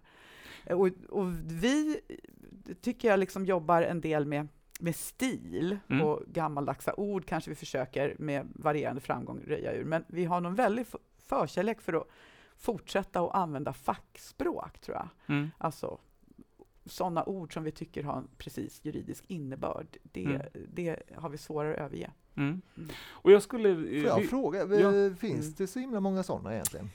Eh, 0.63 0.79
och, 0.79 0.89
och 1.09 1.33
vi 1.47 1.99
tycker 2.81 3.07
jag 3.07 3.19
liksom 3.19 3.45
jobbar 3.45 3.81
en 3.81 4.01
del 4.01 4.25
med, 4.25 4.47
med 4.79 4.95
stil 4.95 5.77
mm. 5.89 6.07
och 6.07 6.23
gammaldagsa 6.27 6.93
ord 6.93 7.25
kanske 7.25 7.49
vi 7.49 7.55
försöker 7.55 8.15
med 8.19 8.47
varierande 8.55 9.01
framgång 9.01 9.41
röja 9.47 9.73
ur, 9.73 9.83
men 9.83 10.05
vi 10.07 10.25
har 10.25 10.41
någon 10.41 10.55
väldig 10.55 10.85
förkärlek 11.17 11.81
för 11.81 11.93
att 11.93 12.07
fortsätta 12.57 13.21
att 13.21 13.35
använda 13.35 13.73
fackspråk, 13.73 14.79
tror 14.79 14.97
jag. 14.97 15.07
Mm. 15.35 15.51
Alltså 15.57 15.99
sådana 16.85 17.23
ord 17.23 17.53
som 17.53 17.63
vi 17.63 17.71
tycker 17.71 18.03
har 18.03 18.17
en 18.17 18.27
precis 18.37 18.85
juridisk 18.85 19.23
innebörd, 19.27 19.97
det, 20.03 20.25
mm. 20.25 20.41
det 20.73 20.99
har 21.15 21.29
vi 21.29 21.37
svårare 21.37 21.73
att 21.73 21.79
överge. 21.79 22.11
Mm. 22.35 22.61
Mm. 22.77 22.89
Och 23.09 23.31
jag 23.31 23.41
skulle... 23.41 23.75
Får 23.75 24.09
jag 24.09 24.19
vi, 24.19 24.27
fråga, 24.27 24.59
ja. 24.59 25.15
finns 25.15 25.45
mm. 25.45 25.53
det 25.57 25.67
så 25.67 25.79
himla 25.79 25.99
många 25.99 26.23
sådana 26.23 26.53
egentligen? 26.53 26.89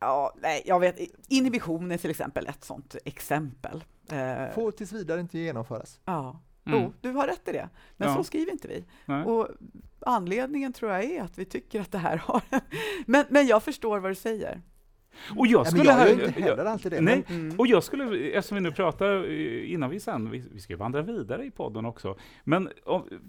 Ja, 0.00 0.34
nej, 0.42 0.62
jag 0.66 0.80
vet, 0.80 0.98
inhibition 1.28 1.90
är 1.90 1.98
till 1.98 2.10
exempel 2.10 2.46
ett 2.46 2.64
sådant 2.64 2.96
exempel. 3.04 3.84
Eh, 4.10 4.54
Får 4.54 4.70
tills 4.70 4.92
vidare 4.92 5.20
inte 5.20 5.38
genomföras. 5.38 6.00
Ja, 6.04 6.40
Mm. 6.68 6.82
Jo, 6.82 6.92
du 7.00 7.10
har 7.10 7.26
rätt 7.26 7.48
i 7.48 7.52
det. 7.52 7.68
Men 7.96 8.08
ja. 8.08 8.14
så 8.14 8.24
skriver 8.24 8.52
inte 8.52 8.68
vi. 8.68 8.84
Nej. 9.06 9.24
Och 9.24 9.48
anledningen 10.00 10.72
tror 10.72 10.92
jag 10.92 11.04
är 11.04 11.22
att 11.22 11.38
vi 11.38 11.44
tycker 11.44 11.80
att 11.80 11.92
det 11.92 11.98
här 11.98 12.16
har... 12.16 12.42
men, 13.06 13.24
men 13.28 13.46
jag 13.46 13.62
förstår 13.62 13.98
vad 13.98 14.10
du 14.10 14.14
säger. 14.14 14.62
Och 15.36 15.46
jag 15.46 15.66
skulle... 15.66 15.84
Ja, 15.84 16.08
jag 16.08 16.28
inte 16.28 16.42
heller 16.42 16.64
alltid 16.64 16.92
det. 16.92 17.00
Nej, 17.00 17.24
mm. 17.28 17.58
och 17.58 17.66
jag 17.66 17.84
skulle, 17.84 18.28
eftersom 18.30 18.54
vi 18.54 18.60
nu 18.60 18.72
pratar 18.72 19.30
eh, 19.30 19.72
innan 19.72 19.90
vi 19.90 20.00
sen, 20.00 20.30
vi, 20.30 20.44
vi 20.52 20.60
ska 20.60 20.76
vandra 20.76 21.02
vidare 21.02 21.44
i 21.44 21.50
podden 21.50 21.84
också, 21.84 22.18
men 22.44 22.68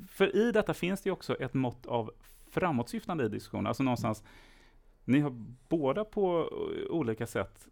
för 0.09 0.35
i 0.35 0.51
detta 0.51 0.73
finns 0.73 1.01
det 1.01 1.11
också 1.11 1.35
ett 1.35 1.53
mått 1.53 1.85
av 1.85 2.11
framåtsyftande 2.51 3.25
i 3.25 3.29
diskussionen, 3.29 3.67
alltså 3.67 3.83
någonstans, 3.83 4.23
ni 5.09 5.19
har 5.19 5.35
båda 5.69 6.05
på 6.05 6.49
olika 6.89 7.27
sätt 7.27 7.67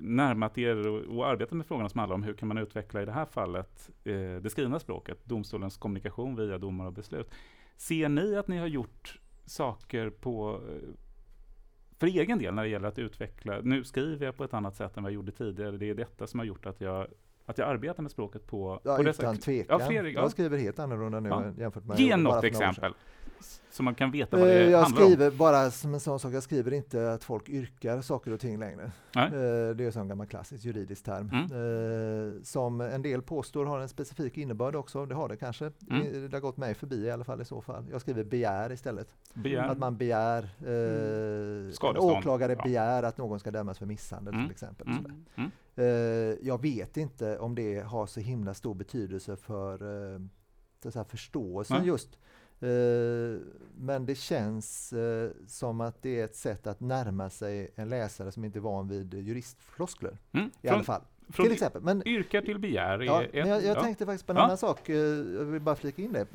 närmat 0.00 0.58
er 0.58 0.88
och, 0.88 1.16
och 1.16 1.26
arbetat 1.26 1.56
med 1.56 1.66
frågorna 1.66 1.88
som 1.88 1.98
handlar 1.98 2.14
om 2.14 2.22
hur 2.22 2.34
kan 2.34 2.48
man 2.48 2.58
utveckla 2.58 3.02
i 3.02 3.04
det 3.04 3.12
här 3.12 3.26
fallet 3.26 3.90
eh, 4.04 4.12
det 4.14 4.50
skrivna 4.50 4.78
språket, 4.78 5.24
domstolens 5.24 5.76
kommunikation 5.76 6.36
via 6.36 6.58
domar 6.58 6.86
och 6.86 6.92
beslut. 6.92 7.30
Ser 7.76 8.08
ni 8.08 8.36
att 8.36 8.48
ni 8.48 8.58
har 8.58 8.66
gjort 8.66 9.20
saker 9.46 10.10
på 10.10 10.60
för 11.98 12.06
egen 12.06 12.38
del 12.38 12.54
när 12.54 12.62
det 12.62 12.68
gäller 12.68 12.88
att 12.88 12.98
utveckla, 12.98 13.60
nu 13.62 13.84
skriver 13.84 14.26
jag 14.26 14.36
på 14.36 14.44
ett 14.44 14.54
annat 14.54 14.76
sätt 14.76 14.96
än 14.96 15.02
vad 15.02 15.12
jag 15.12 15.14
gjorde 15.14 15.32
tidigare, 15.32 15.76
det 15.76 15.90
är 15.90 15.94
detta 15.94 16.26
som 16.26 16.40
har 16.40 16.46
gjort 16.46 16.66
att 16.66 16.80
jag 16.80 17.06
att 17.46 17.58
jag 17.58 17.68
arbetar 17.68 18.02
med 18.02 18.12
språket 18.12 18.46
på, 18.46 18.80
ja, 18.84 18.96
på 18.96 19.02
utan 19.02 19.36
tvekan. 19.36 19.80
Ja, 19.80 19.86
Fredrik, 19.86 20.16
ja. 20.16 20.20
Jag 20.20 20.30
skriver 20.30 20.58
helt 20.58 20.78
annorlunda 20.78 21.20
nu 21.20 21.28
ja. 21.28 21.52
jämfört 21.58 21.84
med 21.84 21.98
Ge 21.98 22.16
något 22.16 22.44
exempel 22.44 22.94
så 23.78 23.82
man 23.82 23.94
kan 23.94 24.10
veta 24.10 24.36
vad 24.36 24.48
det 24.48 24.70
jag 24.70 24.78
handlar 24.78 25.04
skriver 25.04 25.30
om. 25.30 25.36
bara 25.36 25.70
som 25.70 25.94
en 25.94 26.00
sån 26.00 26.20
sak, 26.20 26.32
jag 26.32 26.42
skriver 26.42 26.72
inte 26.72 27.12
att 27.12 27.24
folk 27.24 27.48
yrkar 27.48 28.00
saker 28.00 28.32
och 28.32 28.40
ting 28.40 28.58
längre. 28.58 28.92
Nej. 29.14 29.26
Eh, 29.26 29.76
det 29.76 29.96
är 29.96 29.98
en 29.98 30.08
gammal 30.08 30.26
klassisk 30.26 30.64
juridisk 30.64 31.04
term. 31.04 31.30
Mm. 31.32 31.44
Eh, 31.44 32.42
som 32.42 32.80
en 32.80 33.02
del 33.02 33.22
påstår 33.22 33.66
har 33.66 33.80
en 33.80 33.88
specifik 33.88 34.38
innebörd 34.38 34.76
också, 34.76 35.06
det 35.06 35.14
har 35.14 35.28
det 35.28 35.36
kanske. 35.36 35.72
Mm. 35.90 36.30
Det 36.30 36.36
har 36.36 36.40
gått 36.40 36.56
mig 36.56 36.74
förbi 36.74 36.96
i 36.96 37.10
alla 37.10 37.24
fall 37.24 37.40
i 37.40 37.44
så 37.44 37.62
fall. 37.62 37.84
Jag 37.90 38.00
skriver 38.00 38.24
begär 38.24 38.72
istället. 38.72 39.14
Begär. 39.34 39.68
Att 39.68 39.78
man 39.78 39.96
begär, 39.96 40.42
eh, 40.66 41.90
en 41.90 41.96
åklagare 41.98 42.52
ja. 42.52 42.62
begär 42.62 43.02
att 43.02 43.18
någon 43.18 43.40
ska 43.40 43.50
dömas 43.50 43.78
för 43.78 43.86
misshandel 43.86 44.34
mm. 44.34 44.46
till 44.46 44.52
exempel. 44.52 44.88
Mm. 44.88 45.24
Mm. 45.34 45.50
Eh, 45.74 46.36
jag 46.42 46.62
vet 46.62 46.96
inte 46.96 47.38
om 47.38 47.54
det 47.54 47.80
har 47.80 48.06
så 48.06 48.20
himla 48.20 48.54
stor 48.54 48.74
betydelse 48.74 49.36
för 49.36 49.74
eh, 50.14 50.20
så 50.90 51.04
förståelsen 51.04 51.84
just 51.84 52.08
Eh, 52.12 52.18
men 52.60 54.06
det 54.06 54.14
känns 54.14 54.92
eh, 54.92 55.30
som 55.46 55.80
att 55.80 56.02
det 56.02 56.20
är 56.20 56.24
ett 56.24 56.36
sätt 56.36 56.66
att 56.66 56.80
närma 56.80 57.30
sig 57.30 57.70
en 57.74 57.88
läsare 57.88 58.32
som 58.32 58.44
inte 58.44 58.58
är 58.58 58.60
van 58.60 58.88
vid 58.88 59.14
juristfloskler. 59.14 60.18
Mm. 60.32 60.50
I 60.62 60.68
alla 60.68 60.84
fall. 60.84 61.02
Från 61.28 61.46
till 61.46 61.52
exempel. 61.52 61.82
Men, 61.82 62.08
yrka 62.08 62.42
till 62.42 62.58
begär. 62.58 63.00
Ja, 63.00 63.22
ett, 63.22 63.30
jag, 63.34 63.48
jag 63.48 63.64
ja. 63.64 63.82
tänkte 63.82 64.06
faktiskt 64.06 64.26
på 64.26 64.32
en 64.32 64.36
ja. 64.36 64.44
annan 64.44 64.58
sak. 64.58 64.88
Eh, 64.88 64.96
jag 64.96 65.44
vill 65.44 65.60
bara 65.60 65.76
flika 65.76 66.02
in 66.02 66.12
det. 66.12 66.26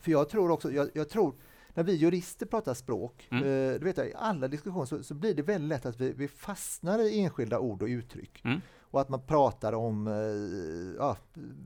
För 0.00 0.10
jag 0.10 0.28
tror 0.28 0.50
också, 0.50 0.72
jag, 0.72 0.88
jag 0.94 1.08
tror 1.08 1.34
när 1.74 1.84
vi 1.84 1.94
jurister 1.94 2.46
pratar 2.46 2.74
språk, 2.74 3.28
mm. 3.30 3.42
du 3.78 3.84
vet, 3.84 3.98
i 3.98 4.12
alla 4.16 4.48
diskussioner 4.48 4.86
så, 4.86 5.02
så, 5.02 5.14
blir 5.14 5.34
det 5.34 5.42
väldigt 5.42 5.68
lätt 5.68 5.86
att 5.86 6.00
vi, 6.00 6.12
vi 6.12 6.28
fastnar 6.28 6.98
i 6.98 7.20
enskilda 7.20 7.58
ord 7.58 7.82
och 7.82 7.88
uttryck. 7.88 8.40
Mm 8.44 8.60
och 8.94 9.00
att 9.00 9.08
man 9.08 9.20
pratar 9.20 9.72
om, 9.72 10.06
eh, 10.06 10.96
ja, 10.98 11.16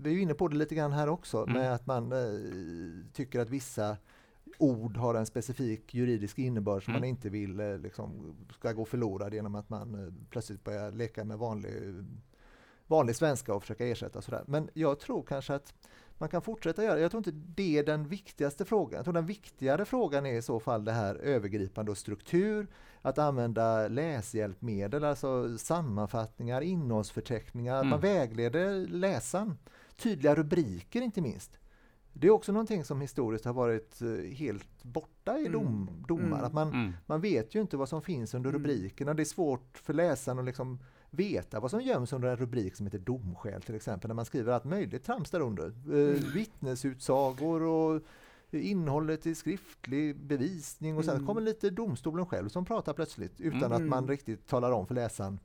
vi 0.03 0.15
är 0.15 0.23
inne 0.23 0.35
på 0.35 0.49
det 0.49 0.57
lite 0.57 0.75
grann 0.75 0.93
här 0.93 1.09
också, 1.09 1.43
mm. 1.43 1.53
med 1.53 1.75
att 1.75 1.87
man 1.87 2.13
eh, 2.13 3.13
tycker 3.13 3.41
att 3.41 3.51
vissa 3.51 3.97
ord 4.59 4.97
har 4.97 5.15
en 5.15 5.27
specifik 5.27 5.95
juridisk 5.95 6.39
innebörd 6.39 6.85
som 6.85 6.91
mm. 6.91 7.01
man 7.01 7.09
inte 7.09 7.29
vill 7.29 7.61
eh, 7.61 7.79
liksom, 7.79 8.37
ska 8.59 8.73
gå 8.73 8.85
förlorad 8.85 9.35
genom 9.35 9.55
att 9.55 9.71
man 9.71 10.15
plötsligt 10.31 10.65
börjar 10.65 10.93
leka 10.93 11.25
med 11.25 11.39
vanlig, 11.39 11.73
vanlig 12.87 13.17
svenska 13.17 13.55
och 13.55 13.63
försöka 13.63 13.87
ersätta 13.87 14.23
sådär. 14.23 14.45
Men 14.47 14.71
jag 14.75 15.01
tror 15.01 15.23
kanske 15.23 15.55
att 15.55 15.75
man 16.19 16.29
kan 16.29 16.43
fortsätta 16.43 16.85
göra. 16.85 17.01
Jag 17.01 17.11
tror 17.11 17.19
inte 17.21 17.41
det 17.55 17.79
är 17.79 17.85
den 17.85 18.09
viktigaste 18.09 18.65
frågan. 18.65 18.97
Jag 18.97 19.05
tror 19.05 19.15
den 19.15 19.27
viktigare 19.27 19.85
frågan 19.85 20.27
är 20.27 20.35
i 20.35 20.43
så 20.43 20.61
fall 20.61 20.85
det 20.85 20.93
här 20.93 21.15
övergripande 21.15 21.91
och 21.91 21.99
struktur, 21.99 22.67
att 23.03 23.19
använda 23.19 23.89
läshjälpmedel, 23.89 25.05
alltså 25.05 25.59
sammanfattningar, 25.59 26.61
innehållsförteckningar, 26.61 27.77
mm. 27.77 27.89
man 27.89 28.01
vägleder 28.01 28.87
läsaren. 28.87 29.59
Tydliga 29.97 30.35
rubriker 30.35 31.01
inte 31.01 31.21
minst. 31.21 31.59
Det 32.13 32.27
är 32.27 32.31
också 32.31 32.53
någonting 32.53 32.85
som 32.85 33.01
historiskt 33.01 33.45
har 33.45 33.53
varit 33.53 34.03
eh, 34.03 34.37
helt 34.37 34.85
borta 34.85 35.39
i 35.39 35.47
mm. 35.47 35.53
dom, 35.53 36.05
domar. 36.09 36.27
Mm. 36.27 36.45
Att 36.45 36.53
man, 36.53 36.69
mm. 36.69 36.93
man 37.07 37.21
vet 37.21 37.55
ju 37.55 37.61
inte 37.61 37.77
vad 37.77 37.89
som 37.89 38.03
finns 38.03 38.35
under 38.35 38.53
rubrikerna. 38.53 39.15
Det 39.15 39.23
är 39.23 39.25
svårt 39.25 39.79
för 39.79 39.93
läsaren 39.95 40.39
att 40.39 40.45
liksom 40.45 40.79
veta 41.19 41.61
vad 41.61 41.71
som 41.71 41.81
göms 41.81 42.13
under 42.13 42.29
en 42.29 42.37
rubrik 42.37 42.77
som 42.77 42.87
heter 42.87 42.99
domskäl 42.99 43.63
till 43.63 43.75
exempel, 43.75 44.09
när 44.09 44.15
man 44.15 44.25
skriver 44.25 44.53
allt 44.53 44.65
möjligt 44.65 45.05
trams 45.05 45.31
där 45.31 45.41
under. 45.41 45.67
Eh, 45.67 46.17
mm. 46.17 46.33
vittnesutsagor 46.35 47.63
och 47.63 48.03
innehållet 48.51 49.27
i 49.27 49.35
skriftlig 49.35 50.17
bevisning 50.17 50.97
och 50.97 51.05
sen 51.05 51.15
mm. 51.15 51.27
kommer 51.27 51.41
lite 51.41 51.71
domstolen 51.71 52.27
själv 52.27 52.49
som 52.49 52.65
pratar 52.65 52.93
plötsligt 52.93 53.41
utan 53.41 53.63
mm. 53.63 53.73
att 53.73 53.83
man 53.83 54.09
riktigt 54.09 54.47
talar 54.47 54.73
om 54.73 54.87
för 54.87 54.95
läsaren 54.95 55.39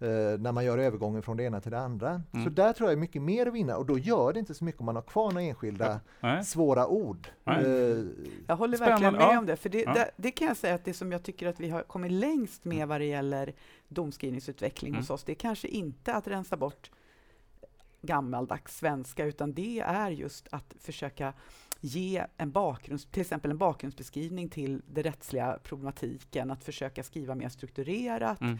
eh, 0.00 0.08
när 0.38 0.52
man 0.52 0.64
gör 0.64 0.78
övergången 0.78 1.22
från 1.22 1.36
det 1.36 1.44
ena 1.44 1.60
till 1.60 1.70
det 1.70 1.78
andra. 1.78 2.22
Mm. 2.32 2.44
Så 2.44 2.50
där 2.50 2.72
tror 2.72 2.88
jag 2.88 2.96
är 2.96 3.00
mycket 3.00 3.22
mer 3.22 3.46
att 3.46 3.54
vinna 3.54 3.76
och 3.76 3.86
då 3.86 3.98
gör 3.98 4.32
det 4.32 4.38
inte 4.38 4.54
så 4.54 4.64
mycket 4.64 4.80
om 4.80 4.86
man 4.86 4.94
har 4.94 5.02
kvar 5.02 5.30
några 5.30 5.42
enskilda 5.42 6.00
ja. 6.20 6.42
svåra 6.42 6.86
ord. 6.86 7.28
Eh, 7.44 7.54
jag 8.46 8.56
håller 8.56 8.78
verkligen 8.78 9.12
med 9.12 9.22
ja. 9.22 9.38
om 9.38 9.46
det, 9.46 9.56
för 9.56 9.68
det, 9.68 9.82
ja. 9.82 9.92
det, 9.92 10.10
det, 10.16 10.30
kan 10.30 10.48
jag 10.48 10.56
säga 10.56 10.74
att 10.74 10.84
det 10.84 10.94
som 10.94 11.12
jag 11.12 11.22
tycker 11.22 11.46
att 11.46 11.60
vi 11.60 11.70
har 11.70 11.82
kommit 11.82 12.12
längst 12.12 12.64
med 12.64 12.76
mm. 12.76 12.88
vad 12.88 13.00
det 13.00 13.04
gäller 13.04 13.52
domskrivningsutveckling 13.88 14.90
mm. 14.90 15.00
hos 15.00 15.10
oss, 15.10 15.24
det 15.24 15.32
är 15.32 15.36
kanske 15.36 15.68
inte 15.68 16.14
att 16.14 16.28
rensa 16.28 16.56
bort 16.56 16.90
gammaldags 18.02 18.78
svenska, 18.78 19.24
utan 19.24 19.52
det 19.52 19.80
är 19.80 20.10
just 20.10 20.48
att 20.50 20.74
försöka 20.80 21.32
ge 21.80 22.26
en 22.36 22.50
bakgrund, 22.50 23.12
till 23.12 23.20
exempel 23.20 23.50
en 23.50 23.58
bakgrundsbeskrivning 23.58 24.48
till 24.48 24.82
den 24.86 25.04
rättsliga 25.04 25.58
problematiken, 25.62 26.50
att 26.50 26.64
försöka 26.64 27.02
skriva 27.02 27.34
mer 27.34 27.48
strukturerat, 27.48 28.40
mm. 28.40 28.58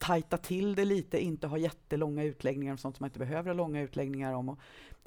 Tajta 0.00 0.36
till 0.36 0.74
det 0.74 0.84
lite, 0.84 1.18
inte 1.18 1.46
ha 1.46 1.58
jättelånga 1.58 2.24
utläggningar 2.24 2.72
om 2.72 2.78
sånt 2.78 2.96
som 2.96 3.04
man 3.04 3.08
inte 3.08 3.18
behöver 3.18 3.50
ha 3.50 3.54
långa 3.54 3.80
utläggningar 3.80 4.32
om. 4.32 4.48
Och 4.48 4.58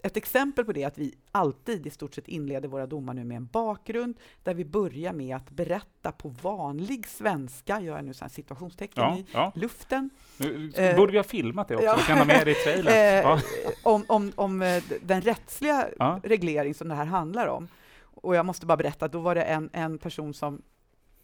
ett 0.04 0.18
exempel 0.18 0.66
på 0.66 0.74
det 0.74 0.84
är 0.84 0.88
att 0.88 0.98
vi 0.98 1.16
alltid 1.32 1.88
i 1.88 1.90
stort 1.90 2.16
sett 2.16 2.28
inleder 2.28 2.68
våra 2.68 2.88
domar 2.88 3.14
nu 3.14 3.24
med 3.24 3.38
en 3.38 3.46
bakgrund 3.46 4.16
där 4.44 4.54
vi 4.54 4.66
börjar 4.66 5.14
med 5.14 5.36
att 5.36 5.50
berätta 5.50 6.12
på 6.12 6.30
vanlig 6.30 7.08
svenska, 7.08 7.82
gör 7.82 7.96
jag 7.96 8.06
nu 8.06 8.14
så 8.14 8.30
situationstecken 8.30 9.04
ja, 9.04 9.18
i 9.18 9.26
ja. 9.34 9.52
luften. 9.56 10.10
Nu, 10.38 10.72
eh, 10.76 10.96
borde 10.96 11.12
vi 11.12 11.18
ha 11.18 11.24
filmat 11.24 11.68
det 11.68 11.76
också, 11.76 11.86
ja. 11.86 11.96
vi 11.98 12.04
kan 12.04 12.18
ha 12.18 12.26
med 12.26 12.46
det 12.46 12.52
i 12.52 12.56
trailern. 12.56 12.94
Eh, 13.34 13.40
om, 13.84 14.06
om, 14.08 14.32
om 14.36 14.62
eh, 14.62 14.84
den 15.02 15.22
rättsliga 15.22 15.90
reglering 16.24 16.74
som 16.74 16.88
det 16.88 16.96
här 16.96 17.06
handlar 17.06 17.48
om. 17.48 17.68
Och 18.02 18.36
jag 18.36 18.46
måste 18.46 18.66
bara 18.66 18.78
berätta, 18.78 19.08
då 19.08 19.20
var 19.20 19.36
det 19.36 19.44
en, 19.44 19.70
en 19.74 19.98
person 19.98 20.34
som 20.34 20.62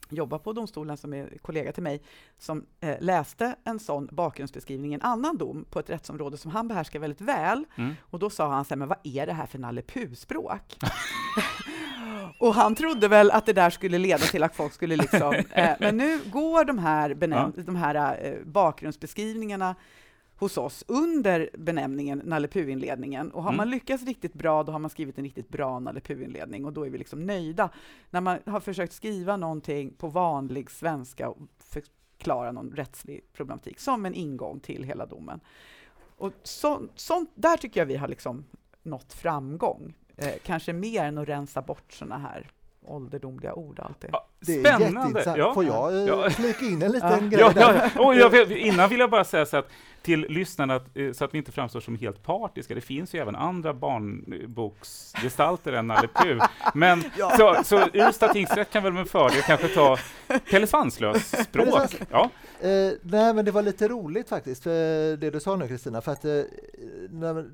jobbar 0.09 0.39
på 0.39 0.53
domstolen, 0.53 0.97
som 0.97 1.13
är 1.13 1.37
kollega 1.41 1.71
till 1.71 1.83
mig, 1.83 2.01
som 2.37 2.65
eh, 2.79 2.95
läste 2.99 3.55
en 3.63 3.79
sån 3.79 4.09
bakgrundsbeskrivning 4.11 4.93
en 4.93 5.01
annan 5.01 5.37
dom 5.37 5.65
på 5.69 5.79
ett 5.79 5.89
rättsområde 5.89 6.37
som 6.37 6.51
han 6.51 6.67
behärskar 6.67 6.99
väldigt 6.99 7.21
väl. 7.21 7.65
Mm. 7.75 7.95
Och 8.01 8.19
då 8.19 8.29
sa 8.29 8.51
han 8.51 8.65
så 8.65 8.69
här, 8.69 8.77
men 8.77 8.87
vad 8.87 8.97
är 9.03 9.25
det 9.25 9.33
här 9.33 9.45
för 9.45 9.59
Nalle 9.59 9.83
språk 10.15 10.77
Och 12.39 12.53
han 12.53 12.75
trodde 12.75 13.07
väl 13.07 13.31
att 13.31 13.45
det 13.45 13.53
där 13.53 13.69
skulle 13.69 13.97
leda 13.97 14.17
till 14.17 14.43
att 14.43 14.55
folk 14.55 14.73
skulle 14.73 14.95
liksom... 14.95 15.35
Eh, 15.49 15.69
men 15.79 15.97
nu 15.97 16.19
går 16.25 16.65
de 16.65 16.79
här, 16.79 17.13
benäm- 17.13 17.53
ja. 17.55 17.63
de 17.63 17.75
här 17.75 18.25
eh, 18.25 18.45
bakgrundsbeskrivningarna 18.45 19.75
hos 20.39 20.57
oss 20.57 20.83
under 20.87 21.49
benämningen 21.57 22.21
Nalle 22.25 22.47
inledningen 22.53 23.31
Och 23.31 23.43
har 23.43 23.49
mm. 23.49 23.57
man 23.57 23.69
lyckats 23.69 24.03
riktigt 24.03 24.33
bra, 24.33 24.63
då 24.63 24.71
har 24.71 24.79
man 24.79 24.89
skrivit 24.89 25.17
en 25.17 25.23
riktigt 25.23 25.49
bra 25.49 25.79
Nalle 25.79 26.01
inledning 26.09 26.65
och 26.65 26.73
då 26.73 26.85
är 26.85 26.89
vi 26.89 26.97
liksom 26.97 27.25
nöjda. 27.25 27.69
När 28.09 28.21
man 28.21 28.39
har 28.45 28.59
försökt 28.59 28.93
skriva 28.93 29.37
någonting 29.37 29.93
på 29.93 30.07
vanlig 30.07 30.71
svenska 30.71 31.29
och 31.29 31.37
förklara 31.57 32.51
någon 32.51 32.71
rättslig 32.71 33.33
problematik 33.33 33.79
som 33.79 34.05
en 34.05 34.13
ingång 34.13 34.59
till 34.59 34.83
hela 34.83 35.05
domen. 35.05 35.39
Och 36.17 36.33
så, 36.43 36.81
sånt, 36.95 37.31
där 37.35 37.57
tycker 37.57 37.79
jag 37.79 37.85
vi 37.85 37.95
har 37.95 38.07
liksom 38.07 38.45
nått 38.83 39.13
framgång. 39.13 39.93
Eh, 40.15 40.33
kanske 40.43 40.73
mer 40.73 41.03
än 41.03 41.17
att 41.17 41.27
rensa 41.27 41.61
bort 41.61 41.93
såna 41.93 42.17
här 42.17 42.51
ålderdomliga 42.89 43.53
ord 43.53 43.79
alltid. 43.79 44.09
Ja, 44.13 44.27
det 44.39 44.55
är 44.55 44.59
Spännande! 44.59 45.33
Ja. 45.37 45.53
Får 45.53 45.65
jag 45.65 45.93
eh, 45.93 45.99
ja. 45.99 46.29
flika 46.29 46.65
in 46.65 46.81
en 46.81 46.91
liten 46.91 47.31
ja. 47.31 47.37
grej 47.37 47.53
där? 47.53 47.91
Ja, 47.95 48.15
jag, 48.15 48.51
innan 48.51 48.89
vill 48.89 48.99
jag 48.99 49.09
bara 49.09 49.23
säga 49.23 49.45
så 49.45 49.57
att 49.57 49.69
till 50.01 50.25
lyssnarna, 50.29 50.75
eh, 50.75 50.81
så 51.13 51.25
att 51.25 51.33
vi 51.33 51.37
inte 51.37 51.51
framstår 51.51 51.79
som 51.79 51.95
helt 51.95 52.23
partiska, 52.23 52.75
det 52.75 52.81
finns 52.81 53.15
ju 53.15 53.19
även 53.19 53.35
andra 53.35 53.73
barnboksgestalter 53.73 55.73
än 55.73 55.87
Nalle 55.87 56.07
Puh. 56.07 56.45
Men 56.73 57.03
ja. 57.17 57.33
så, 57.37 57.63
så 57.63 57.87
Ystad 57.93 58.33
tingsrätt 58.33 58.71
kan 58.71 58.83
väl 58.83 58.93
med 58.93 59.07
fördel 59.07 59.41
kanske 59.41 59.67
ta 59.67 59.97
Pelle 60.51 60.67
Svanslös 60.67 61.43
språk? 61.43 61.95
Ja. 62.11 62.29
Eh, 62.61 62.91
nej, 63.01 63.33
men 63.33 63.45
det 63.45 63.51
var 63.51 63.61
lite 63.61 63.87
roligt 63.87 64.29
faktiskt, 64.29 64.63
det 64.63 65.29
du 65.33 65.39
sa 65.39 65.55
nu 65.55 65.67
Kristina, 65.67 66.01
för 66.01 66.11
att 66.11 66.25
eh, 66.25 66.41
när, 67.09 67.45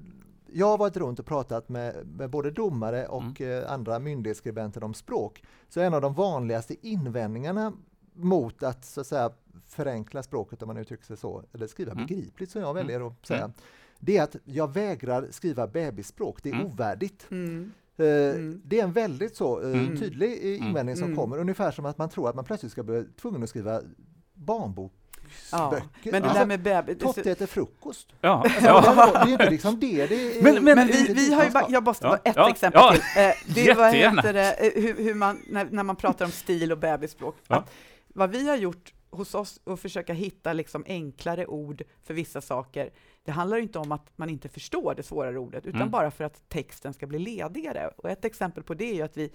jag 0.57 0.67
har 0.67 0.77
varit 0.77 0.97
runt 0.97 1.19
och 1.19 1.25
pratat 1.25 1.69
med, 1.69 2.07
med 2.07 2.29
både 2.29 2.51
domare 2.51 3.07
och 3.07 3.41
mm. 3.41 3.63
eh, 3.63 3.71
andra 3.71 3.99
myndighetsskribenter 3.99 4.83
om 4.83 4.93
språk. 4.93 5.43
Så 5.69 5.79
en 5.79 5.93
av 5.93 6.01
de 6.01 6.13
vanligaste 6.13 6.87
invändningarna 6.87 7.73
mot 8.13 8.63
att, 8.63 8.85
så 8.85 9.01
att 9.01 9.07
säga, 9.07 9.31
förenkla 9.67 10.23
språket, 10.23 10.61
om 10.61 10.67
man 10.67 10.77
uttrycker 10.77 11.05
sig 11.05 11.17
så, 11.17 11.43
eller 11.53 11.67
skriva 11.67 11.91
mm. 11.91 12.05
begripligt 12.05 12.51
som 12.51 12.61
jag 12.61 12.69
mm. 12.69 12.87
väljer 12.87 13.07
att 13.07 13.25
säga, 13.25 13.43
mm. 13.43 13.53
det 13.99 14.17
är 14.17 14.23
att 14.23 14.35
jag 14.43 14.73
vägrar 14.73 15.27
skriva 15.31 15.67
bebisspråk, 15.67 16.43
det 16.43 16.49
är 16.49 16.53
mm. 16.53 16.65
ovärdigt. 16.65 17.27
Mm. 17.31 17.71
Uh, 17.99 18.07
mm. 18.07 18.61
Det 18.65 18.79
är 18.79 18.83
en 18.83 18.93
väldigt 18.93 19.35
så 19.35 19.61
uh, 19.61 19.97
tydlig 19.97 20.37
invändning 20.37 20.95
som 20.95 21.15
kommer, 21.15 21.37
ungefär 21.37 21.71
som 21.71 21.85
att 21.85 21.97
man 21.97 22.09
tror 22.09 22.29
att 22.29 22.35
man 22.35 22.45
plötsligt 22.45 22.71
ska 22.71 22.83
bli 22.83 23.05
tvungen 23.21 23.43
att 23.43 23.49
skriva 23.49 23.81
barnbok 24.33 24.93
Ja, 25.51 25.77
men 26.03 26.21
det 26.21 26.33
där 26.33 26.45
med 26.45 26.59
bebis... 26.59 26.97
Totte 26.97 27.31
äter 27.31 27.45
frukost. 27.45 28.07
Ja. 28.21 28.45
Alltså, 28.67 29.25
det 29.25 29.29
är 29.29 29.31
inte 29.31 29.49
liksom 29.49 29.79
det. 29.79 30.07
det 30.07 30.37
är, 30.37 30.43
men, 30.43 30.63
men, 30.63 30.75
men 30.75 30.87
vi, 30.87 31.13
vi 31.13 31.33
har 31.33 31.43
ju 31.43 31.49
bara, 31.49 31.65
jag 31.69 31.83
måste 31.83 32.07
ja. 32.07 32.17
ett 32.23 32.35
ja. 32.35 32.49
exempel 32.49 32.81
ja. 32.81 32.91
till. 32.91 33.23
Eh, 33.23 33.55
det 33.55 33.73
var 33.73 33.91
heter 33.91 34.33
det, 34.33 34.53
eh, 34.53 34.83
hur, 34.83 35.03
hur, 35.03 35.13
man, 35.13 35.41
när, 35.47 35.65
när, 35.65 35.83
man 35.83 35.95
pratar 35.95 36.25
om 36.25 36.31
stil 36.31 36.71
och 36.71 36.77
bebisspråk. 36.77 37.35
Ja. 37.47 37.63
vad 38.07 38.29
vi 38.29 38.49
har 38.49 38.55
gjort 38.55 38.93
hos 39.15 39.35
oss 39.35 39.59
och 39.63 39.79
försöka 39.79 40.13
hitta 40.13 40.53
liksom 40.53 40.83
enklare 40.87 41.45
ord 41.45 41.83
för 42.03 42.13
vissa 42.13 42.41
saker. 42.41 42.89
Det 43.23 43.31
handlar 43.31 43.57
inte 43.57 43.79
om 43.79 43.91
att 43.91 44.11
man 44.15 44.29
inte 44.29 44.49
förstår 44.49 44.95
det 44.95 45.03
svårare 45.03 45.39
ordet, 45.39 45.65
utan 45.65 45.81
mm. 45.81 45.91
bara 45.91 46.11
för 46.11 46.23
att 46.23 46.49
texten 46.49 46.93
ska 46.93 47.07
bli 47.07 47.19
ledigare. 47.19 47.91
Och 47.97 48.09
ett 48.09 48.25
exempel 48.25 48.63
på 48.63 48.73
det 48.73 48.85
är 48.85 48.93
ju 48.93 49.01
att 49.01 49.17
vi 49.17 49.31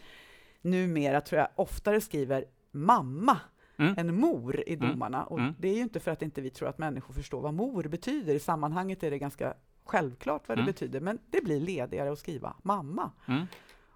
numera, 0.62 1.20
tror 1.20 1.38
jag, 1.38 1.48
oftare 1.54 2.00
skriver 2.00 2.44
mamma 2.70 3.40
mm. 3.80 3.94
än 3.98 4.20
mor 4.20 4.62
i 4.66 4.74
mm. 4.74 4.90
domarna. 4.90 5.24
Och 5.24 5.38
mm. 5.38 5.54
det 5.58 5.68
är 5.68 5.74
ju 5.74 5.80
inte 5.80 6.00
för 6.00 6.10
att 6.10 6.22
inte 6.22 6.40
vi 6.40 6.50
tror 6.50 6.68
att 6.68 6.78
människor 6.78 7.14
förstår 7.14 7.40
vad 7.40 7.54
mor 7.54 7.82
betyder. 7.82 8.34
I 8.34 8.38
sammanhanget 8.38 9.02
är 9.02 9.10
det 9.10 9.18
ganska 9.18 9.54
självklart 9.84 10.48
vad 10.48 10.58
det 10.58 10.62
mm. 10.62 10.72
betyder, 10.72 11.00
men 11.00 11.18
det 11.30 11.44
blir 11.44 11.60
ledigare 11.60 12.12
att 12.12 12.18
skriva 12.18 12.54
mamma. 12.62 13.10
Mm. 13.28 13.46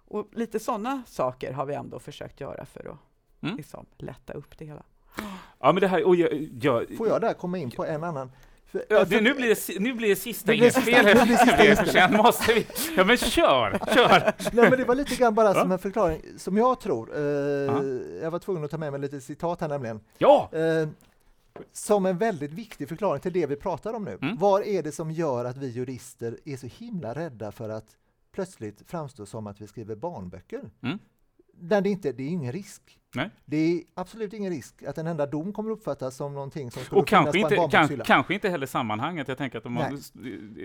Och 0.07 0.29
lite 0.31 0.59
sådana 0.59 1.03
saker 1.07 1.53
har 1.53 1.65
vi 1.65 1.73
ändå 1.73 1.99
försökt 1.99 2.41
göra 2.41 2.65
för 2.65 2.89
att 2.89 2.97
mm. 3.43 3.57
liksom, 3.57 3.85
lätta 3.97 4.33
upp 4.33 4.57
det 4.57 4.65
hela. 4.65 4.83
Ja, 5.59 5.71
men 5.71 5.75
det 5.75 5.87
här, 5.87 6.03
och 6.03 6.15
jag, 6.15 6.49
jag, 6.61 6.97
Får 6.97 7.07
jag 7.07 7.21
där 7.21 7.33
komma 7.33 7.57
in 7.57 7.71
på 7.71 7.85
en 7.85 8.03
annan 8.03 8.31
Ja, 8.89 9.05
det, 9.05 9.21
nu, 9.21 9.33
blir 9.33 9.47
det, 9.47 9.79
nu 9.79 9.93
blir 9.93 10.09
det 10.09 10.15
sista 10.15 10.53
inspel 10.53 11.05
här. 11.05 11.85
Sen 11.85 12.13
måste 12.17 12.53
vi... 12.53 12.67
Ja, 12.97 13.03
men 13.03 13.17
kör! 13.17 13.79
kör. 13.93 14.33
Nej, 14.53 14.69
men 14.69 14.79
det 14.79 14.85
var 14.85 14.95
lite 14.95 15.15
grann 15.15 15.35
bara 15.35 15.53
som 15.53 15.71
en 15.71 15.79
förklaring, 15.79 16.21
som 16.37 16.57
jag 16.57 16.79
tror. 16.79 17.17
Eh, 17.17 17.21
jag 18.21 18.31
var 18.31 18.39
tvungen 18.39 18.63
att 18.63 18.71
ta 18.71 18.77
med 18.77 18.91
mig 18.91 19.01
lite 19.01 19.21
citat 19.21 19.61
här 19.61 19.67
nämligen. 19.67 19.99
Ja! 20.17 20.49
Eh, 20.53 20.87
som 21.71 22.05
en 22.05 22.17
väldigt 22.17 22.51
viktig 22.51 22.89
förklaring 22.89 23.21
till 23.21 23.33
det 23.33 23.45
vi 23.45 23.55
pratar 23.55 23.93
om 23.93 24.03
nu. 24.03 24.17
Mm. 24.21 24.37
Vad 24.37 24.63
är 24.63 24.83
det 24.83 24.91
som 24.91 25.11
gör 25.11 25.45
att 25.45 25.57
vi 25.57 25.67
jurister 25.67 26.37
är 26.45 26.57
så 26.57 26.67
himla 26.67 27.13
rädda 27.13 27.51
för 27.51 27.69
att 27.69 27.95
plötsligt 28.31 28.81
framstå 28.87 29.25
som 29.25 29.47
att 29.47 29.61
vi 29.61 29.67
skriver 29.67 29.95
barnböcker? 29.95 30.61
Mm. 30.83 30.99
Där 31.59 31.81
det, 31.81 31.89
inte, 31.89 32.11
det 32.11 32.23
är 32.23 32.27
ingen 32.27 32.51
risk. 32.51 32.99
Nej. 33.15 33.29
Det 33.45 33.57
är 33.57 33.83
absolut 33.93 34.33
ingen 34.33 34.51
risk 34.51 34.83
att 34.83 34.97
en 34.97 35.07
enda 35.07 35.25
dom 35.25 35.53
kommer 35.53 35.71
uppfattas 35.71 36.15
som 36.15 36.33
någonting 36.33 36.71
som 36.71 36.83
skulle 36.83 37.01
Och 37.01 37.07
kanske 37.07 37.39
inte, 37.39 37.55
kan, 37.71 37.87
kanske 38.05 38.33
inte 38.33 38.49
heller 38.49 38.67
sammanhanget. 38.67 39.27
Jag 39.27 39.37
tänker 39.37 39.57
att 39.57 39.71
man, 39.71 40.01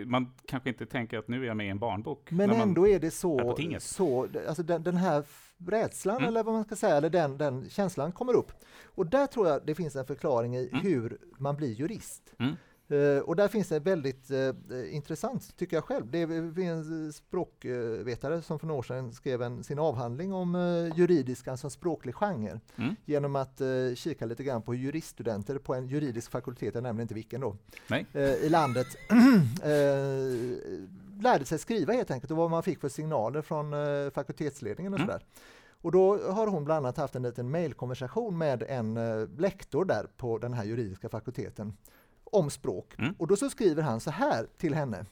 man 0.07 0.33
kanske 0.47 0.69
inte 0.69 0.87
tänker 0.87 1.19
att 1.19 1.29
nu 1.29 1.43
är 1.43 1.47
jag 1.47 1.57
med 1.57 1.67
i 1.67 1.71
en 1.71 1.79
barnbok. 1.79 2.31
Men 2.31 2.51
ändå 2.51 2.89
är 2.89 3.01
det 3.01 3.11
så, 3.11 3.57
är 3.59 3.79
så 3.79 4.29
alltså 4.49 4.63
den, 4.63 4.83
den 4.83 4.97
här 4.97 5.25
rädslan 5.67 6.17
mm. 6.17 6.29
eller 6.29 6.43
vad 6.43 6.55
man 6.55 6.65
ska 6.65 6.77
säga, 6.77 6.97
eller 6.97 7.11
den, 7.11 7.39
den 7.39 7.71
känslan 7.71 8.13
kommer 8.13 8.33
upp. 8.33 8.53
Och 8.85 9.07
där 9.07 9.27
tror 9.27 9.49
jag 9.49 9.67
det 9.67 9.75
finns 9.75 9.97
en 9.97 10.07
förklaring 10.07 10.57
i 10.57 10.69
mm. 10.73 10.85
hur 10.85 11.19
man 11.39 11.57
blir 11.57 11.73
jurist. 11.73 12.35
Mm. 12.39 12.57
Uh, 12.93 13.19
och 13.19 13.37
där 13.37 13.49
finns 13.49 13.69
det 13.69 13.79
väldigt 13.79 14.31
uh, 14.31 14.95
intressant, 14.95 15.57
tycker 15.57 15.77
jag 15.77 15.85
själv. 15.85 16.11
Det 16.11 16.23
är 16.23 16.59
en 16.59 17.13
språkvetare 17.13 18.43
som 18.43 18.59
för 18.59 18.67
några 18.67 18.79
år 18.79 18.83
sedan 18.83 19.13
skrev 19.13 19.43
en, 19.43 19.65
sin 19.65 19.79
avhandling 19.79 20.33
om 20.33 20.55
uh, 20.55 20.99
juridiskan 20.99 21.59
som 21.59 21.71
språklig 21.71 22.15
genre. 22.15 22.61
Mm. 22.77 22.97
Genom 23.05 23.37
att 23.37 23.61
kika 23.95 24.27
lite 24.27 24.45
grann 24.45 24.63
på 24.63 24.75
juriststudenter 24.75 25.59
på 25.59 25.75
en 25.75 25.87
juridisk 25.87 26.31
fakultet, 26.31 26.75
jag 26.75 26.83
nämner 26.83 27.03
inte 27.03 27.15
vilken 27.15 27.41
då, 27.41 27.57
i 28.43 28.49
landet. 28.49 28.87
lärde 31.23 31.45
sig 31.45 31.59
skriva 31.59 31.93
helt 31.93 32.11
enkelt 32.11 32.31
och 32.31 32.37
vad 32.37 32.51
man 32.51 32.63
fick 32.63 32.81
för 32.81 32.89
signaler 32.89 33.43
från 33.43 33.73
eh, 33.73 34.11
fakultetsledningen 34.11 34.93
och 34.93 35.01
Mm. 35.01 35.09
sådär. 35.09 35.27
Och 35.83 35.93
då 35.93 36.33
har 36.33 36.47
hon 36.47 36.65
bland 36.65 36.87
annat 36.87 36.97
haft 36.97 37.17
en 37.17 37.23
liten 37.23 37.51
mejlkonversation 37.51 38.39
med 38.39 38.63
en 38.63 38.97
eh, 38.97 39.29
lektor 39.39 39.85
där 39.85 40.07
på 40.17 40.39
den 40.39 40.53
här 40.53 40.65
juridiska 40.65 41.09
fakulteten 41.09 41.73
om 42.33 42.51
språk. 42.51 42.95
Mm. 42.99 43.15
Och 43.19 43.27
då 43.27 43.37
så 43.37 43.51
skriver 43.51 43.83
han 43.83 44.01
så 44.01 44.11
här 44.11 44.47
till 44.59 44.75
henne. 44.75 45.07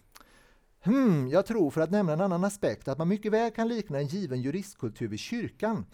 Hmm, 0.80 1.28
jag 1.28 1.46
tror 1.46 1.70
för 1.70 1.80
att 1.80 1.90
nämna 1.90 2.12
en 2.12 2.20
annan 2.20 2.44
aspekt 2.44 2.88
att 2.88 2.98
man 2.98 3.08
mycket 3.08 3.32
väl 3.32 3.50
kan 3.50 3.68
likna 3.68 3.98
en 3.98 4.06
given 4.06 4.42
juristkultur 4.42 5.08
vid 5.08 5.18
kyrkan. 5.18 5.86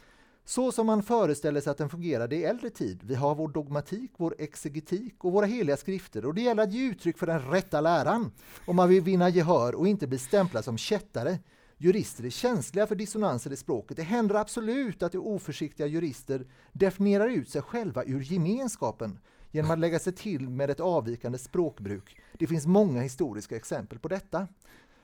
Så 0.45 0.73
som 0.73 0.87
man 0.87 1.03
föreställer 1.03 1.61
sig 1.61 1.71
att 1.71 1.79
den 1.79 1.89
fungerade 1.89 2.37
i 2.37 2.45
äldre 2.45 2.71
tid. 2.71 3.01
Vi 3.03 3.15
har 3.15 3.35
vår 3.35 3.49
dogmatik, 3.49 4.11
vår 4.17 4.35
exegetik 4.39 5.25
och 5.25 5.33
våra 5.33 5.47
heliga 5.47 5.77
skrifter 5.77 6.27
och 6.27 6.35
det 6.35 6.41
gäller 6.41 6.63
att 6.63 6.73
ge 6.73 6.91
uttryck 6.91 7.19
för 7.19 7.27
den 7.27 7.51
rätta 7.51 7.81
läran 7.81 8.33
om 8.67 8.77
man 8.77 8.89
vill 8.89 9.03
vinna 9.03 9.29
gehör 9.29 9.75
och 9.75 9.89
inte 9.89 10.07
bli 10.07 10.19
stämplad 10.19 10.65
som 10.65 10.79
kättare. 10.79 11.39
Jurister 11.77 12.25
är 12.25 12.31
känsliga 12.31 12.87
för 12.87 12.95
dissonanser 12.95 13.53
i 13.53 13.57
språket. 13.57 13.97
Det 13.97 14.03
händer 14.03 14.35
absolut 14.35 15.03
att 15.03 15.13
de 15.13 15.19
oförsiktiga 15.19 15.87
jurister 15.87 16.47
definierar 16.73 17.29
ut 17.29 17.49
sig 17.49 17.63
själva 17.63 18.05
ur 18.05 18.21
gemenskapen 18.21 19.19
genom 19.55 19.71
att 19.71 19.79
lägga 19.79 19.99
sig 19.99 20.13
till 20.13 20.49
med 20.51 20.71
ett 20.71 20.81
avvikande 20.81 21.39
språkbruk. 21.39 22.21
Det 22.33 22.47
finns 22.47 22.67
många 22.67 23.01
historiska 23.01 23.57
exempel 23.57 23.99
på 23.99 24.09
detta. 24.09 24.49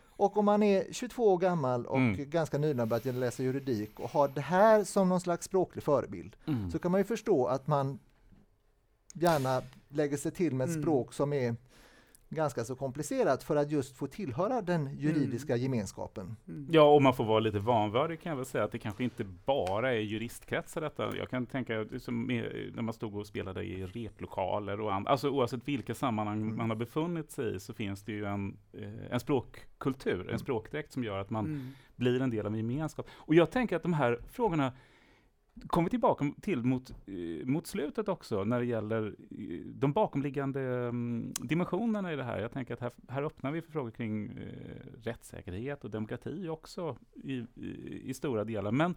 Och 0.05 0.37
om 0.37 0.45
man 0.45 0.63
är 0.63 0.93
22 0.93 1.33
år 1.33 1.39
gammal 1.39 1.87
och 1.87 1.97
Mm. 1.99 2.31
ganska 2.31 2.59
nyligen 2.59 2.89
börjat 2.89 3.05
läsa 3.15 3.43
juridik 3.43 4.01
och 4.01 4.11
har 4.11 4.29
det 4.29 4.41
här 4.41 4.85
som 4.85 5.09
någon 5.09 5.21
slags 5.21 5.47
språklig 5.47 5.85
förebild 5.85 6.37
Mm. 6.47 6.71
så 6.71 6.79
kan 6.79 6.91
man 6.91 7.01
ju 7.01 7.05
förstå 7.05 7.47
att 7.47 7.67
man 7.67 7.99
gärna 9.15 9.63
lägger 9.89 10.17
sig 10.17 10.33
till 10.33 10.55
med 10.55 10.65
ett 10.65 10.71
Mm. 10.71 10.83
språk 10.83 11.13
som 11.13 11.33
är 11.33 11.57
ganska 12.31 12.65
så 12.65 12.77
komplicerat 12.77 13.43
för 13.43 13.57
att 13.57 13.71
just 13.71 13.97
få 13.97 14.07
tillhöra 14.07 14.63
den 14.63 14.97
juridiska 14.99 15.57
gemenskapen. 15.57 16.37
Mm. 16.49 16.67
Ja, 16.71 16.83
och 16.95 17.03
man 17.03 17.15
får 17.15 17.25
vara 17.25 17.41
lite 17.41 17.59
vanvördig 17.59 18.21
kan 18.21 18.31
jag 18.31 18.37
väl 18.37 18.45
säga 18.47 18.65
att 18.65 18.73
det 18.73 18.79
kanske 18.79 19.05
inte 19.05 19.25
bara 19.25 19.93
är 19.93 19.99
juristkretsar 20.01 20.81
detta. 20.81 21.17
Jag 21.17 21.31
kan 21.31 21.47
tänka 21.47 21.85
som 21.99 22.27
när 22.75 22.83
man 22.83 22.95
stod 22.95 23.17
och 23.17 23.27
spelade 23.27 23.65
i 23.65 23.87
replokaler 23.87 24.81
och 24.81 24.95
andra, 24.95 25.11
alltså 25.11 25.31
oavsett 25.31 25.69
vilka 25.69 25.95
sammanhang 25.95 26.43
Mm. 26.43 26.57
man 26.57 26.71
har 26.71 26.77
befunnit 26.77 27.31
sig 27.31 27.55
i 27.57 27.61
så 27.61 27.75
finns 27.75 28.03
det 28.03 28.13
ju 28.13 28.25
en, 28.25 28.57
eh, 28.73 29.13
en 29.13 29.21
språkkultur, 29.21 30.21
en 30.21 30.27
Mm. 30.29 30.39
språkdräkt 30.39 30.93
som 30.93 31.05
gör 31.05 31.19
att 31.19 31.31
man 31.31 31.45
Mm. 31.47 31.69
blir 31.97 32.23
en 32.23 32.31
del 32.31 32.47
av 32.47 32.53
en 32.53 32.59
gemenskap. 32.59 33.07
Och 33.13 33.35
jag 33.35 33.51
tänker 33.51 33.77
att 33.77 33.83
de 33.83 33.93
här 33.93 34.19
frågorna 34.31 34.73
kommer 35.67 35.87
vi 35.87 35.91
tillbaka 35.91 36.33
till 36.41 36.63
mot, 36.63 36.91
eh, 36.91 37.47
mot 37.47 37.67
slutet 37.67 38.09
också 38.09 38.45
när 38.45 38.61
det 38.61 38.67
gäller 38.67 39.07
eh, 39.31 39.67
de 39.67 39.93
bakomliggande 39.93 40.61
mm, 40.61 41.33
dimensionerna 41.41 42.13
i 42.13 42.17
det 42.17 42.25
här. 42.25 42.39
Jag 42.39 42.53
tänker 42.53 42.75
att 42.75 42.81
här, 42.81 42.93
här 43.09 43.23
öppnar 43.23 43.51
vi 43.51 43.63
för 43.63 43.73
frågor 43.73 43.91
kring 43.91 44.27
eh, 44.27 45.03
rättssäkerhet 45.03 45.85
och 45.85 45.91
demokrati 45.91 46.49
också 46.49 46.97
i, 47.15 47.35
i, 47.55 48.03
i 48.05 48.15
stora 48.15 48.45
delar. 48.45 48.73
Men 48.73 48.95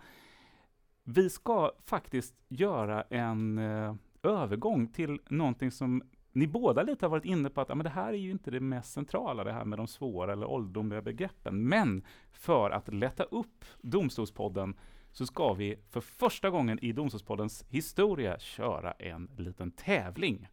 vi 1.03 1.29
ska 1.29 1.71
faktiskt 1.85 2.35
göra 2.47 3.01
en 3.01 3.57
eh, 3.57 3.95
övergång 4.23 4.87
till 4.87 5.19
någonting 5.29 5.71
som 5.71 6.03
ni 6.31 6.47
båda 6.47 6.83
lite 6.83 7.05
har 7.05 7.09
varit 7.09 7.25
inne 7.25 7.49
på 7.49 7.61
att 7.61 7.69
ja, 7.69 7.75
men 7.75 7.83
det 7.83 7.89
här 7.89 8.13
är 8.13 8.17
ju 8.17 8.31
inte 8.31 8.51
det 8.51 8.59
mest 8.59 8.93
centrala, 8.93 9.43
det 9.43 9.53
här 9.53 9.65
med 9.65 9.79
de 9.79 9.87
svåra 9.87 10.33
eller 10.33 10.45
ålderdomliga 10.47 11.01
begreppen. 11.01 11.67
Men 11.67 12.03
för 12.31 12.69
att 12.69 12.93
lätta 12.93 13.23
upp 13.23 13.65
Domstolspodden 13.81 14.75
så 15.13 15.25
ska 15.25 15.53
vi 15.53 15.75
för 15.89 16.01
första 16.01 16.49
gången 16.49 16.79
i 16.81 16.91
Domstolspoddens 16.91 17.65
historia 17.69 18.39
köra 18.39 18.91
en 18.91 19.29
liten 19.37 19.71
tävling. 19.71 20.47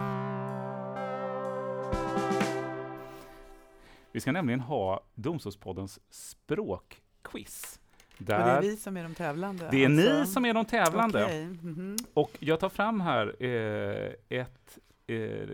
Vi 4.12 4.20
ska 4.20 4.32
nämligen 4.32 4.60
ha 4.60 5.00
Domstolspoddens 5.14 6.00
språkquiz. 6.10 7.80
Och 8.18 8.24
det 8.24 8.32
är 8.32 8.54
Där 8.54 8.62
vi 8.62 8.76
som 8.76 8.96
är 8.96 9.02
de 9.02 9.14
tävlande? 9.14 9.68
det 9.70 9.84
är 9.84 9.88
ni 9.88 10.08
alltså. 10.08 10.32
som 10.32 10.44
är 10.44 10.54
de 10.54 10.64
tävlande. 10.64 11.24
Okej, 11.24 11.46
mhm. 11.46 11.96
Och 12.14 12.36
jag 12.40 12.60
tar 12.60 12.68
fram 12.68 13.00
här 13.00 13.44
eh, 13.44 14.12
ett, 14.28 14.78
eh, 15.06 15.48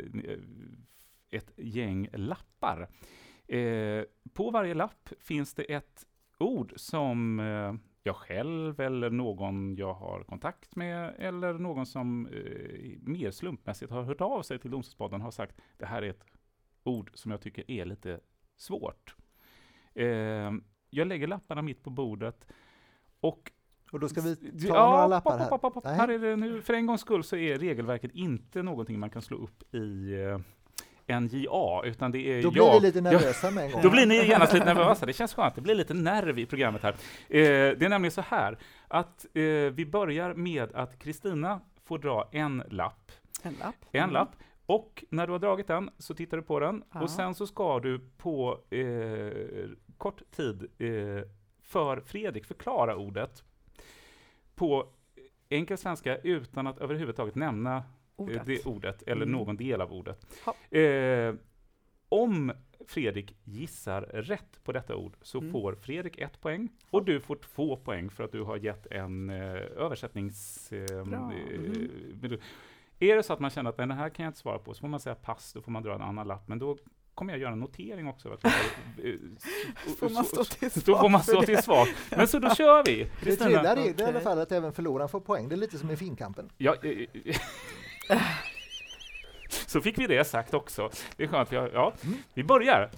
ett 1.31 1.53
gäng 1.57 2.09
lappar. 2.13 2.89
Eh, 3.49 4.05
på 4.33 4.51
varje 4.51 4.75
lapp 4.75 5.09
finns 5.21 5.55
det 5.55 5.63
ett 5.63 6.07
ord 6.39 6.73
som 6.77 7.41
eh, 7.41 7.75
jag 8.07 8.17
själv 8.17 8.81
eller 8.81 9.11
någon 9.11 9.77
jag 9.77 9.95
har 9.95 10.23
kontakt 10.25 10.77
med 10.77 11.15
eller 11.19 11.53
någon 11.53 11.87
som 11.87 12.27
eh, 12.27 12.99
mer 13.01 13.31
slumpmässigt 13.31 13.93
har 13.93 14.03
hört 14.03 14.21
av 14.21 14.43
sig 14.43 14.59
till 14.59 14.71
Domstolspodden 14.71 15.21
har 15.21 15.31
sagt 15.31 15.57
det 15.79 15.87
här 15.87 16.03
är 16.03 16.11
ett 16.11 16.25
ord 16.85 17.11
som 17.15 17.31
jag 17.31 17.41
tycker 17.41 17.71
är 17.71 17.85
lite 17.85 18.21
svårt. 18.57 19.17
Eh, 19.95 20.53
jag 20.91 21.07
lägger 21.07 21.27
lapparna 21.27 21.63
mitt 21.63 21.83
på 21.83 21.91
bordet 21.91 22.47
och 23.21 23.53
Och 23.93 24.01
då 24.01 24.09
ska 24.09 24.21
vi 24.21 24.37
ta 24.37 24.67
Ja, 24.67 24.91
några 24.91 25.07
lappar 25.07 25.39
här. 25.39 25.49
pop, 25.49 25.61
pop, 25.61 25.75
pop. 25.75 25.85
Här 25.87 26.09
är 26.09 26.19
det 26.19 26.37
nu, 26.37 26.63
för 26.63 26.75
en 26.75 26.87
gångs 26.87 27.01
skull 27.01 27.25
så 27.25 27.37
är 27.37 27.59
regelverket 27.59 28.11
inte 28.15 28.63
någonting 28.63 28.99
man 28.99 29.11
kan 29.11 29.23
slå 29.23 29.37
upp 29.37 29.75
i 29.75 30.13
eh, 30.23 30.39
NJA, 31.09 31.83
utan 31.85 32.13
det 32.13 32.19
är 32.19 32.43
Då 32.43 32.51
blir 32.51 32.63
jag. 32.63 32.81
vi 32.81 32.87
lite 32.87 33.01
nervösa 33.01 33.51
med 33.51 33.65
en 33.65 33.71
gång. 33.73 33.83
Då 33.83 33.91
blir 33.91 34.07
ni 34.07 34.15
genast 34.27 34.53
lite 34.53 34.67
nervösa, 34.75 35.07
det 35.07 35.13
känns 35.13 35.35
skönt, 35.35 35.55
det 35.55 35.61
blir 35.61 35.75
lite 35.75 35.95
nerv 35.95 36.39
i 36.39 36.47
programmet 36.47 36.83
här. 36.83 36.93
Eh, 36.93 36.97
det 37.79 37.83
är 37.83 37.89
nämligen 37.89 38.13
så 38.13 38.21
här, 38.21 38.59
att 38.89 39.27
eh, 39.35 39.43
vi 39.73 39.87
börjar 39.93 40.35
med 40.35 40.75
att 40.75 40.99
Kristina 40.99 41.61
får 41.85 41.99
dra 41.99 42.29
en 42.33 42.63
lapp, 42.71 43.13
En 43.43 43.55
lapp. 43.61 43.75
en 43.91 44.01
Mm. 44.03 44.13
lapp, 44.15 44.31
och 44.67 45.05
när 45.11 45.27
du 45.27 45.33
har 45.33 45.39
dragit 45.39 45.67
den 45.67 45.91
så 45.99 46.15
tittar 46.15 46.37
du 46.37 46.43
på 46.43 46.61
den, 46.61 46.85
Ja. 46.95 47.03
och 47.03 47.11
sen 47.11 47.35
så 47.35 47.47
ska 47.47 47.81
du 47.81 48.01
på 48.17 48.59
eh, 48.71 49.69
kort 49.99 50.23
tid 50.37 50.63
eh, 50.79 51.29
för 51.63 52.01
Fredrik 52.01 52.45
förklara 52.47 52.97
ordet 52.97 53.43
på 54.55 54.87
enkel 55.49 55.79
svenska 55.79 56.17
utan 56.19 56.67
att 56.67 56.79
överhuvudtaget 56.79 57.35
nämna 57.35 57.83
Ordet. 58.17 58.43
det 58.47 58.67
ordet 58.67 59.03
eller 59.03 59.23
Mm. 59.27 59.33
någon 59.33 59.57
del 59.57 59.81
av 59.81 59.93
ordet. 59.93 60.27
Eh, 60.71 61.35
om 62.09 62.53
Fredrik 62.89 63.37
gissar 63.45 64.01
rätt 64.03 64.65
på 64.65 64.73
detta 64.73 64.97
ord 64.97 65.17
så 65.23 65.39
Mm. 65.39 65.53
får 65.53 65.75
Fredrik 65.75 66.19
ett 66.19 66.41
poäng 66.41 66.69
och 66.91 67.05
du 67.05 67.21
får 67.21 67.37
två 67.37 67.77
poäng 67.77 68.11
för 68.11 68.25
att 68.25 68.33
du 68.33 68.43
har 68.43 68.57
gett 68.57 68.87
en 68.87 69.31
eh, 69.31 69.37
översättnings... 69.77 70.73
Eh, 70.73 71.05
Bra. 71.05 71.33
eh, 71.33 71.61
men- 72.21 72.39
är 72.99 73.17
det 73.17 73.23
så 73.23 73.33
att 73.33 73.41
man 73.41 73.51
känner 73.51 73.71
att 73.71 73.79
"Nej, 73.79 73.87
den 73.87 73.99
här 73.99 74.09
kan 74.09 74.25
jag 74.25 74.31
inte 74.31 74.39
svara 74.39 74.59
på 74.59 74.75
så 74.75 74.81
får 74.81 74.89
man 74.89 75.01
säga 75.01 75.15
pass, 75.15 75.53
då 75.53 75.61
får 75.63 75.71
man 75.73 75.83
dra 75.83 75.95
en 75.95 76.03
annan 76.03 76.27
lapp. 76.29 76.49
Men 76.49 76.59
då 76.59 76.79
kommer 77.15 77.33
jag 77.33 77.41
göra 77.41 77.53
en 77.53 77.61
notering 77.61 78.07
också. 78.09 78.33
Att 78.33 78.45
eh, 78.45 78.51
Får 79.99 80.11
man 80.11 80.25
stå 80.25 80.45
till 80.45 80.69
då 80.75 80.81
svars 80.81 81.01
får 81.01 81.09
man 81.09 81.23
stå 81.23 81.41
det? 81.41 81.47
till 81.47 81.63
svar. 81.63 81.89
Men 82.17 82.29
så 82.29 82.39
då 82.39 82.55
kör 82.55 82.85
vi! 82.85 82.97
Det 83.03 83.09
Kristina. 83.21 83.51
trevliga 83.51 83.73
är 83.73 84.01
i 84.01 84.05
alla 84.05 84.21
fall 84.21 84.39
att 84.39 84.53
även 84.53 84.73
förloraren 84.73 85.09
får 85.09 85.21
poäng. 85.21 85.49
Det 85.49 85.55
är 85.55 85.57
lite 85.57 85.79
som 85.79 85.91
i 85.91 85.97
finkampen. 85.97 86.49
Ja, 86.57 86.75
eh, 86.83 86.91
eh, 86.91 87.07
så 89.67 89.81
fick 89.81 89.99
vi 89.99 90.07
det 90.07 90.25
sagt 90.25 90.55
också. 90.55 90.91
Det 91.17 91.25
är 91.25 91.29
skönt. 91.29 91.53
Vi, 91.53 91.57
har, 91.57 91.71
ja, 91.75 91.93
Mm. 92.05 92.19
vi 92.35 92.45
börjar. 92.45 92.91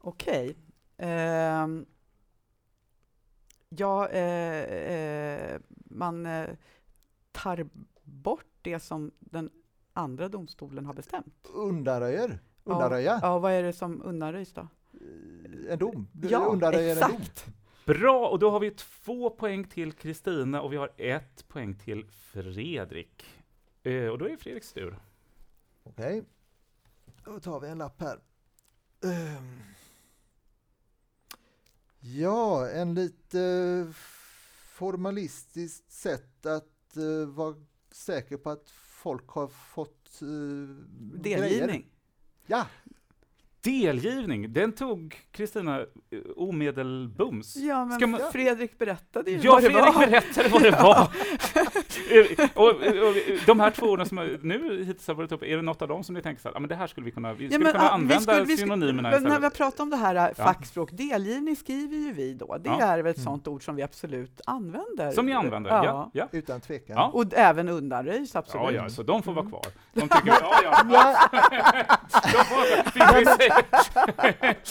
Okej. 0.00 0.56
Ehm, 0.98 1.86
ja, 3.68 4.08
eh, 4.08 4.62
eh, 4.62 5.60
man 5.84 6.26
eh, 6.26 6.48
tar 7.32 7.66
bort 8.02 8.44
det 8.62 8.80
som 8.80 9.10
den 9.20 9.50
andra 9.92 10.28
domstolen 10.28 10.86
har 10.86 10.94
bestämt. 10.94 11.34
Undanröjer. 11.54 12.38
Undanröja. 12.64 13.18
Ja, 13.22 13.38
vad 13.38 13.52
är 13.52 13.62
det 13.62 13.72
som 13.72 14.02
undanröjs 14.02 14.52
då? 14.52 14.68
En 15.70 15.78
dom. 15.78 16.08
Du 16.12 16.28
Ja, 16.28 16.38
undanröjer 16.38 16.96
en 17.02 17.10
dom. 17.10 17.20
exakt. 17.22 17.46
Bra, 17.86 18.28
och 18.28 18.38
då 18.38 18.50
har 18.50 18.60
vi 18.60 18.70
två 18.70 19.30
poäng 19.30 19.64
till 19.64 19.92
Kristina 19.92 20.62
och 20.62 20.72
vi 20.72 20.76
har 20.76 20.90
ett 20.96 21.48
poäng 21.48 21.74
till 21.74 22.06
Fredrik. 22.10 23.24
Eh, 23.88 24.08
och 24.08 24.18
då 24.18 24.24
är 24.24 24.28
det 24.30 24.36
Fredriks 24.36 24.72
tur. 24.72 24.98
Okej. 25.84 26.24
Då 27.24 27.40
tar 27.40 27.60
vi 27.60 27.68
en 27.68 27.78
lapp 27.78 28.00
här. 28.00 28.18
Ehm. 29.04 29.60
Ja, 32.00 32.68
en 32.70 32.94
lite 32.94 33.92
formalistiskt 34.68 35.92
sätt 35.92 36.46
att 36.46 36.96
eh, 36.96 37.28
vara 37.28 37.54
säker 37.92 38.36
på 38.36 38.50
att 38.50 38.70
folk 38.70 39.28
har 39.28 39.48
fått 39.48 40.18
uh, 40.22 40.68
Delgivning. 41.14 41.86
Ja, 42.46 42.66
Delgivning, 43.60 44.52
den 44.52 44.72
tog 44.72 45.16
Kristina 45.30 45.80
eh, 45.80 45.86
omedelbums. 46.36 47.56
Ja, 47.56 47.84
men 47.84 47.98
Ska 47.98 48.06
man- 48.06 48.32
Fredrik 48.32 48.78
berättade 48.78 49.30
ju 49.30 49.36
Ja, 49.42 49.52
vad 49.52 49.62
det 49.62 49.70
Fredrik 49.70 49.94
var. 49.94 50.06
berättade 50.06 50.48
vad 50.48 50.62
det 50.62 50.70
var. 50.70 51.12
Och, 52.54 52.64
och, 52.68 53.14
de 53.46 53.60
här 53.60 53.70
två 53.70 53.86
orden 53.86 54.06
som 54.06 54.38
nu 54.42 54.84
hittills 54.84 55.08
har 55.08 55.14
varit 55.14 55.32
uppe, 55.32 55.46
är 55.46 55.56
det 55.56 55.62
något 55.62 55.82
av 55.82 55.88
dem 55.88 56.04
som 56.04 56.14
ni 56.14 56.22
tänker 56.22 56.42
så 56.42 56.48
här, 56.48 56.56
ah, 56.56 56.60
men 56.60 56.68
det 56.68 56.74
här 56.74 56.86
skulle 56.86 57.04
vi 57.04 57.10
kunna, 57.10 57.32
vi 57.32 57.44
Ja, 57.44 57.50
skulle 57.50 57.64
men, 57.64 57.72
kunna 57.72 57.84
ah, 57.84 57.88
vi 57.88 57.94
använda 57.94 58.20
skulle- 58.20 58.44
vi 58.44 58.56
skulle- 58.56 58.72
synonymerna 58.72 59.10
Men 59.10 59.22
när 59.22 59.28
vi 59.28 59.30
har 59.30 59.36
istället? 59.36 59.56
pratat 59.56 59.80
om 59.80 59.90
det 59.90 59.96
här 59.96 60.14
äh, 60.28 60.34
fackspråk, 60.44 60.88
delgivning 60.92 61.56
skriver 61.56 61.96
ju 61.96 62.12
vi 62.12 62.34
då. 62.34 62.56
Det 62.60 62.68
Ja. 62.70 62.80
är 62.86 62.96
väl 63.02 63.10
ett 63.10 63.16
Mm. 63.16 63.24
sånt 63.24 63.48
ord 63.48 63.64
som 63.64 63.76
vi 63.76 63.82
absolut 63.82 64.40
använder. 64.46 65.12
Som 65.12 65.26
ni 65.26 65.32
använder? 65.32 65.70
Ja. 65.70 66.10
ja. 66.14 66.28
Utan 66.32 66.60
tvekan. 66.60 66.96
Ja. 66.96 67.10
Och 67.14 67.24
även 67.32 67.68
undanröjs, 67.68 68.36
absolut. 68.36 68.66
Ja, 68.66 68.82
ja, 68.82 68.88
så 68.88 69.02
de 69.02 69.22
får 69.22 69.32
vara 69.32 69.40
Mm. 69.40 69.50
kvar. 69.52 69.66
De 69.92 70.00
tycker, 70.00 70.28
ja, 70.28 70.60
ja, 70.64 70.82
Ja, 70.92 71.28
de 72.32 72.44
får 72.44 72.62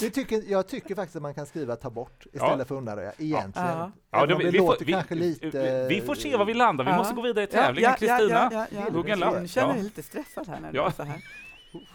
det 0.02 0.10
tycker, 0.13 0.44
jag 0.52 0.68
tycker 0.68 0.96
faktiskt 0.96 1.16
att 1.16 1.22
man 1.22 1.34
kan 1.34 1.46
skriva 1.46 1.76
ta 1.76 1.90
bort 1.90 2.26
istället 2.34 2.68
för 2.68 2.76
undanröja, 2.76 3.12
egentligen. 3.18 3.68
Ja. 3.78 3.92
Ja, 4.12 4.22
om 4.22 4.28
vi, 4.38 4.44
det 4.46 4.52
vi, 4.52 4.58
får, 4.58 4.66
låter 4.68 4.86
vi, 4.86 4.92
kanske 4.94 5.16
lite... 5.16 5.88
vi 5.90 6.02
får 6.02 6.16
se 6.16 6.38
var 6.38 6.46
vi 6.46 6.54
landar, 6.54 6.86
vi 6.86 6.92
Ja. 6.92 6.98
måste 6.98 7.13
gå 7.18 7.28
vidare 7.28 7.44
i 7.44 7.48
tävlingen. 7.48 7.90
ja, 8.00 8.08
ja, 8.08 8.18
Kristina, 8.18 8.50
ja, 8.52 8.68
ja, 8.72 8.86
ja. 8.88 8.92
hugg 8.94 9.10
en 9.10 9.20
lapp. 9.20 9.34
Jag 9.34 9.50
känner 9.50 9.68
mig 9.68 9.78
Ja. 9.78 9.84
lite 9.84 10.04
stressad 10.04 10.48
här 10.48 10.60
när 10.60 10.72
det 10.72 10.78
Ja. 10.78 10.92
så 10.92 11.04
här. 11.04 11.22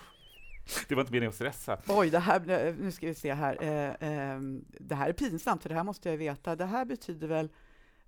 det 0.89 0.95
var 0.95 1.01
inte 1.03 1.13
meningen 1.13 1.29
att 1.29 1.35
stressa. 1.35 1.79
Oj, 1.89 2.11
det 2.11 2.19
här, 2.19 2.75
nu 2.79 2.93
ska 2.93 3.07
vi 3.07 3.15
se 3.15 3.35
här. 3.35 3.59
Eh, 3.63 4.09
ehm, 4.09 4.65
det 4.69 4.95
här 4.95 5.09
är 5.09 5.13
pinsamt, 5.13 5.63
för 5.63 5.69
det 5.69 5.75
här 5.75 5.85
måste 5.85 6.11
jag 6.11 6.17
veta. 6.17 6.57
Det 6.57 6.65
här 6.67 6.85
betyder 6.85 7.29
väl 7.29 7.49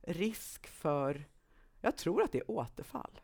risk 0.07 0.66
för... 0.66 1.24
Jag 1.81 1.96
tror 1.96 2.22
att 2.22 2.33
det 2.33 2.38
är 2.38 2.50
återfall. 2.50 3.20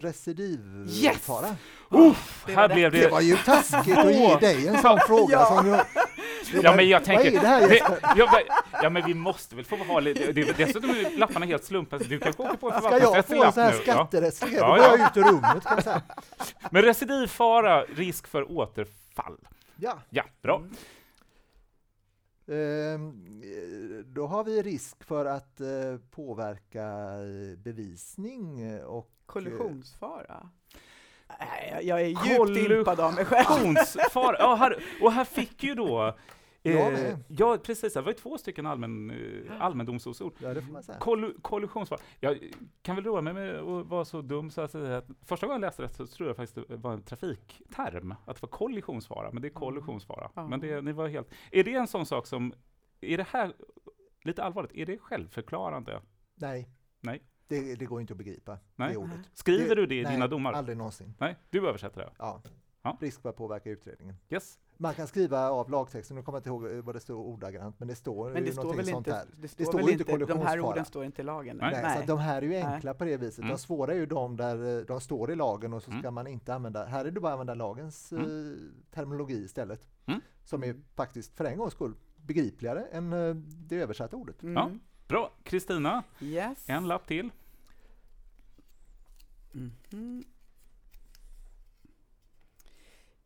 Recidivfara. 0.00 1.56
Uff, 1.90 2.44
det 2.46 2.52
här 2.52 2.68
var 2.68 2.74
blev 2.74 2.92
Det 2.92 2.98
det... 3.00 3.08
var 3.08 3.20
ju 3.20 3.36
taskigt 3.36 3.98
att 3.98 4.14
ge 4.14 4.36
dig 4.36 4.68
en 4.68 4.78
sån 4.82 4.98
fråga 5.06 5.32
Ja. 5.32 5.46
som 5.46 5.66
jag... 5.68 5.86
Ja, 6.62 6.76
men 6.76 6.88
jag 6.88 7.04
tänker... 7.04 7.30
Vad 7.30 7.36
är 7.36 7.40
det 7.40 7.46
här 7.46 7.70
Jesper? 7.70 7.98
ja, 8.16 8.28
men, 8.32 8.56
ja, 8.82 8.90
men 8.90 9.06
vi 9.06 9.14
måste 9.14 9.56
väl 9.56 9.64
få 9.64 9.76
ha 9.76 10.00
lite... 10.00 10.32
Det, 10.32 10.56
dessutom 10.56 10.90
är 10.90 11.18
lapparna 11.18 11.46
helt 11.46 11.64
slumpmässiga. 11.64 12.08
Du 12.08 12.18
kanske 12.18 12.42
åker 12.42 12.56
på 12.56 12.70
en 12.70 12.82
Ska 12.82 12.98
jag 12.98 13.16
få 13.16 13.22
förvaltningsrättslig 13.22 13.36
en 13.36 13.42
lapp 13.42 13.54
sån 13.54 13.62
här 13.62 13.70
nu? 13.72 13.76
Ja. 13.86 13.92
skatterättslig? 13.94 14.52
Då 14.52 14.58
Ja, 14.58 14.68
går 14.68 14.78
ja. 14.78 14.96
jag 14.98 15.08
ut 15.10 15.16
ur 15.16 15.22
rummet 15.22 15.64
kan 15.64 15.74
jag 15.74 15.84
säga. 15.84 16.02
Men 16.70 16.82
recidivfara, 16.82 17.82
risk 17.82 18.26
för 18.26 18.50
återfall. 18.52 19.38
Ja. 19.76 19.98
Ja, 20.10 20.24
bra. 20.42 20.62
Ehm, 22.48 23.42
eh, 23.42 24.04
Då 24.04 24.26
har 24.26 24.44
vi 24.44 24.62
risk 24.62 25.04
för 25.04 25.24
att 25.24 25.60
eh, 25.60 25.68
påverka 26.10 26.84
eh, 26.84 27.58
bevisning 27.58 28.78
och... 28.84 29.08
Kollisionsfara. 29.26 30.48
Nej, 31.40 31.80
jag- 31.86 32.00
är 32.00 32.06
djupt 32.06 32.70
impad 32.78 33.00
av 33.00 33.14
mig 33.14 33.24
själv. 33.24 33.46
Ja, 34.38 34.54
här, 34.54 34.82
och 35.02 35.12
här 35.12 35.24
fick 35.24 35.62
ju 35.64 35.74
då... 35.74 36.16
Eh, 36.64 37.16
ja, 37.28 37.58
precis. 37.62 37.92
Det 37.94 38.00
var 38.00 38.08
ju 38.08 38.18
två 38.18 38.38
stycken 38.38 38.66
allmän, 38.66 39.10
eh, 39.10 39.62
allmändomstolsord. 39.62 40.34
Ja, 40.38 40.54
det 40.54 40.62
får 40.62 40.72
man 40.72 40.82
säga. 40.82 40.98
Kollu- 40.98 41.40
kollisionsfara. 41.42 42.00
Jag 42.20 42.38
kan 42.82 42.96
väl 42.96 43.04
roa 43.04 43.20
mig 43.20 43.32
med 43.34 43.54
att 43.56 43.86
vara 43.86 44.04
så 44.04 44.22
dum 44.22 44.50
så 44.50 44.60
att 44.60 44.70
säga 44.70 44.96
att 44.96 45.06
första 45.26 45.46
gången 45.46 45.62
jag 45.62 45.68
läste 45.68 45.82
det 45.82 45.88
så 45.88 46.06
tror 46.06 46.28
jag 46.28 46.36
faktiskt 46.36 46.68
det 46.68 46.76
var 46.76 46.92
en 46.92 47.02
trafikterm, 47.02 48.14
att 48.26 48.36
det 48.36 48.42
var 48.42 48.48
kollisionsfara, 48.48 49.30
men 49.32 49.42
det 49.42 49.48
är 49.48 49.52
kollisionsfara. 49.52 50.30
Ja. 50.34 50.48
Men 50.48 50.60
det, 50.60 50.80
ni 50.82 50.92
var 50.92 51.08
helt... 51.08 51.28
Är 51.50 51.64
det 51.64 51.74
en 51.74 51.86
sån 51.86 52.06
sak 52.06 52.26
som, 52.26 52.52
är 53.00 53.16
det 53.16 53.26
här, 53.30 53.52
lite 54.24 54.42
allvarligt, 54.44 54.72
är 54.74 54.86
det 54.86 54.98
självförklarande? 54.98 56.00
Nej. 56.34 56.68
Nej. 57.00 57.22
Det, 57.60 57.74
det 57.74 57.84
går 57.86 58.00
inte 58.00 58.12
att 58.12 58.18
begripa, 58.18 58.58
Nej. 58.76 58.90
det 58.92 58.96
ordet. 58.96 59.18
Skriver 59.34 59.68
Det- 59.68 59.74
du 59.74 59.86
det 59.86 59.94
i 59.94 60.02
nej, 60.02 60.12
dina 60.12 60.26
domar? 60.26 60.52
aldrig 60.52 60.76
någonsin. 60.76 61.14
Nej, 61.18 61.36
du 61.50 61.68
översätter 61.68 62.00
det? 62.00 62.10
Ja. 62.18 62.42
Ja. 62.82 62.96
Risk 63.00 63.22
för 63.22 63.28
att 63.28 63.36
påverka 63.36 63.70
utredningen. 63.70 64.14
Yes. 64.30 64.58
Man 64.76 64.94
kan 64.94 65.06
skriva 65.06 65.50
av 65.50 65.70
lagtexten, 65.70 66.16
nu 66.16 66.22
kommer 66.22 66.36
jag 66.36 66.40
inte 66.40 66.48
ihåg 66.48 66.78
eh, 66.78 66.84
vad 66.84 66.94
det 66.94 67.00
står 67.00 67.14
ordagrant, 67.16 67.78
men 67.78 67.88
det 67.88 67.94
står 67.94 68.30
Men 68.30 68.42
det 68.42 68.46
ju 68.48 68.52
står 68.52 68.62
någonting 68.62 68.84
väl 68.84 68.92
sånt 68.94 69.06
inte, 69.06 69.16
här. 69.18 69.26
det 69.36 69.48
står 69.48 69.64
står 69.64 69.78
väl 69.78 69.88
inte 69.90 69.92
inte, 69.92 70.12
de 70.12 70.12
här 70.12 70.26
kollisionsfara. 70.26 70.62
orden 70.70 70.84
står 70.84 71.04
inte 71.04 71.22
i 71.22 71.24
lagen? 71.24 71.56
Nej. 71.56 71.80
Nej, 71.82 72.00
så 72.00 72.06
de 72.06 72.18
här 72.18 72.36
är 72.36 72.42
ju 72.42 72.48
Nej. 72.48 72.62
enkla 72.62 72.94
på 72.94 73.04
det 73.04 73.16
viset. 73.16 73.38
Mm. 73.38 73.48
De 73.50 73.58
svåra 73.58 73.92
är 73.92 73.96
ju 73.96 74.06
de 74.06 74.36
där 74.36 74.78
eh, 74.78 74.84
de 74.84 75.00
står 75.00 75.30
i 75.30 75.36
lagen 75.36 75.72
och 75.72 75.82
så 75.82 75.90
ska 75.90 75.98
Mm. 75.98 76.14
man 76.14 76.26
inte 76.26 76.54
använda, 76.54 76.84
här 76.84 77.04
är 77.04 77.10
det 77.10 77.20
bara 77.20 77.28
att 77.32 77.40
använda 77.40 77.54
lagens 77.54 78.12
eh, 78.12 78.18
terminologi 78.90 79.44
istället. 79.44 79.86
Mm. 80.06 80.20
Som 80.44 80.64
är 80.64 80.76
faktiskt 80.94 81.36
för 81.36 81.44
en 81.44 81.58
gångs 81.58 81.72
skull 81.72 81.94
begripligare 82.16 82.84
än 82.92 83.10
det 83.68 83.76
översatta 83.76 84.16
ordet. 84.16 84.42
Mm. 84.42 84.54
Ja. 84.54 84.70
Bra. 85.08 85.30
Kristina, 85.42 86.02
Yes. 86.20 86.64
en 86.68 86.88
lapp 86.88 87.06
till. 87.06 87.30
Mhm. 89.52 90.24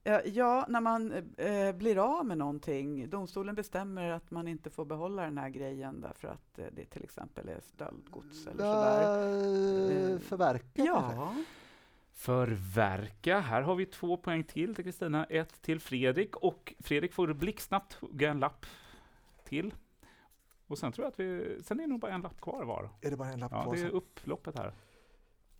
Eh, 0.04 0.20
Ja, 0.24 0.66
när 0.68 0.80
man 0.80 1.12
eh, 1.36 1.72
blir 1.72 1.98
av 2.18 2.26
med 2.26 2.38
någonting, 2.38 3.10
domstolen 3.10 3.54
bestämmer 3.54 4.10
att 4.10 4.30
man 4.30 4.48
inte 4.48 4.70
får 4.70 4.84
behålla 4.84 5.22
den 5.22 5.38
här 5.38 5.48
grejen 5.48 6.00
därför 6.00 6.28
att 6.28 6.58
eh, 6.58 6.66
det 6.72 6.84
till 6.84 7.04
exempel 7.04 7.48
är 7.48 7.60
stöldgods 7.60 8.46
eller 8.46 8.64
sådär. 8.64 9.26
Uh, 9.28 10.12
Eh, 10.12 10.18
förverka 10.18 10.64
kanske? 10.74 11.14
Ja, 11.16 11.34
Förverka. 12.12 13.40
Här 13.40 13.62
har 13.62 13.74
vi 13.74 13.86
två 13.86 14.16
poäng 14.16 14.44
till 14.44 14.74
till 14.74 14.84
Kristina, 14.84 15.24
ett 15.24 15.62
till 15.62 15.80
Fredrik 15.80 16.36
och 16.36 16.74
Fredrik 16.78 17.12
får 17.12 17.32
blixtsnabbt 17.32 17.92
hugga 17.94 18.30
en 18.30 18.40
lapp 18.40 18.66
till. 19.44 19.74
Och 20.66 20.78
sen 20.78 20.92
tror 20.92 21.04
jag 21.04 21.10
att 21.12 21.20
vi, 21.20 21.58
sen 21.62 21.78
är 21.80 21.82
det 21.82 21.88
nog 21.88 22.00
bara 22.00 22.12
en 22.12 22.20
lapp 22.20 22.40
kvar 22.40 22.64
var. 22.64 22.90
Är 23.00 23.10
det 23.10 23.16
bara 23.16 23.28
en 23.28 23.40
lapp 23.40 23.52
Ja, 23.52 23.62
kvar? 23.62 23.74
det 23.74 23.80
är 23.82 23.88
upploppet 23.90 24.58
här. 24.58 24.72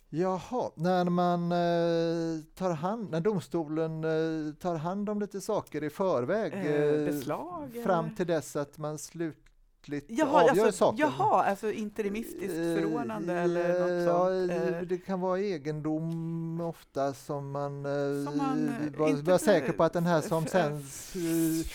Jaha, 0.09 0.71
när 0.75 1.05
man 1.05 1.53
eh, 1.53 2.45
tar 2.55 2.71
hand, 2.71 3.11
när 3.11 3.21
domstolen 3.21 4.05
eh, 4.05 4.55
tar 4.55 4.75
hand 4.75 5.09
om 5.11 5.21
lite 5.21 5.41
saker 5.41 5.85
i 5.85 5.91
förväg 5.91 6.53
Eh, 6.53 6.73
eh, 6.73 7.05
beslag, 7.07 7.81
fram 7.85 8.15
till 8.15 8.27
dess 8.27 8.57
att 8.57 8.79
man 8.79 8.99
slutligt 8.99 10.07
jaha, 10.09 10.43
avgör 10.51 10.67
alltså, 10.67 10.73
saken. 10.79 10.99
jaha, 10.99 11.45
alltså 11.45 11.73
interimistiskt 11.73 12.55
Eh, 12.55 12.75
förordnande 12.75 13.35
eller 13.35 13.81
något 13.81 14.07
ja, 14.07 14.29
sånt. 14.29 14.51
eh, 14.51 14.79
Eh, 14.79 14.83
Det 14.83 14.99
kan 14.99 15.21
vara 15.21 15.41
egendom 15.41 16.61
ofta 16.61 17.15
som 17.15 17.51
man, 17.51 17.87
eh, 17.87 18.25
Som 18.31 18.37
man, 18.39 18.69
eh, 18.69 18.99
var, 18.99 19.23
var 19.23 19.39
säker 19.39 19.73
på 19.73 19.85
att 19.85 19.93
den 19.93 20.07
här 20.07 20.21
som 20.21 20.47
sen 20.47 20.73
eh, 20.73 21.67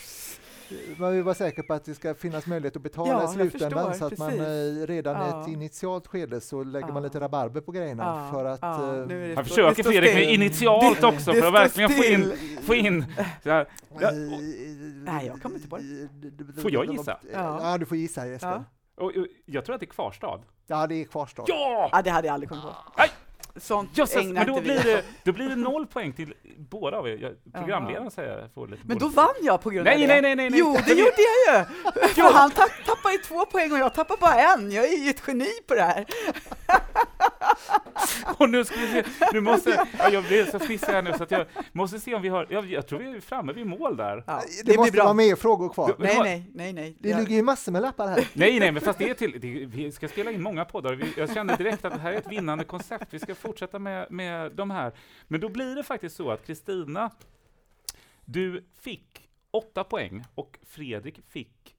man 0.96 1.12
vill 1.12 1.22
vara 1.22 1.34
säker 1.34 1.62
på 1.62 1.74
att 1.74 1.84
det 1.84 1.94
ska 1.94 2.14
finnas 2.14 2.46
möjlighet 2.46 2.76
att 2.76 2.82
betala 2.82 3.08
Ja, 3.10 3.24
i 3.30 3.34
slutändan 3.34 3.90
förstår, 3.90 4.08
så 4.08 4.14
att 4.14 4.18
man 4.18 4.30
precis. 4.30 4.82
eh, 4.82 4.86
redan 4.86 5.16
i 5.16 5.30
Ja. 5.30 5.42
ett 5.42 5.48
initialt 5.48 6.06
skede 6.06 6.40
så 6.40 6.64
lägger 6.64 6.86
man 6.86 6.96
Ja. 6.96 7.00
lite 7.00 7.20
rabarber 7.20 7.60
på 7.60 7.72
grejerna 7.72 8.02
ja, 8.04 8.30
för 8.38 8.44
att 8.44 8.58
ja, 8.62 8.96
eh, 8.96 9.06
nu 9.06 9.34
Han 9.34 9.44
stå- 9.44 9.48
försöker 9.48 9.82
Fredrik 9.82 10.14
med 10.14 10.32
initialt 10.34 11.00
Det- 11.00 11.06
också 11.06 11.32
det 11.32 11.40
för 11.40 11.48
att 11.48 11.54
verkligen 11.54 11.90
få 11.90 12.04
in, 12.04 12.32
få 12.62 12.74
in 12.74 13.04
så 13.42 13.50
här. 13.50 13.68
Ja, 14.00 14.10
Nej, 15.04 15.26
jag 15.26 15.42
kommer 15.42 15.56
inte 15.56 15.68
på 15.68 15.76
det. 15.76 16.60
Får 16.62 16.70
jag 16.72 16.92
gissa? 16.92 17.18
Ja. 17.32 17.58
Ja, 17.72 17.78
du 17.78 17.86
får 17.86 17.96
gissa 17.96 18.26
Jesper. 18.26 18.48
Ja. 18.48 18.64
Ja, 18.96 19.04
och, 19.04 19.12
jag 19.46 19.64
tror 19.64 19.74
att 19.74 19.80
det 19.80 19.84
är 19.84 19.88
kvarstad. 19.88 20.40
det 20.66 20.74
är 20.74 21.04
kvarstad. 21.04 21.44
Ja! 21.46 21.88
Ja, 21.92 22.02
det 22.02 22.10
hade 22.10 22.26
jag 22.28 22.34
aldrig 22.34 22.48
kommit 22.48 22.64
på. 22.64 22.70
Nej! 22.98 23.08
Sånt 23.56 23.98
Jösses, 23.98 24.16
ägnar 24.16 24.32
men 24.32 24.46
då 24.46 24.52
inte 24.58 24.60
vi 24.62 24.68
blir, 24.68 24.78
oss 24.78 24.84
det, 24.84 25.04
då 25.24 25.32
blir 25.32 25.48
det 25.48 25.56
noll 25.56 25.86
poäng 25.86 26.12
till 26.12 26.34
båda 26.58 26.96
av 26.96 27.08
er. 27.08 27.18
Jag- 27.20 27.52
Programledaren 27.54 28.10
säger 28.10 28.38
jag 28.38 28.52
får 28.54 28.66
lite 28.68 28.82
Men 28.86 28.98
då 28.98 29.08
vann 29.08 29.28
jag 29.42 29.62
på 29.62 29.70
grund 29.70 29.84
Nej, 29.84 29.94
av 29.94 30.00
det. 30.00 30.06
nej, 30.06 30.22
nej, 30.22 30.36
nej, 30.36 30.50
nej. 30.50 30.58
Jo, 30.60 30.76
det 30.86 30.92
gjorde 30.92 31.12
jag 31.46 31.58
ju! 31.58 31.64
För 32.14 32.32
han 32.32 32.50
tapp, 32.50 32.70
tappade 32.86 33.14
ju 33.14 33.20
två 33.20 33.46
poäng 33.46 33.72
och 33.72 33.78
jag 33.78 33.94
tappade 33.94 34.20
bara 34.20 34.34
en. 34.34 34.72
Jag 34.72 34.84
är 34.84 34.98
ju 35.04 35.10
ett 35.10 35.22
geni 35.26 35.48
på 35.68 35.74
det 35.74 35.82
här. 35.82 36.04
Och 38.38 38.50
nu 38.50 38.64
ska 38.64 38.80
vi 38.80 38.86
se, 38.86 39.04
nu 39.32 39.40
måste, 39.40 39.86
ja, 39.98 40.08
jag 40.10 40.24
blir 40.24 40.44
så 40.44 40.58
fnissig 40.58 40.86
här 40.92 41.02
nu 41.02 41.12
så 41.12 41.22
att 41.22 41.30
jag 41.30 41.46
måste 41.72 42.00
se 42.00 42.14
om 42.14 42.22
vi 42.22 42.28
har, 42.28 42.46
jag, 42.50 42.66
jag 42.66 42.86
tror 42.86 42.98
vi 42.98 43.16
är 43.16 43.20
framme 43.20 43.52
vid 43.52 43.66
mål 43.66 43.96
där. 43.96 44.24
Ja, 44.26 44.36
Det, 44.46 44.56
det 44.58 44.64
blir 44.64 44.76
måste 44.76 44.92
bra. 44.92 45.04
vara 45.04 45.14
mer 45.14 45.36
frågor 45.36 45.68
kvar. 45.68 45.88
Du- 45.98 46.04
Nej, 46.04 46.18
nej, 46.22 46.50
nej, 46.54 46.72
nej. 46.72 46.96
Det 47.00 47.08
Jag- 47.08 47.20
ligger 47.20 47.36
ju 47.36 47.42
massor 47.42 47.72
med 47.72 47.82
lappar 47.82 48.08
här. 48.08 48.28
Nej, 48.32 48.60
nej, 48.60 48.72
men 48.72 48.82
fast 48.82 48.98
det 48.98 49.10
är 49.10 49.14
till, 49.14 49.40
det, 49.40 49.48
vi 49.66 49.92
ska 49.92 50.08
spela 50.08 50.30
in 50.30 50.42
många 50.42 50.64
poddar. 50.64 50.94
Vi, 50.94 51.12
jag 51.16 51.34
kände 51.34 51.56
direkt 51.56 51.84
att 51.84 51.92
det 51.94 52.00
här 52.00 52.12
är 52.12 52.16
ett 52.18 52.30
vinnande 52.32 52.64
koncept. 52.64 53.06
Vi 53.10 53.18
ska 53.18 53.34
fortsätta 53.34 53.78
med, 53.78 54.06
med 54.10 54.52
de 54.52 54.70
här. 54.70 54.92
Men 55.28 55.40
då 55.40 55.48
blir 55.48 55.74
det 55.76 55.82
faktiskt 55.82 56.16
så 56.16 56.30
att 56.30 56.46
Kristina, 56.46 57.10
du 58.24 58.64
fick 58.80 59.28
åtta 59.50 59.84
poäng 59.84 60.24
och 60.34 60.58
Fredrik 60.66 61.20
fick 61.28 61.74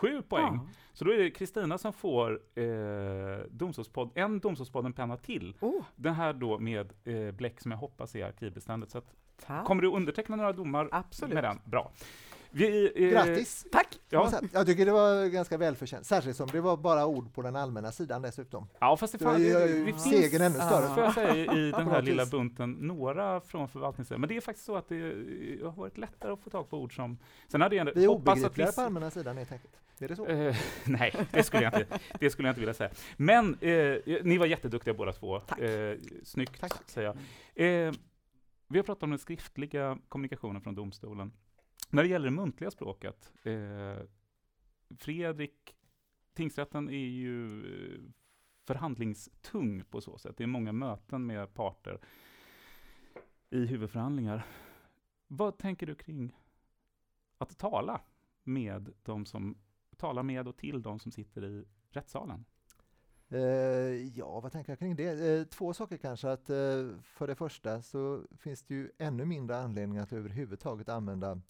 sju 0.00 0.22
poäng. 0.22 0.54
Ja. 0.54 0.68
Så 0.96 1.04
då 1.04 1.12
är 1.12 1.18
det 1.18 1.30
Kristina 1.30 1.78
som 1.78 1.92
får 1.92 2.40
eh, 2.54 2.64
domstolspodd, 3.50 4.10
en 4.14 4.40
Domstolspodden-penna 4.40 5.16
till. 5.16 5.56
Oh, 5.60 5.82
Den 5.96 6.14
här 6.14 6.32
då 6.32 6.58
med 6.58 6.92
eh, 7.04 7.32
bläck 7.32 7.60
som 7.60 7.70
jag 7.70 7.78
hoppas 7.78 8.14
är 8.14 8.24
arkivbeständet. 8.24 8.90
Så 8.90 8.98
att, 8.98 9.14
kommer 9.66 9.82
du 9.82 9.88
underteckna 9.88 10.36
några 10.36 10.52
domar 10.52 10.88
Absolut. 10.92 11.34
med 11.34 11.44
den? 11.44 11.58
Bra. 11.64 11.92
Vi, 12.50 12.92
eh, 12.94 13.10
Grattis! 13.10 13.66
Tack! 13.72 13.98
Ja, 14.08 14.32
Jag 14.52 14.66
tycker 14.66 14.86
det 14.86 14.92
var 14.92 15.28
ganska 15.28 15.58
välförtjänt, 15.58 16.06
särskilt 16.06 16.36
som 16.36 16.48
det 16.52 16.60
var 16.60 16.76
bara 16.76 17.06
ord 17.06 17.34
på 17.34 17.42
den 17.42 17.56
allmänna 17.56 17.92
sidan 17.92 18.22
dessutom. 18.22 18.68
ja, 18.78 18.96
fast 18.96 19.12
det, 19.12 19.18
fan, 19.18 19.34
är 19.34 19.38
det, 19.38 19.66
ju 19.66 19.84
det 19.84 19.84
finns 19.84 20.04
segern 20.04 20.42
ännu 20.42 20.58
större. 20.58 20.94
får 20.94 21.02
jag 21.02 21.14
säga, 21.14 21.52
i 21.52 21.70
den 21.76 21.88
här 21.88 22.02
lilla 22.02 22.26
bunten, 22.26 22.72
några 22.72 23.40
från 23.40 23.68
förvaltningssidan. 23.68 24.20
Men 24.20 24.28
det 24.28 24.36
är 24.36 24.40
faktiskt 24.40 24.66
så 24.66 24.76
att 24.76 24.88
det 24.88 25.02
har 25.64 25.72
varit 25.72 25.98
lättare 25.98 26.32
att 26.32 26.40
få 26.40 26.50
tag 26.50 26.70
på 26.70 26.78
ord 26.78 26.96
som... 26.96 27.18
Sen 27.48 27.60
hade 27.60 27.76
jag 27.76 27.84
Vi 27.84 28.04
är 28.04 28.08
att 28.08 28.16
obegripligare 28.16 28.72
på 28.72 28.80
allmänna 28.80 29.10
sidan 29.10 29.36
helt 29.36 29.52
enkelt. 29.52 29.76
Är 30.00 30.08
det 30.08 30.16
så? 30.16 30.26
Eh, 30.26 30.56
nej, 30.86 31.14
det 31.32 31.42
skulle, 31.42 31.62
jag 31.62 31.80
inte, 31.80 31.98
det 32.20 32.30
skulle 32.30 32.48
jag 32.48 32.52
inte 32.52 32.60
vilja 32.60 32.74
säga. 32.74 32.90
Men 33.16 33.54
eh, 33.60 34.22
ni 34.24 34.38
var 34.38 34.46
jätteduktiga 34.46 34.94
båda 34.94 35.12
två. 35.12 35.40
Tack. 35.40 35.58
Eh, 35.58 35.98
snyggt, 36.22 36.60
Tack. 36.60 36.90
säger 36.90 37.06
jag. 37.08 37.16
Eh, 37.86 37.92
vi 38.68 38.78
har 38.78 38.84
pratat 38.84 39.02
om 39.02 39.10
den 39.10 39.18
skriftliga 39.18 39.98
kommunikationen 40.08 40.62
från 40.62 40.74
domstolen. 40.74 41.32
När 41.90 42.02
det 42.02 42.08
gäller 42.08 42.24
det 42.24 42.36
muntliga 42.36 42.70
språket, 42.70 43.32
eh, 43.42 44.06
Fredrik, 44.98 45.76
tingsrätten 46.34 46.88
är 46.88 47.08
ju 47.08 47.60
eh, 47.60 48.00
förhandlingstung 48.66 49.84
på 49.84 50.00
så 50.00 50.18
sätt. 50.18 50.36
Det 50.36 50.42
är 50.42 50.48
många 50.48 50.72
möten 50.72 51.26
med 51.26 51.54
parter 51.54 52.00
i 53.50 53.66
huvudförhandlingar. 53.66 54.46
Vad 55.26 55.58
tänker 55.58 55.86
du 55.86 55.94
kring 55.94 56.36
att 57.38 57.58
tala 57.58 58.00
med 58.42 58.92
de 59.02 59.26
som 59.26 59.58
tala 59.96 60.22
med 60.22 60.48
och 60.48 60.56
till 60.56 60.82
de 60.82 60.98
som 60.98 61.12
sitter 61.12 61.44
i 61.44 61.64
rättssalen? 61.90 62.44
Eh, 63.28 63.38
ja, 64.18 64.40
vad 64.40 64.52
tänker 64.52 64.72
jag 64.72 64.78
kring 64.78 64.96
det? 64.96 65.38
Eh, 65.38 65.44
två 65.44 65.74
saker 65.74 65.96
kanske. 65.96 66.30
Att, 66.30 66.50
eh, 66.50 66.88
för 67.02 67.26
det 67.26 67.34
första 67.34 67.82
så 67.82 68.22
finns 68.38 68.62
det 68.62 68.74
ju 68.74 68.90
ännu 68.98 69.24
mindre 69.24 69.58
anledning 69.58 69.98
att 69.98 70.12
överhuvudtaget 70.12 70.88
använda 70.88 71.40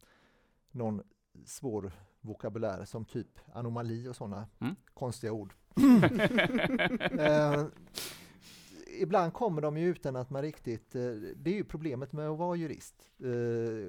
någon 0.71 1.03
svår 1.45 1.93
vokabulär 2.21 2.85
som 2.85 3.05
typ 3.05 3.39
anomali 3.53 4.09
och 4.09 4.17
sådana 4.17 4.49
mm. 4.59 4.77
konstiga 4.95 5.33
ord. 5.33 5.55
ibland 8.99 9.33
kommer 9.33 9.63
de 9.63 9.77
ju 9.77 9.89
utan 9.89 10.17
att 10.17 10.31
man 10.31 10.43
riktigt, 10.43 10.91
det 11.37 11.51
är 11.51 11.55
ju 11.55 11.65
problemet 11.65 12.13
med 12.13 12.29
att 12.29 12.39
vara 12.39 12.57
jurist, 12.57 13.09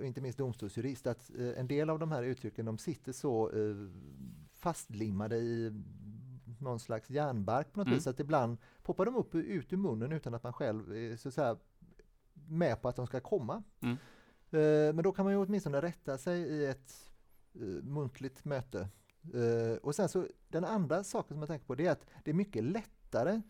inte 0.03 0.22
minst 0.22 0.38
domstolsjurist, 0.38 1.08
att 1.08 1.30
en 1.30 1.68
del 1.68 1.89
av 1.89 1.99
de 1.99 2.12
här 2.12 2.24
uttrycken 2.24 2.66
de 2.66 2.78
sitter 2.78 3.12
så 3.12 3.51
fastlimmade 4.68 5.38
i 5.38 5.84
någon 6.59 6.80
slags 6.80 7.09
järnbark 7.09 7.74
på 7.74 7.80
något 7.80 7.88
mm. 7.88 7.97
vis, 7.97 8.07
att 8.07 8.20
ibland 8.20 8.57
poppar 8.84 9.05
de 9.05 9.15
upp 9.15 9.36
ut 9.36 9.74
ur 9.74 9.78
munnen 9.78 10.11
utan 10.11 10.34
att 10.34 10.43
man 10.43 10.53
själv 10.53 10.95
är 10.95 11.15
så 11.15 11.28
att 11.28 11.34
säga, 11.34 11.57
med 12.34 12.82
på 12.82 12.88
att 12.89 12.95
de 12.95 13.07
ska 13.07 13.20
komma. 13.20 13.63
Mm. 13.80 13.97
Men 14.95 15.03
då 15.03 15.11
kan 15.11 15.26
man 15.26 15.34
ju 15.34 15.39
åtminstone 15.39 15.82
rätta 15.82 16.18
sig 16.18 16.41
i 16.41 16.65
ett 16.65 17.11
muntligt 17.82 18.45
möte. 18.45 18.88
Och 19.82 19.95
sen 19.95 20.09
så 20.09 20.28
den 20.47 20.65
andra 20.65 21.03
saken 21.03 21.36
som 21.36 21.39
jag 21.39 21.47
tänker 21.47 21.65
på 21.65 21.76
det 21.76 21.88
är 21.88 21.91
att 21.91 22.05
det 22.24 22.32
är 22.32 22.36
mycket 22.36 22.63
lättare 22.63 23.32
Eh, 23.32 23.41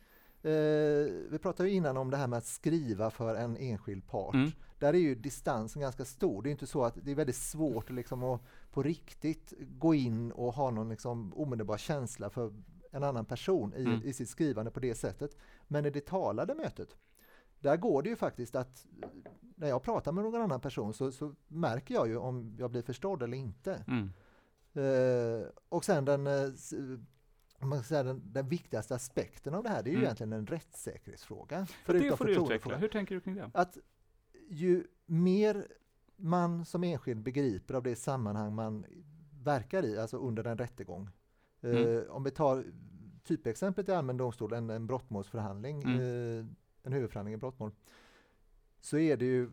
vi 1.30 1.40
pratade 1.42 1.70
ju 1.70 1.76
innan 1.76 1.98
om 1.98 2.12
det 2.12 2.18
här 2.18 2.28
med 2.28 2.38
att 2.38 2.46
skriva 2.46 3.10
för 3.10 3.36
en 3.36 3.58
enskild 3.58 4.08
part. 4.08 4.34
Mm. 4.34 4.52
Där 4.80 4.94
är 4.94 4.98
ju 4.98 5.16
distansen 5.16 5.82
ganska 5.82 6.06
stor. 6.06 6.42
Det 6.42 6.50
är 6.50 6.52
inte 6.52 6.68
så 6.68 6.84
att 6.84 6.98
det 7.04 7.12
är 7.12 7.16
väldigt 7.16 7.36
svårt 7.36 7.90
liksom 7.90 8.24
att 8.24 8.42
på 8.72 8.84
riktigt 8.84 9.54
gå 9.60 9.94
in 9.94 10.32
och 10.32 10.54
ha 10.54 10.72
någon 10.72 10.90
liksom 10.90 11.34
omedelbar 11.36 11.78
känsla 11.78 12.30
för 12.30 12.54
en 12.92 13.04
annan 13.04 13.26
person 13.26 13.74
i, 13.74 13.86
mm. 13.86 14.02
i 14.04 14.14
sitt 14.14 14.30
skrivande 14.30 14.72
på 14.72 14.80
det 14.80 14.96
sättet. 14.96 15.38
Men 15.68 15.86
i 15.86 15.90
det 15.90 16.06
talade 16.06 16.56
mötet, 16.56 16.98
där 17.60 17.78
går 17.78 18.02
det 18.02 18.10
ju 18.10 18.16
faktiskt 18.16 18.56
att 18.56 18.86
när 19.56 19.68
jag 19.68 19.84
pratar 19.84 20.12
med 20.12 20.24
någon 20.24 20.42
annan 20.42 20.62
person 20.62 20.94
så, 20.94 21.12
så 21.12 21.36
märker 21.48 21.94
jag 21.94 22.08
ju 22.08 22.18
om 22.18 22.56
jag 22.60 22.72
blir 22.72 22.82
förstådd 22.82 23.24
eller 23.24 23.38
inte. 23.38 23.84
Mm. 23.88 24.10
Eh, 24.74 25.48
och 25.70 25.86
sen 25.86 26.06
den 26.06 26.28
eh, 26.28 26.50
man 27.60 27.84
säga, 27.84 28.04
den, 28.04 28.22
den, 28.26 28.50
viktigaste 28.50 28.96
aspekten 28.96 29.54
av 29.54 29.64
det 29.64 29.70
här, 29.70 29.84
det 29.84 29.90
är 29.90 29.92
ju 29.92 29.98
mm. 29.98 30.06
egentligen 30.06 30.34
en 30.34 30.48
rättssäkerhetsfråga. 30.48 31.60
Det 31.86 32.18
får 32.18 32.26
du 32.26 32.32
utveckla. 32.32 32.78
Hur 32.78 32.88
tänker 32.88 33.16
du 33.16 33.22
kring 33.22 33.36
det? 33.36 33.52
Att 33.54 33.78
ju 34.50 34.84
mer 35.06 35.68
man 36.16 36.66
som 36.66 36.84
enskild 36.84 37.22
begriper 37.22 37.74
av 37.74 37.84
det 37.84 37.96
sammanhang 37.96 38.56
man 38.56 38.86
verkar 39.44 39.86
i, 39.86 39.98
alltså 39.98 40.18
under 40.18 40.44
en 40.44 40.58
rättegång. 40.58 41.10
Eh, 41.62 41.70
mm. 41.70 41.98
Eh, 41.98 42.04
om 42.10 42.24
vi 42.24 42.32
tar 42.32 42.66
typexemplet 43.24 43.90
i 43.90 43.92
allmän 43.92 44.18
domstol, 44.18 44.54
en, 44.54 44.70
en 44.70 44.88
brottmålsförhandling, 44.88 45.84
mm. 45.84 46.00
eh, 46.00 46.46
en 46.84 46.94
huvudförhandling 46.94 47.34
i 47.34 47.38
brottmål, 47.38 47.72
så 48.82 48.98
är 48.98 49.18
det 49.18 49.26
ju 49.26 49.50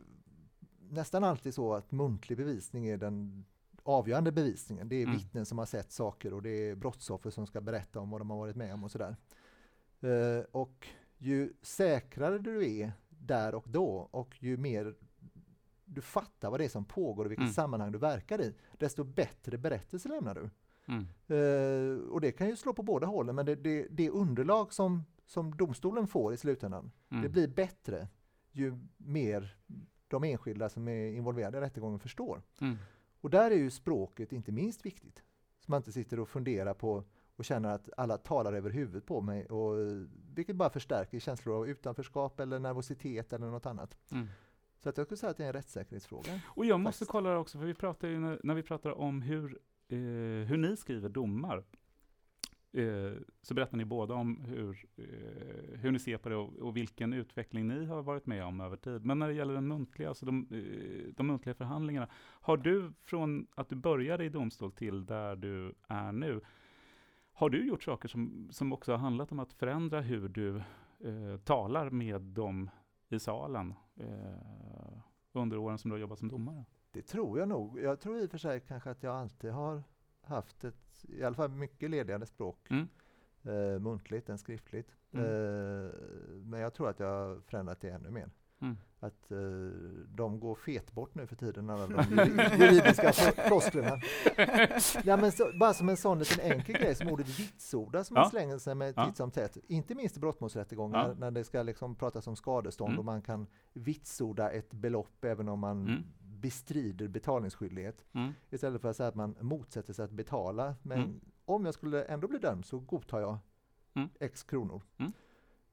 nästan 0.91 1.25
alltid 1.25 1.55
så 1.55 1.75
att 1.75 1.93
muntlig 1.93 2.39
bevisning 2.39 2.87
är 2.87 2.97
den 2.97 3.45
avgörande 3.85 4.33
bevisningen. 4.33 4.89
Det 4.89 4.97
är 4.97 5.03
mm. 5.03 5.17
vittnen 5.17 5.47
som 5.47 5.59
har 5.59 5.67
sett 5.67 5.93
saker 5.93 6.35
och 6.35 6.43
det 6.43 6.51
är 6.51 6.75
brottsoffer 6.75 7.31
som 7.31 7.47
ska 7.47 7.61
berätta 7.61 8.01
om 8.01 8.11
vad 8.11 8.21
de 8.21 8.31
har 8.31 8.39
varit 8.39 8.57
med 8.57 8.75
om 8.75 8.85
och 8.85 8.91
sådär. 8.91 9.17
Uh, 10.05 10.45
och 10.51 10.89
ju 11.19 11.53
säkrare 11.63 12.39
du 12.39 12.79
är 12.79 12.93
där 13.09 13.55
och 13.55 13.65
då 13.69 14.09
och 14.11 14.43
ju 14.43 14.57
mer 14.57 14.95
du 15.85 16.01
fattar 16.01 16.51
vad 16.51 16.61
det 16.61 16.65
är 16.65 16.69
som 16.69 16.85
pågår 16.85 17.25
och 17.25 17.31
vilket 17.31 17.43
mm. 17.43 17.53
sammanhang 17.53 17.93
du 17.93 17.99
verkar 17.99 18.41
i, 18.41 18.55
desto 18.79 19.05
bättre 19.05 19.59
berättelse 19.59 20.09
lämnar 20.09 20.35
du. 20.35 20.51
Mm. 20.87 21.07
Uh, 21.31 22.09
och 22.09 22.21
det 22.21 22.33
kan 22.33 22.49
ju 22.49 22.57
slå 22.57 22.73
på 22.73 22.83
båda 22.83 23.07
hållen, 23.07 23.35
men 23.35 23.47
det, 23.47 23.55
det, 23.55 23.87
det 23.91 24.11
underlag 24.11 24.73
som, 24.73 25.05
som 25.27 25.57
domstolen 25.57 26.07
får 26.07 26.35
i 26.35 26.37
slutändan, 26.37 26.91
mm. 27.11 27.23
det 27.23 27.29
blir 27.29 27.49
bättre 27.49 28.09
ju 28.53 28.79
mer 28.97 29.57
de 30.09 30.25
enskilda 30.25 30.69
som 30.69 30.89
är 30.89 31.13
involverade 31.13 31.59
i 31.59 31.61
rättegången 31.61 31.99
förstår. 31.99 32.43
Mm. 32.61 32.77
Och 33.25 33.31
där 33.31 33.51
är 33.51 33.57
ju 33.57 33.71
språket 33.71 34.33
inte 34.33 34.53
minst 34.53 34.87
viktigt. 34.87 35.23
Så 35.61 35.71
man 35.71 35.77
inte 35.77 35.93
sitter 35.93 36.21
och 36.21 36.29
funderar 36.29 36.75
på 36.75 37.05
och 37.37 37.45
känner 37.45 37.69
att 37.69 37.89
alla 37.97 38.17
talar 38.17 38.53
över 38.53 38.71
huvudet 38.71 39.07
på 39.07 39.21
mig, 39.21 39.47
och, 39.47 39.77
vilket 40.35 40.57
bara 40.57 40.71
förstärker 40.71 41.19
känslor 41.19 41.57
av 41.57 41.69
utanförskap 41.69 42.41
eller 42.41 42.59
nervositet 42.59 43.33
eller 43.33 43.47
något 43.47 43.67
annat. 43.67 43.97
Mm. 44.11 44.29
Så 44.79 44.89
att 44.89 44.97
jag 44.97 45.07
skulle 45.07 45.19
säga 45.19 45.31
att 45.31 45.37
det 45.37 45.43
är 45.43 45.47
en 45.47 45.53
rättssäkerhetsfråga. 45.53 46.41
Och 46.47 46.67
jag 46.67 46.81
måste 46.81 46.99
faktiskt. 46.99 47.11
kolla 47.11 47.39
också, 47.39 47.59
för 47.59 47.67
vi 47.67 47.75
pratar 47.75 48.09
ju 48.09 48.21
när, 48.21 48.41
när 48.43 48.55
vi 48.55 48.63
pratar 48.63 48.91
om 48.91 49.23
hur, 49.23 49.59
eh, 49.89 49.99
hur 50.49 50.57
ni 50.57 50.77
skriver 50.77 51.09
domar, 51.09 51.65
Eh, 52.75 53.13
så 53.43 53.55
berättar 53.55 53.77
ni 53.77 53.85
båda 53.85 54.15
om 54.15 54.41
hur, 54.41 54.87
eh, 54.97 55.79
hur 55.81 55.91
ni 55.91 55.99
ser 55.99 56.19
på 56.19 56.29
det 56.29 56.37
och, 56.37 56.57
och, 56.59 56.77
vilken 56.77 57.13
utveckling 57.13 57.69
ni 57.69 57.85
har 57.85 58.03
varit 58.03 58.27
med 58.27 58.45
om 58.45 58.61
över 58.61 58.77
tid. 58.77 59.05
Men 59.05 59.19
när 59.19 59.29
det 59.29 59.35
gäller 59.35 59.55
den 59.55 59.69
muntliga, 59.69 60.09
alltså 60.09 60.27
de, 60.27 60.47
eh, 60.51 61.15
de 61.17 61.27
muntliga 61.27 61.55
förhandlingarna, 61.55 62.09
har 62.41 62.57
du 62.57 62.93
från 63.05 63.47
att 63.55 63.69
du 63.69 63.77
började 63.77 64.25
i 64.25 64.29
domstol 64.29 64.73
till 64.73 65.07
där 65.07 65.37
du 65.37 65.75
är 65.89 66.13
nu, 66.13 66.41
har 67.33 67.51
du 67.51 67.67
gjort 67.67 67.83
saker 67.83 68.09
som, 68.09 68.49
som 68.51 68.73
också 68.73 68.93
har 68.93 68.99
handlat 68.99 69.33
om 69.33 69.39
att 69.39 69.53
förändra 69.53 70.01
hur 70.01 70.29
du 70.29 70.57
eh, 70.57 71.37
talar 71.45 71.91
med 71.91 72.21
dem 72.21 72.71
i 73.09 73.19
salen 73.19 73.75
eh, 73.97 74.99
under 75.33 75.57
åren 75.57 75.79
som 75.79 75.91
du 75.91 75.95
har 75.95 76.01
jobbat 76.01 76.19
som 76.19 76.29
domare? 76.29 76.65
Det 76.91 77.03
tror 77.03 77.39
jag 77.39 77.49
nog. 77.49 77.81
Jag 77.81 78.01
tror 78.01 78.19
i 78.19 78.27
och 78.27 78.31
för 78.31 78.39
sig 78.39 78.61
kanske 78.61 78.91
att 78.91 79.03
jag 79.03 79.15
alltid 79.15 79.51
har 79.51 79.83
haft 80.23 80.65
ett 80.65 80.94
i 81.09 81.25
alla 81.25 81.37
fall 81.37 81.51
mycket 81.51 81.91
ledande 81.91 82.27
språk. 82.27 82.67
Mm. 82.71 82.89
Eh, 83.45 83.79
muntligt 83.81 84.29
än 84.29 84.39
skriftligt. 84.39 84.89
Mm. 85.13 85.25
Eh, 85.25 85.91
men 86.45 86.61
jag 86.61 86.75
tror 86.75 86.89
att 86.89 87.01
jag 87.01 87.07
har 87.07 87.41
förändrat 87.41 87.81
det 87.81 87.91
ännu 87.91 88.11
mer. 88.11 88.31
Mm. 88.61 88.77
Att 89.01 89.31
eh, 89.31 89.39
de 90.09 90.41
går 90.41 90.55
fet 90.55 90.93
bort 90.93 91.15
nu 91.15 91.27
för 91.27 91.37
tiden, 91.37 91.71
alla 91.71 91.87
de 91.87 92.17
juridiska 92.59 93.13
flosklerna. 93.13 94.01
ja, 95.05 95.17
men 95.17 95.33
så, 95.33 95.51
bara 95.61 95.75
som 95.75 95.89
en 95.89 95.97
sån 95.97 96.19
liten 96.19 96.53
enkel 96.53 96.75
grej 96.75 96.95
som 96.95 97.09
ordet 97.09 97.39
vitsorda 97.39 98.05
som 98.05 98.17
ja. 98.17 98.23
man 98.23 98.31
slänger 98.31 98.59
sig 98.59 98.75
med 98.75 98.97
titt 98.97 99.17
som 99.17 99.31
tätt. 99.31 99.57
Inte 99.67 99.95
minst 99.95 100.17
i 100.17 100.21
brottmålsrättegångar 100.21 101.09
ja. 101.09 101.15
när 101.15 101.31
det 101.31 101.45
ska 101.45 101.63
liksom 101.63 101.95
pratas 101.95 102.27
om 102.27 102.37
skadestånd 102.37 102.91
mm. 102.91 102.99
och 102.99 103.05
man 103.05 103.23
kan 103.23 103.47
vitsorda 103.73 104.51
ett 104.51 104.73
belopp 104.73 105.25
även 105.25 105.49
om 105.49 105.59
man 105.59 105.87
mm 105.87 106.03
bestrider 106.45 107.09
betalningsskyldighet. 107.09 108.05
Mm. 108.13 108.33
Istället 108.51 108.81
för 108.83 108.91
att 108.91 108.97
säga 108.97 109.09
att 109.09 109.15
man 109.15 109.37
motsätter 109.41 109.93
sig 109.93 110.05
att 110.05 110.11
betala. 110.11 110.77
Men 110.83 110.99
mm. 110.99 111.21
om 111.45 111.65
jag 111.65 111.75
skulle 111.75 112.05
ändå 112.05 112.29
bli 112.29 112.39
dömd 112.39 112.65
så 112.65 112.79
godtar 112.79 113.21
jag 113.21 113.39
mm. 113.95 114.09
x 114.21 114.43
kronor. 114.43 114.83
Mm. 114.97 115.13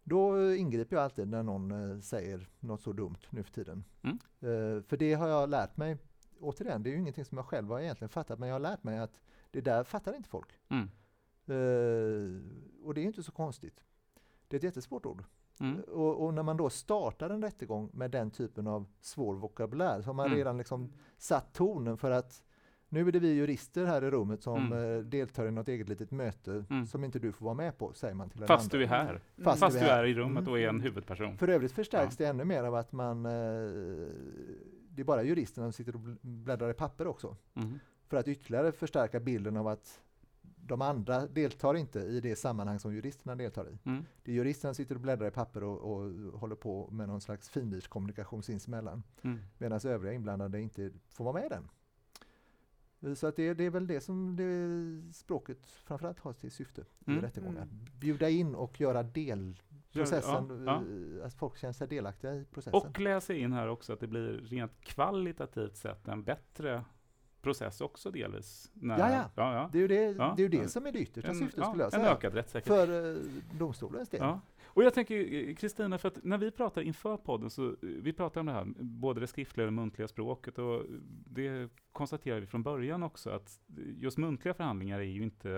Då 0.03 0.53
ingriper 0.53 0.95
jag 0.95 1.03
alltid 1.03 1.27
när 1.27 1.43
någon 1.43 1.71
eh, 1.71 1.99
säger 1.99 2.49
något 2.59 2.81
så 2.81 2.93
dumt 2.93 3.19
nu 3.29 3.43
för 3.43 3.51
tiden. 3.51 3.83
Eh, 4.39 4.83
för 4.87 4.97
det 4.97 5.13
har 5.13 5.27
jag 5.27 5.49
lärt 5.49 5.77
mig. 5.77 5.97
Återigen, 6.39 6.83
det 6.83 6.89
är 6.89 6.91
ju 6.91 6.99
ingenting 6.99 7.25
som 7.25 7.37
jag 7.37 7.45
själv 7.45 7.69
har 7.69 7.79
egentligen 7.79 8.09
fattat, 8.09 8.39
men 8.39 8.49
jag 8.49 8.55
har 8.55 8.59
lärt 8.59 8.83
mig 8.83 8.99
att 8.99 9.21
det 9.51 9.61
där 9.61 9.83
fattar 9.83 10.13
inte 10.13 10.29
folk. 10.29 10.49
Eh, 11.45 12.41
och 12.83 12.93
det 12.93 13.01
är 13.01 13.05
inte 13.05 13.23
så 13.23 13.31
konstigt. 13.31 13.83
Det 14.47 14.55
är 14.55 14.57
ett 14.57 14.63
jättesvårt 14.63 15.05
ord. 15.05 15.23
Mm. 15.61 15.81
Och, 15.81 16.25
och, 16.25 16.33
när 16.33 16.43
man 16.43 16.57
då 16.57 16.69
startar 16.69 17.29
en 17.29 17.41
rättegång 17.41 17.89
med 17.93 18.11
den 18.11 18.31
typen 18.31 18.67
av 18.67 18.85
svår 19.01 19.35
vokabulär 19.35 20.01
så 20.01 20.09
har 20.09 20.13
man 20.13 20.25
mm. 20.25 20.37
redan 20.37 20.57
liksom 20.57 20.93
satt 21.17 21.53
tonen 21.53 21.97
för 21.97 22.11
att 22.11 22.43
nu 22.89 23.07
är 23.07 23.11
det 23.11 23.19
vi 23.19 23.33
jurister 23.33 23.85
här 23.85 24.03
i 24.03 24.11
rummet 24.11 24.43
som 24.43 24.73
mm. 24.73 24.97
Eh, 24.97 25.03
deltar 25.03 25.47
i 25.47 25.51
något 25.51 25.67
eget 25.67 25.89
litet 25.89 26.11
möte 26.11 26.65
mm. 26.69 26.85
som 26.85 27.03
inte 27.03 27.19
du 27.19 27.31
får 27.31 27.45
vara 27.45 27.55
med 27.55 27.77
på, 27.77 27.93
säger 27.93 28.13
man 28.13 28.29
till 28.29 28.45
Fast 28.45 28.63
andra. 28.63 28.77
du 28.77 28.83
är 28.83 28.87
här. 28.87 29.21
Fast, 29.43 29.59
Fast 29.59 29.79
du, 29.79 29.85
är, 29.85 30.03
är 30.03 30.05
i 30.05 30.13
rummet 30.13 30.47
och 30.47 30.59
är 30.59 30.63
en 30.63 30.69
mm. 30.69 30.81
huvudperson. 30.81 31.37
För 31.37 31.47
övrigt 31.47 31.71
förstärks 31.71 32.19
ja. 32.19 32.25
det 32.25 32.29
ännu 32.29 32.45
mer 32.45 32.63
av 32.63 32.75
att 32.75 32.91
man 32.91 33.25
eh, 33.25 33.31
det 34.89 35.01
är 35.01 35.03
bara 35.03 35.23
juristerna 35.23 35.65
som 35.65 35.73
sitter 35.73 35.95
och 35.95 36.01
bläddrar 36.21 36.69
i 36.69 36.73
papper 36.73 37.07
också. 37.07 37.37
Mm. 37.53 37.79
För 38.07 38.17
att 38.17 38.27
ytterligare 38.27 38.71
förstärka 38.71 39.19
bilden 39.19 39.57
av 39.57 39.67
att 39.67 40.01
de 40.71 40.81
andra 40.81 41.27
deltar 41.27 41.75
inte 41.75 41.99
i 41.99 42.19
det 42.19 42.35
sammanhang 42.35 42.79
som 42.79 42.95
juristerna 42.95 43.35
deltar 43.35 43.69
i. 43.69 43.77
Mm. 43.83 44.05
Det 44.23 44.31
juristerna 44.31 44.73
som 44.73 44.83
sitter 44.83 44.95
och 44.95 45.01
bläddrar 45.01 45.27
i 45.27 45.31
papper 45.31 45.63
och, 45.63 45.77
och 45.77 46.11
håller 46.39 46.55
på 46.55 46.89
med 46.91 47.07
någon 47.07 47.21
slags 47.21 47.49
finlirskommunikation 47.49 48.43
sinsemellan. 48.43 49.03
Mm. 49.21 49.39
Medan 49.57 49.79
övriga 49.83 50.13
inblandade 50.13 50.61
inte 50.61 50.91
får 51.09 51.23
vara 51.23 51.33
med 51.33 51.45
i 51.45 51.49
den. 51.49 53.15
Så 53.15 53.27
att 53.27 53.35
det, 53.35 53.53
det 53.53 53.63
är 53.63 53.69
väl 53.69 53.87
det 53.87 54.01
som 54.01 54.35
det 54.35 55.13
språket 55.13 55.65
framförallt 55.65 56.19
har 56.19 56.33
till 56.33 56.51
syfte 56.51 56.85
mm. 57.07 57.19
i 57.19 57.21
rättegångar. 57.21 57.63
Mm. 57.63 57.85
Bjuda 57.99 58.29
in 58.29 58.55
och 58.55 58.81
göra 58.81 59.03
delprocessen, 59.03 60.63
ja, 60.65 60.83
ja. 61.19 61.25
att 61.25 61.33
folk 61.33 61.57
känner 61.57 61.73
sig 61.73 61.87
delaktiga 61.87 62.35
i 62.35 62.45
processen. 62.45 62.81
Och 62.81 62.99
läsa 62.99 63.33
in 63.33 63.53
här 63.53 63.67
också 63.67 63.93
att 63.93 63.99
det 63.99 64.07
blir 64.07 64.31
rent 64.31 64.81
kvalitativt 64.81 65.75
sett 65.75 66.07
en 66.07 66.23
bättre 66.23 66.83
process 67.41 67.81
också 67.81 68.11
delvis. 68.11 68.71
När, 68.73 68.99
Ja, 68.99 69.11
ja. 69.11 69.23
ja, 69.35 69.53
ja. 69.55 69.69
Det 69.71 69.77
är 69.77 69.81
ju 69.81 69.87
det, 69.87 69.95
Ja. 70.17 70.33
det, 70.37 70.43
är 70.43 70.49
ju 70.49 70.57
det 70.61 70.67
som 70.67 70.85
är 70.85 70.91
det 70.91 70.99
yttersta 70.99 71.29
En, 71.29 71.35
syftet 71.35 71.57
ja, 71.57 71.65
skulle 71.65 71.83
jag 71.83 71.93
en 71.93 71.99
säga. 71.99 72.11
ökad 72.13 72.33
rättssäkerhet. 72.33 72.87
För 72.89 73.15
eh, 73.15 73.21
domstolens 73.59 74.09
del. 74.09 74.19
Ja. 74.23 74.39
Och 74.73 74.83
jag 74.83 74.93
tänker, 74.93 75.33
eh, 75.49 75.55
Kristina, 75.55 75.97
för 75.97 76.07
att 76.07 76.23
när 76.23 76.37
vi 76.37 76.51
pratar 76.51 76.81
inför 76.81 77.17
podden, 77.17 77.49
så 77.49 77.67
eh, 77.67 77.73
vi 77.81 78.13
pratar 78.13 78.39
om 78.41 78.45
det 78.47 78.51
här, 78.53 78.65
både 78.79 79.19
det 79.19 79.27
skriftliga 79.27 79.65
och 79.67 79.71
det 79.71 79.75
muntliga 79.75 80.07
språket, 80.07 80.57
och 80.59 80.83
det 81.25 81.69
konstaterar 81.91 82.39
vi 82.39 82.47
från 82.47 82.63
början 82.63 83.03
också, 83.03 83.29
att 83.29 83.59
just 83.97 84.17
muntliga 84.17 84.53
förhandlingar 84.53 84.99
är 84.99 85.03
ju 85.03 85.23
inte, 85.23 85.49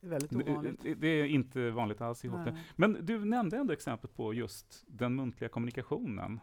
Det 0.00 0.06
är 0.06 0.10
väldigt 0.10 0.32
ovanligt. 0.32 0.82
det, 0.82 0.94
det 0.94 1.08
är 1.08 1.24
inte 1.24 1.70
vanligt 1.70 2.00
alls 2.00 2.24
ihop 2.24 2.44
det. 2.44 2.58
Men 2.76 2.98
du 3.06 3.24
nämnde 3.24 3.56
ändå 3.56 3.72
exempel 3.72 4.10
på 4.10 4.34
just 4.34 4.84
den 4.86 5.14
muntliga 5.14 5.48
kommunikationen, 5.48 6.40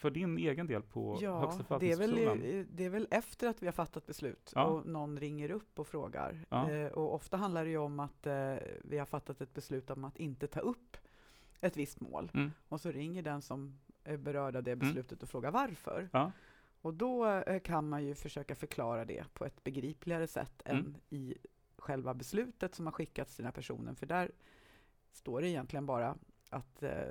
för 0.00 0.10
din 0.10 0.38
egen 0.38 0.66
del 0.66 0.82
på 0.82 1.10
Högsta 1.10 1.24
Ja, 1.26 1.40
det 1.40 1.46
väl, 1.46 1.64
förvaltningsdomstolen. 1.64 2.42
eh, 2.60 2.66
det 2.72 2.84
är 2.84 2.90
väl 2.90 3.08
efter 3.10 3.48
att 3.48 3.62
vi 3.62 3.66
har 3.66 3.72
fattat 3.72 4.06
beslut 4.06 4.52
Ja. 4.54 4.64
och 4.64 4.86
någon 4.86 5.18
ringer 5.20 5.50
upp 5.50 5.78
och 5.78 5.86
frågar. 5.86 6.44
Ja. 6.48 6.70
Eh, 6.70 6.92
och 6.92 7.14
ofta 7.14 7.36
handlar 7.36 7.64
det 7.64 7.70
ju 7.70 7.78
om 7.78 8.00
att 8.00 8.26
eh, 8.26 8.54
vi 8.84 8.98
har 8.98 9.06
fattat 9.06 9.40
ett 9.40 9.54
beslut 9.54 9.90
om 9.90 10.04
att 10.04 10.16
inte 10.18 10.46
ta 10.46 10.60
upp 10.60 10.96
ett 11.60 11.76
visst 11.76 12.00
mål. 12.00 12.30
Mm. 12.34 12.50
Och 12.68 12.80
så 12.80 12.90
ringer 12.90 13.22
den 13.22 13.42
som 13.42 13.78
är 14.04 14.16
berörd 14.16 14.56
av 14.56 14.62
det 14.62 14.76
beslutet 14.76 15.22
och 15.22 15.28
frågar 15.28 15.50
varför. 15.50 16.08
Ja. 16.12 16.32
Och 16.82 16.94
då 16.94 17.26
eh, 17.26 17.60
kan 17.60 17.88
man 17.88 18.04
ju 18.04 18.14
försöka 18.14 18.54
förklara 18.54 19.04
det 19.04 19.24
på 19.34 19.44
ett 19.44 19.64
begripligare 19.64 20.26
sätt 20.26 20.62
Mm. 20.64 20.84
än 20.84 20.96
i 21.08 21.34
själva 21.78 22.14
beslutet 22.14 22.74
som 22.74 22.86
har 22.86 22.92
skickats 22.92 23.34
till 23.36 23.42
den 23.42 23.46
här 23.46 23.52
personen. 23.52 23.96
För 23.96 24.06
där 24.06 24.30
står 25.12 25.40
det 25.40 25.48
egentligen 25.48 25.86
bara 25.86 26.16
att 26.50 26.82
eh, 26.82 27.02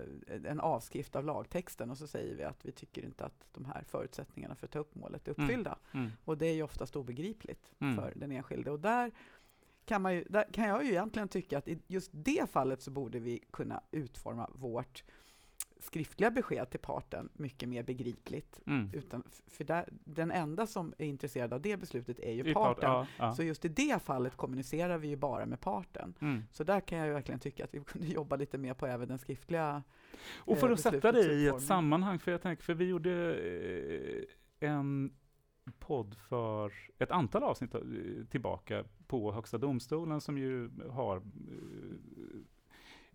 en 0.45 0.59
avskrift 0.59 1.15
av 1.15 1.25
lagtexten 1.25 1.89
och 1.91 1.97
så 1.97 2.07
säger 2.07 2.35
vi 2.35 2.43
att 2.43 2.65
vi 2.65 2.71
tycker 2.71 3.05
inte 3.05 3.25
att 3.25 3.47
de 3.51 3.65
här 3.65 3.83
förutsättningarna 3.87 4.55
för 4.55 4.65
att 4.67 4.71
ta 4.71 4.79
upp 4.79 4.95
målet 4.95 5.27
är 5.27 5.31
Mm. 5.33 5.43
uppfyllda. 5.45 5.77
Mm. 5.93 6.11
Och 6.25 6.37
det 6.37 6.45
är 6.47 6.53
ju 6.53 6.63
oftast 6.63 6.95
obegripligt 6.95 7.73
Mm. 7.79 7.95
för 7.95 8.13
den 8.15 8.31
enskilde. 8.31 8.71
Och 8.71 8.79
där 8.79 9.11
kan, 9.85 10.01
man 10.01 10.15
ju, 10.15 10.23
där 10.29 10.45
kan 10.53 10.67
jag 10.67 10.83
ju 10.83 10.89
egentligen 10.89 11.27
tycka 11.27 11.57
att 11.57 11.67
i 11.67 11.79
just 11.87 12.11
det 12.13 12.49
fallet 12.49 12.81
så 12.81 12.91
borde 12.91 13.19
vi 13.19 13.39
kunna 13.51 13.81
utforma 13.91 14.49
vårt 14.53 15.03
skriftliga 15.79 16.31
besked 16.31 16.69
till 16.69 16.79
parten 16.79 17.29
mycket 17.33 17.69
mer 17.69 17.83
begripligt. 17.83 18.61
Mm. 18.67 18.89
Utan, 18.93 19.23
för 19.47 19.63
där, 19.63 19.89
den 19.91 20.31
enda 20.31 20.67
som 20.67 20.93
är 20.97 21.05
intresserad 21.05 21.53
av 21.53 21.61
det 21.61 21.77
beslutet 21.77 22.19
är 22.19 22.31
ju 22.31 22.53
parten. 22.53 22.89
ja, 22.89 23.07
ja. 23.17 23.33
Så 23.33 23.43
just 23.43 23.65
i 23.65 23.67
det 23.67 24.03
fallet 24.03 24.35
kommunicerar 24.35 24.97
vi 24.97 25.07
ju 25.07 25.15
bara 25.15 25.45
med 25.45 25.61
parten. 25.61 26.13
Mm. 26.21 26.43
Så 26.51 26.63
där 26.63 26.81
kan 26.81 26.97
jag 26.97 27.07
ju 27.07 27.13
verkligen 27.13 27.39
tycka 27.39 27.63
att 27.63 27.73
vi 27.73 27.79
kunde 27.85 28.07
jobba 28.07 28.35
lite 28.35 28.57
mer 28.57 28.73
på 28.73 28.87
även 28.87 29.07
den 29.07 29.19
skriftliga 29.19 29.83
Och 30.37 30.57
för 30.57 30.67
eh, 30.67 30.73
att 30.73 30.79
sätta 30.79 31.11
det 31.11 31.33
i 31.33 31.47
ett 31.47 31.61
sammanhang, 31.61 32.19
för 32.19 32.31
jag 32.31 32.41
tänker, 32.41 32.63
för 32.63 32.73
vi 32.73 32.85
gjorde 32.85 33.35
eh, 34.59 34.69
en 34.69 35.13
podd 35.79 36.15
för 36.15 36.73
ett 36.97 37.11
antal 37.11 37.43
avsnitt 37.43 37.75
eh, 37.75 37.81
tillbaka 38.29 38.83
på 39.07 39.31
Högsta 39.31 39.57
domstolen 39.57 40.21
som 40.21 40.37
ju 40.37 40.69
har 40.89 41.17
eh, 41.17 41.21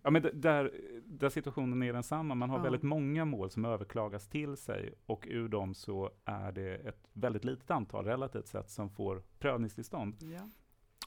Ja, 0.05 0.11
men 0.11 0.21
där, 0.33 0.71
där 1.05 1.29
situationen 1.29 1.83
är 1.83 1.93
densamma. 1.93 2.35
Man 2.35 2.49
har 2.49 2.57
Ja. 2.57 2.63
väldigt 2.63 2.83
många 2.83 3.25
mål 3.25 3.49
som 3.49 3.65
överklagas 3.65 4.27
till 4.27 4.57
sig 4.57 4.93
och 5.05 5.27
ur 5.29 5.47
dem 5.49 5.73
så 5.73 6.11
är 6.25 6.51
det 6.51 6.75
ett 6.75 7.09
väldigt 7.13 7.43
litet 7.45 7.71
antal 7.71 8.05
relativt 8.05 8.47
sett 8.47 8.69
som 8.69 8.89
får 8.89 9.23
prövningstillstånd. 9.39 10.15
Ja. 10.19 10.49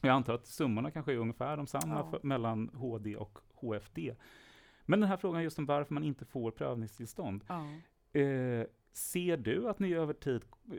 Jag 0.03 0.11
antar 0.13 0.35
att 0.35 0.47
summorna 0.47 0.91
kanske 0.91 1.13
är 1.13 1.17
ungefär 1.17 1.57
de 1.57 1.67
samma 1.67 1.95
Ja. 1.95 2.11
för, 2.11 2.21
mellan 2.23 2.69
HD 2.75 3.17
och 3.17 3.39
HFD. 3.55 3.99
Men 4.85 5.01
den 5.01 5.09
här 5.09 5.17
frågan 5.17 5.43
just 5.43 5.59
om 5.59 5.67
varför 5.67 5.95
man 5.95 6.05
inte 6.05 6.25
får 6.25 6.51
prövningstillstånd. 6.51 7.45
Eh, 8.13 8.67
ser 8.93 9.37
du 9.37 9.69
att 9.69 9.79
ni 9.79 9.95
över 9.95 10.13
tid 10.15 10.45
eh, 10.73 10.77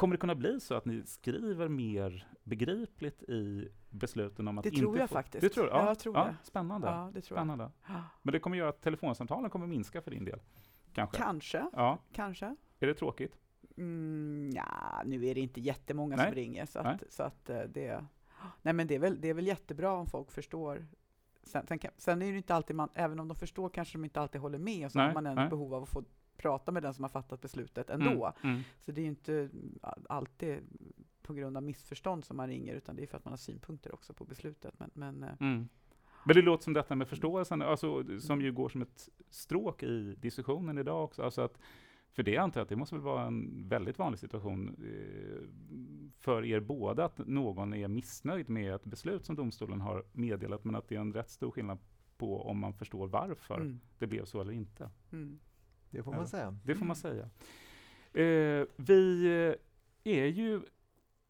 Kommer 0.00 0.14
det 0.14 0.18
kunna 0.20 0.34
bli 0.34 0.60
så 0.60 0.74
att 0.74 0.84
ni 0.84 1.02
skriver 1.06 1.68
mer 1.68 2.28
begripligt 2.44 3.22
i 3.22 3.68
besluten 3.90 4.48
om 4.48 4.58
att 4.58 4.62
Det 4.62 4.68
inte 4.68 4.80
tror 4.80 4.98
jag 4.98 5.08
få, 5.08 5.12
faktiskt. 5.12 5.40
Det 5.42 5.48
tror? 5.48 5.68
Ja, 5.68 5.86
jag 5.86 5.98
tror 5.98 6.14
det. 6.14 6.36
Spännande. 6.42 6.86
ja, 6.86 7.10
det 7.14 7.20
tror 7.20 7.38
jag. 7.38 7.46
spännande. 7.46 7.70
Ja. 7.88 8.04
Men 8.22 8.32
det 8.32 8.38
kommer 8.38 8.56
göra 8.56 8.68
att 8.68 8.82
telefonsamtalen 8.82 9.50
kommer 9.50 9.66
minska 9.66 10.02
för 10.02 10.10
din 10.10 10.24
del? 10.24 10.40
Kanske? 10.92 11.16
Kanske, 11.16 11.66
Ja. 11.72 11.98
kanske. 12.12 12.56
Är 12.78 12.86
det 12.86 12.94
tråkigt? 12.94 13.36
Mm, 13.76 14.50
ja, 14.54 15.02
nu 15.04 15.26
är 15.26 15.34
det 15.34 15.40
inte 15.40 15.60
jättemånga 15.60 16.16
Nej. 16.16 16.26
som 16.26 16.34
ringer, 16.34 16.66
så 16.66 16.82
Nej. 16.82 16.94
att, 16.94 17.12
så 17.12 17.22
att 17.22 17.50
eh, 17.50 17.60
det... 17.60 18.04
Nej, 18.62 18.74
men 18.74 18.86
det 18.86 18.94
är, 18.94 18.98
väl, 18.98 19.20
det 19.20 19.28
är 19.28 19.34
väl 19.34 19.46
jättebra 19.46 19.92
om 19.92 20.06
folk 20.06 20.30
förstår. 20.30 20.86
Sen, 21.42 21.66
sen, 21.66 21.78
sen 21.96 22.22
är 22.22 22.30
det 22.30 22.36
inte 22.36 22.54
alltid 22.54 22.76
man, 22.76 22.88
även 22.94 23.20
om 23.20 23.28
de 23.28 23.34
förstår 23.34 23.68
kanske 23.68 23.98
de 23.98 24.04
inte 24.04 24.20
alltid 24.20 24.40
håller 24.40 24.58
med, 24.58 24.86
och 24.86 24.92
så 24.92 24.98
Nej, 24.98 25.06
har 25.06 25.14
man 25.14 25.26
ändå 25.26 25.40
nej. 25.40 25.50
behov 25.50 25.74
av 25.74 25.82
att 25.82 25.88
få 25.88 26.04
prata 26.42 26.72
med 26.72 26.82
den 26.82 26.94
som 26.94 27.04
har 27.04 27.08
fattat 27.08 27.40
beslutet 27.40 27.90
ändå. 27.90 28.32
Mm, 28.42 28.54
mm. 28.54 28.62
Så 28.84 28.92
det 28.92 29.00
är 29.00 29.02
ju 29.02 29.08
inte 29.08 29.50
all- 29.80 30.06
alltid 30.08 30.58
på 31.22 31.34
grund 31.34 31.56
av 31.56 31.62
missförstånd 31.62 32.24
som 32.24 32.36
man 32.36 32.48
ringer, 32.48 32.74
utan 32.74 32.96
det 32.96 33.02
är 33.02 33.06
för 33.06 33.16
att 33.16 33.24
man 33.24 33.32
har 33.32 33.36
synpunkter 33.38 33.94
också 33.94 34.12
på 34.14 34.24
beslutet. 34.24 34.74
Men, 34.78 34.90
men 34.94 35.22
eh, 35.22 35.30
Mm. 35.40 35.68
Men 36.24 36.34
det 36.36 36.42
låter 36.42 36.64
som 36.64 36.72
detta 36.72 36.94
med 36.94 37.08
förståelsen, 37.08 37.62
alltså, 37.62 38.20
som 38.20 38.42
ju 38.42 38.52
går 38.52 38.68
som 38.68 38.82
ett 38.82 39.08
stråk 39.30 39.82
i 39.82 40.14
diskussionen 40.18 40.78
idag 40.78 41.04
också. 41.04 41.22
Alltså 41.22 41.40
att, 41.42 41.58
för 42.12 42.22
det 42.22 42.36
antar 42.36 42.60
jag 42.60 42.62
att 42.64 42.68
det 42.68 42.76
måste 42.76 42.94
väl 42.94 43.04
vara 43.04 43.26
en 43.26 43.68
väldigt 43.68 43.98
vanlig 43.98 44.18
situation 44.18 44.68
eh, 44.68 45.48
för 46.18 46.44
er 46.44 46.60
båda, 46.60 47.04
att 47.04 47.18
någon 47.26 47.74
är 47.74 47.88
missnöjd 47.88 48.48
med 48.48 48.74
ett 48.74 48.84
beslut 48.84 49.24
som 49.24 49.36
domstolen 49.36 49.80
har 49.80 50.04
meddelat, 50.12 50.64
men 50.64 50.74
att 50.74 50.88
det 50.88 50.96
är 50.96 51.00
en 51.00 51.12
rätt 51.12 51.30
stor 51.30 51.50
skillnad 51.50 51.78
på 52.16 52.42
om 52.42 52.58
man 52.58 52.74
förstår 52.74 53.06
varför 53.08 53.54
mm, 53.60 53.80
det 53.98 54.06
blev 54.06 54.24
så 54.24 54.40
eller 54.40 54.52
inte. 54.52 54.90
mm. 55.12 55.40
Det 55.90 56.02
får 56.02 56.12
Ja. 56.14 56.18
man 56.18 56.28
säga. 56.28 56.56
Det 56.64 56.74
får 56.74 56.84
man 56.84 56.96
Mm. 57.04 57.14
säga. 57.16 57.30
Eh, 58.12 58.66
vi 58.76 59.24
eh, 60.04 60.12
är 60.14 60.26
ju, 60.26 60.62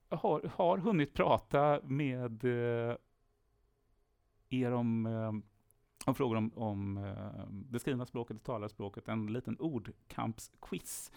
har, 0.09 0.51
har 0.55 0.79
hunnit 0.79 1.15
prata 1.15 1.81
med 1.85 2.45
eh, 2.45 2.97
er 4.49 4.73
om, 4.73 5.07
eh, 5.07 5.33
om 6.07 6.15
frågor 6.15 6.37
om, 6.37 6.53
om 6.55 6.97
eh, 6.97 7.45
det 7.51 7.79
skrivna 7.79 8.07
språket, 8.07 8.37
det 8.37 8.45
talade 8.45 8.69
språket, 8.69 9.09
en 9.09 9.27
liten 9.33 9.57
ordkampsquiz. 9.61 11.13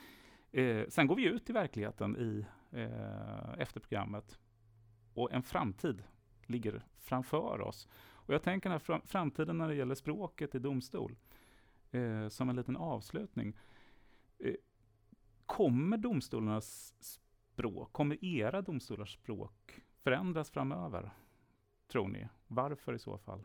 Eh, 0.52 0.88
sen 0.89 1.08
går 1.08 1.16
vi 1.16 1.26
ut 1.26 1.50
i 1.50 1.54
verkligheten 1.54 2.18
i, 2.18 2.46
eh, 2.72 3.54
efter 3.60 3.80
programmet 3.80 4.39
och 5.14 5.32
en 5.34 5.44
framtid 5.44 6.04
ligger 6.46 6.86
framför 6.98 7.62
oss. 7.62 7.88
Och 8.12 8.34
jag 8.34 8.41
tänker 8.44 8.70
den 8.70 8.72
här 8.74 8.80
fram- 8.80 9.02
framtiden 9.06 9.58
när 9.58 9.68
det 9.68 9.76
gäller 9.76 9.96
språket 9.96 10.56
i 10.56 10.60
domstol, 10.60 11.16
eh, 11.94 12.28
som 12.30 12.50
en 12.50 12.56
liten 12.56 12.78
avslutning. 12.78 13.58
Eh, 14.39 14.54
kommer 15.46 15.98
domstolarnas 15.98 16.94
språk, 17.00 17.91
kommer 17.94 18.26
era 18.26 18.62
domstolars 18.62 19.14
språk 19.14 19.82
förändras 20.04 20.50
framöver? 20.50 21.12
Tror 21.88 22.08
ni? 22.08 22.28
Varför 22.48 22.94
i 22.94 23.00
så 23.00 23.18
fall? 23.18 23.44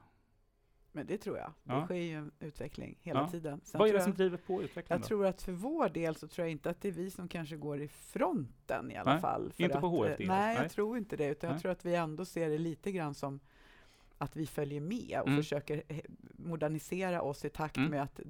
Men 0.92 1.06
det 1.06 1.18
tror 1.18 1.38
jag. 1.38 1.52
Det 1.62 1.72
Ja. 1.72 1.84
sker 1.84 1.94
ju 1.94 2.14
en 2.14 2.32
utveckling 2.40 2.98
hela 3.02 3.20
Ja. 3.20 3.28
tiden. 3.28 3.60
Sen 3.64 3.78
Vad 3.78 3.88
är 3.88 3.92
det 3.92 4.00
som 4.00 4.10
jag- 4.10 4.16
driver 4.16 4.36
på 4.38 4.62
utvecklingen? 4.62 4.86
Jag 4.88 5.00
då? 5.00 5.06
tror 5.06 5.26
att 5.26 5.42
för 5.42 5.52
vår 5.52 5.88
del 5.88 6.14
så 6.16 6.28
tror 6.28 6.44
jag 6.46 6.52
inte 6.52 6.70
att 6.70 6.80
det 6.80 6.88
är 6.88 6.92
vi 6.92 7.10
som 7.10 7.28
kanske 7.28 7.56
går 7.56 7.80
i 7.80 7.88
fronten 7.88 8.90
i 8.90 8.96
alla 8.96 9.12
Nej, 9.12 9.20
fall. 9.20 9.52
För 9.52 9.62
inte 9.64 9.80
på 9.80 9.86
att, 9.86 9.92
HFD, 10.10 10.24
eh, 10.24 10.28
Nej, 10.28 10.54
nej. 10.54 10.62
jag 10.62 10.70
tror 10.70 10.98
inte 10.98 11.16
det. 11.16 11.28
Utan 11.28 11.48
Nej. 11.48 11.54
jag 11.54 11.62
tror 11.62 11.72
att 11.72 11.84
vi 11.84 11.94
ändå 11.94 12.24
ser 12.24 12.48
det 12.48 12.58
lite 12.58 12.92
grann 12.92 13.14
som 13.14 13.40
att 14.18 14.36
vi 14.36 14.46
följer 14.46 14.80
med 14.80 15.20
och 15.20 15.26
Mm. 15.28 15.38
försöker 15.38 15.82
eh, 15.88 16.00
modernisera 16.36 17.22
oss 17.22 17.44
i 17.44 17.48
takt 17.50 17.76
Mm. 17.76 17.90
med 17.90 18.02
att 18.02 18.20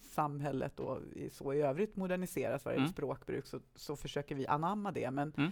samhället 0.00 0.80
och 0.80 0.98
så 1.30 1.54
i 1.54 1.60
övrigt 1.62 1.96
moderniseras 1.96 2.64
vad 2.64 2.74
gäller 2.74 2.84
Mm. 2.84 2.92
språkbruk 2.92 3.46
så, 3.46 3.60
så 3.74 3.96
försöker 3.96 4.34
vi 4.34 4.46
anamma 4.46 4.92
det. 4.92 5.10
Men 5.10 5.32
Mm. 5.36 5.50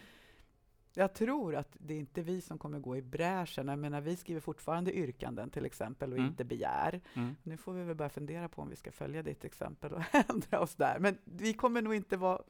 jag 0.94 1.14
tror 1.14 1.54
att 1.56 1.76
det 1.78 1.94
är 1.94 1.98
inte 1.98 2.22
vi 2.22 2.40
som 2.40 2.58
kommer 2.58 2.78
gå 2.78 2.96
i 2.96 3.02
bräschen. 3.02 3.68
Jag 3.68 3.78
menar, 3.78 4.00
vi 4.00 4.16
skriver 4.16 4.40
fortfarande 4.40 4.96
yrkanden 4.96 5.50
till 5.50 5.64
exempel 5.66 6.12
och 6.12 6.18
Mm. 6.18 6.30
inte 6.30 6.44
begär. 6.44 7.00
Mm. 7.14 7.34
Nu 7.42 7.56
får 7.56 7.72
vi 7.72 7.84
väl 7.84 7.96
börja 7.96 8.08
fundera 8.08 8.48
på 8.48 8.62
om 8.62 8.68
vi 8.70 8.76
ska 8.76 8.92
följa 8.92 9.22
ditt 9.22 9.44
exempel 9.44 9.92
och 9.92 10.02
ändra 10.30 10.60
oss 10.60 10.74
där. 10.74 10.98
Men 10.98 11.18
vi 11.24 11.52
kommer 11.54 11.82
nog 11.82 11.94
inte 11.94 12.16
vara 12.16 12.42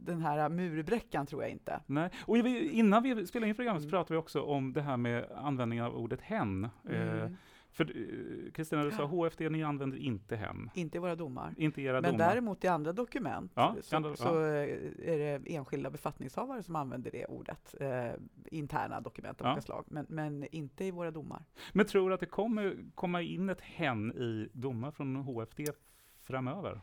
den 0.00 0.22
här 0.22 0.48
murbräckan, 0.48 1.26
tror 1.26 1.42
jag 1.42 1.50
inte. 1.50 1.80
Nej. 1.86 2.10
Och 2.26 2.36
innan 2.38 3.02
vi 3.02 3.26
spelade 3.26 3.48
in 3.48 3.54
programmet 3.54 3.82
så 3.82 3.86
Mm. 3.88 3.90
pratade 3.90 4.14
vi 4.14 4.18
också 4.20 4.42
om 4.42 4.72
det 4.72 4.82
här 4.82 4.96
med 4.96 5.26
användningen 5.34 5.84
av 5.84 5.96
ordet 5.96 6.20
hen. 6.20 6.64
Eh, 6.64 7.00
Mm. 7.12 7.36
för 7.70 7.84
eh, 7.84 8.50
Kristina, 8.52 8.84
du 8.84 8.90
sa 8.90 9.04
HFD, 9.04 9.48
ni 9.48 9.62
använder 9.64 9.98
inte 9.98 10.36
hen. 10.36 10.70
Inte 10.74 10.96
i 10.96 11.00
våra 11.00 11.14
domar. 11.16 11.54
Inte 11.56 11.82
era 11.82 12.00
Men 12.00 12.12
domar. 12.12 12.18
däremot 12.28 12.64
i 12.64 12.68
andra 12.68 12.92
dokument 12.92 13.52
Ja, 13.54 13.76
så, 13.82 13.96
andra- 13.96 14.16
så 14.16 14.40
eh, 14.44 14.68
är 15.04 15.18
det 15.18 15.54
enskilda 15.54 15.90
befattningshavare 15.90 16.62
som 16.62 16.76
använder 16.76 17.10
det 17.10 17.26
ordet. 17.26 17.74
Eh, 17.80 18.10
interna 18.50 19.00
dokument 19.00 19.40
av 19.40 19.46
Ja. 19.46 19.52
olika 19.52 19.62
slag. 19.62 19.84
Men, 19.88 20.06
men 20.08 20.44
inte 20.54 20.84
i 20.84 20.90
våra 20.90 21.10
domar. 21.10 21.44
Men 21.72 21.86
tror 21.86 22.08
du 22.08 22.14
att 22.14 22.20
det 22.20 22.26
kommer 22.26 22.76
komma 22.94 23.22
in 23.22 23.48
ett 23.48 23.60
hen 23.60 24.12
i 24.12 24.48
domar 24.52 24.90
från 24.90 25.16
HFD 25.16 25.64
framöver? 26.22 26.80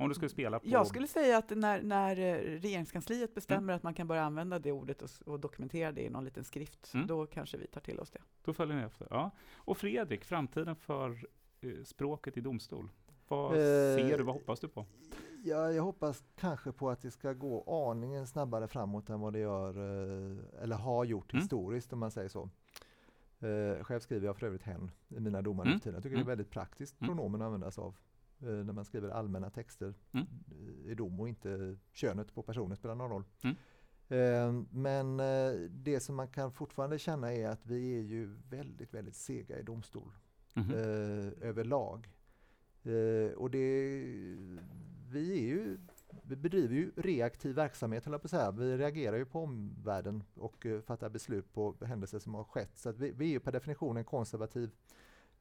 Om 0.00 0.08
du 0.08 0.14
skulle 0.14 0.28
spela 0.28 0.58
på... 0.58 0.68
Jag 0.68 0.86
skulle 0.86 1.06
säga 1.06 1.38
att 1.38 1.50
när, 1.50 1.82
när 1.82 2.18
eh, 2.18 2.34
regeringskansliet 2.60 3.34
bestämmer 3.34 3.72
att 3.72 3.82
man 3.82 3.94
kan 3.94 4.06
börja 4.08 4.22
använda 4.22 4.58
det 4.58 4.72
ordet 4.72 5.02
och, 5.02 5.10
och 5.26 5.40
dokumentera 5.40 5.92
det 5.92 6.02
i 6.02 6.10
någon 6.10 6.24
liten 6.24 6.44
skrift, 6.44 6.94
Mm. 6.94 7.06
då 7.06 7.26
kanske 7.26 7.56
vi 7.56 7.66
tar 7.66 7.80
till 7.80 8.00
oss 8.00 8.10
det. 8.10 8.20
Då 8.44 8.52
följer 8.52 8.76
ni 8.76 8.82
efter. 8.82 9.06
Ja. 9.10 9.30
Och 9.54 9.76
Fredrik, 9.78 10.24
framtiden 10.24 10.76
för 10.76 11.24
eh, 11.60 11.70
språket 11.84 12.36
i 12.36 12.40
domstol. 12.40 12.88
Vad 13.28 13.52
Eh, 13.52 13.58
ser 13.96 14.18
du, 14.18 14.24
vad 14.24 14.34
hoppas 14.34 14.60
du 14.60 14.68
på? 14.68 14.86
Ja, 15.44 15.72
jag 15.72 15.82
hoppas 15.82 16.22
kanske 16.36 16.72
på 16.72 16.90
att 16.90 17.02
det 17.02 17.10
ska 17.10 17.32
gå 17.32 17.88
aningen 17.90 18.26
snabbare 18.26 18.68
framåt 18.68 19.10
än 19.10 19.20
vad 19.20 19.32
det 19.32 19.38
gör, 19.38 19.74
eller 20.62 20.76
har 20.76 21.04
gjort 21.04 21.32
Mm. 21.32 21.42
historiskt 21.42 21.92
om 21.92 21.98
man 21.98 22.10
säger 22.10 22.28
så. 22.28 22.50
Eh, 23.40 23.84
själv 23.84 24.00
skriver 24.00 24.26
jag 24.26 24.36
för 24.36 24.46
övrigt 24.46 24.62
hen 24.62 24.90
i 25.08 25.20
mina 25.20 25.42
domar 25.42 25.64
Mm. 25.64 25.72
Jag 25.72 25.82
tycker 25.82 25.98
Mm. 26.08 26.12
det 26.18 26.24
är 26.24 26.36
väldigt 26.36 26.50
praktiskt 26.50 27.00
Mm. 27.00 27.08
pronomen 27.16 27.42
att 27.42 27.46
använda 27.46 27.70
sig 27.70 27.82
av 27.82 27.96
när 28.40 28.72
man 28.72 28.84
skriver 28.84 29.08
allmänna 29.08 29.50
texter 29.50 29.94
Mm. 30.12 30.26
i 30.86 30.94
dom 30.94 31.20
och 31.20 31.28
inte 31.28 31.76
könet 31.92 32.34
på 32.34 32.42
personen 32.42 32.76
spelar 32.76 32.94
någon 32.94 33.10
roll. 33.10 33.24
Mm. 33.42 33.56
Eh, 34.08 34.64
men 34.70 35.20
eh, 35.20 35.52
det 35.70 36.00
som 36.00 36.16
man 36.16 36.28
kan 36.28 36.52
fortfarande 36.52 36.98
känna 36.98 37.32
är 37.32 37.48
att 37.48 37.66
vi 37.66 37.96
är 37.98 38.02
ju 38.02 38.34
väldigt, 38.50 38.94
väldigt 38.94 39.16
sega 39.16 39.58
i 39.58 39.62
domstol 39.62 40.12
eh, 40.70 41.48
överlag. 41.48 42.08
Eh, 42.82 43.32
och 43.36 43.50
det, 43.50 43.58
vi 45.10 45.32
är 45.32 45.42
ju, 45.48 45.78
vi 46.22 46.36
bedriver 46.36 46.74
ju 46.74 46.92
reaktiv 46.96 47.54
verksamhet, 47.54 48.04
höll 48.04 48.12
jag 48.12 48.22
på 48.22 48.26
att 48.26 48.30
säga. 48.30 48.50
Vi 48.50 48.76
reagerar 48.76 49.16
ju 49.16 49.24
på 49.24 49.40
omvärlden 49.42 50.22
och 50.34 50.66
eh, 50.66 50.80
fattar 50.80 51.08
beslut 51.08 51.52
på 51.52 51.74
händelser 51.82 52.18
som 52.18 52.34
har 52.34 52.44
skett. 52.44 52.78
Så 52.78 52.92
vi, 52.92 53.12
vi 53.12 53.24
är 53.24 53.30
ju 53.30 53.40
per 53.40 53.52
definition 53.52 53.96
en 53.96 54.04
konservativ 54.04 54.70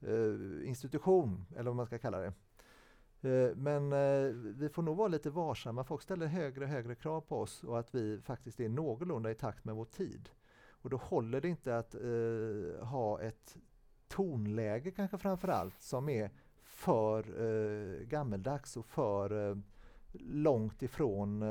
eh, 0.02 0.68
institution, 0.70 1.46
eller 1.56 1.64
vad 1.70 1.76
man 1.76 1.86
ska 1.86 1.98
kalla 1.98 2.20
det. 2.20 2.34
Eh, 3.22 3.56
Men 3.56 3.94
eh, 3.94 4.34
vi 4.34 4.70
får 4.70 4.82
nog 4.82 4.98
vara 4.98 5.08
lite 5.08 5.30
varsamma. 5.30 5.84
Folk 5.84 6.02
ställer 6.02 6.28
högre 6.28 6.64
och 6.64 6.70
högre 6.70 6.96
krav 6.96 7.22
på 7.22 7.40
oss 7.40 7.64
och 7.64 7.80
att 7.80 7.96
vi 7.96 8.22
faktiskt 8.22 8.60
är 8.60 8.70
någorlunda 8.70 9.32
i 9.32 9.36
takt 9.36 9.66
med 9.66 9.76
vår 9.76 9.86
tid. 9.86 10.30
Och 10.82 10.90
då 10.90 10.98
håller 10.98 11.42
det 11.42 11.48
inte 11.48 11.78
att 11.78 11.96
eh, 11.96 12.86
ha 12.88 13.22
ett 13.22 13.58
tonläge 14.08 14.92
kanske 14.92 15.18
framför 15.18 15.48
allt 15.48 15.82
som 15.82 16.10
är 16.10 16.32
för 16.64 17.20
eh, 17.20 18.08
gammeldags 18.08 18.78
och 18.78 18.86
för 18.86 19.50
eh, 19.50 19.58
långt 20.22 20.84
ifrån 20.84 21.44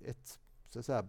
ett 0.00 0.40
så 0.68 0.78
att 0.78 0.86
säga, 0.86 1.08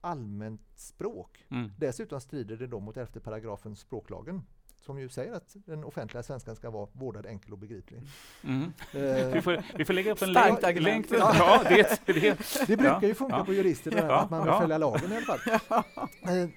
allmänt 0.00 0.60
språk. 0.74 1.46
Mm. 1.50 1.70
Dessutom 1.78 2.20
strider 2.20 2.56
det 2.56 2.66
då 2.66 2.80
mot 2.80 2.96
11 2.96 3.20
paragrafen 3.20 3.76
språklagen 3.76 4.42
som 4.82 4.98
ju 4.98 5.08
säger 5.08 5.32
att 5.32 5.56
den 5.66 5.84
offentliga 5.84 6.22
svenskan 6.22 6.56
ska 6.56 6.70
vara 6.70 6.88
vårdad, 6.92 7.26
enkel 7.26 7.52
och 7.52 7.58
begriplig. 7.58 8.02
Mm. 8.44 8.62
Eh, 8.94 9.32
Vi, 9.32 9.42
får, 9.42 9.62
vi 9.78 9.84
får 9.84 9.92
lägga 9.94 10.12
upp 10.12 10.22
en 10.22 10.32
länk. 10.32 10.62
argument. 10.64 10.84
länk 10.84 11.08
till, 11.08 11.18
ja, 11.18 11.62
det, 11.68 12.00
det, 12.06 12.38
det 12.66 12.76
brukar 12.76 13.02
ju 13.02 13.14
funka 13.14 13.36
ja. 13.36 13.44
på 13.44 13.52
jurister, 13.54 13.90
det 13.90 13.96
här 14.00 14.08
Ja, 14.08 14.20
att 14.20 14.30
man 14.30 14.40
vill 14.42 14.48
ja. 14.52 14.60
följa 14.60 14.78
lagen 14.78 15.12
i 15.12 15.16
alla 15.16 15.38
fall. 15.38 15.84
Eh, 16.22 16.48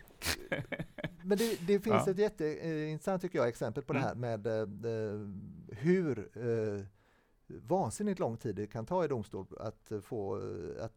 Men 1.23 1.37
det, 1.37 1.59
det 1.67 1.79
finns 1.79 2.03
Ja. 2.05 2.11
ett 2.11 2.17
jätteintressant 2.17 3.21
tycker 3.21 3.39
jag, 3.39 3.47
exempel 3.47 3.83
på 3.83 3.93
Mm. 3.93 4.01
det 4.01 4.07
här 4.07 4.15
med 4.15 4.47
eh, 4.47 4.91
eh, 4.91 5.27
hur 5.77 6.29
eh, 6.35 6.85
vansinnigt 7.47 8.19
lång 8.19 8.37
tid 8.37 8.55
det 8.55 8.67
kan 8.67 8.85
ta 8.85 9.05
i 9.05 9.07
domstol 9.07 9.45
att 9.59 9.91
eh, 9.91 9.99
få 10.01 10.37
eh, 10.37 10.85
att 10.85 10.93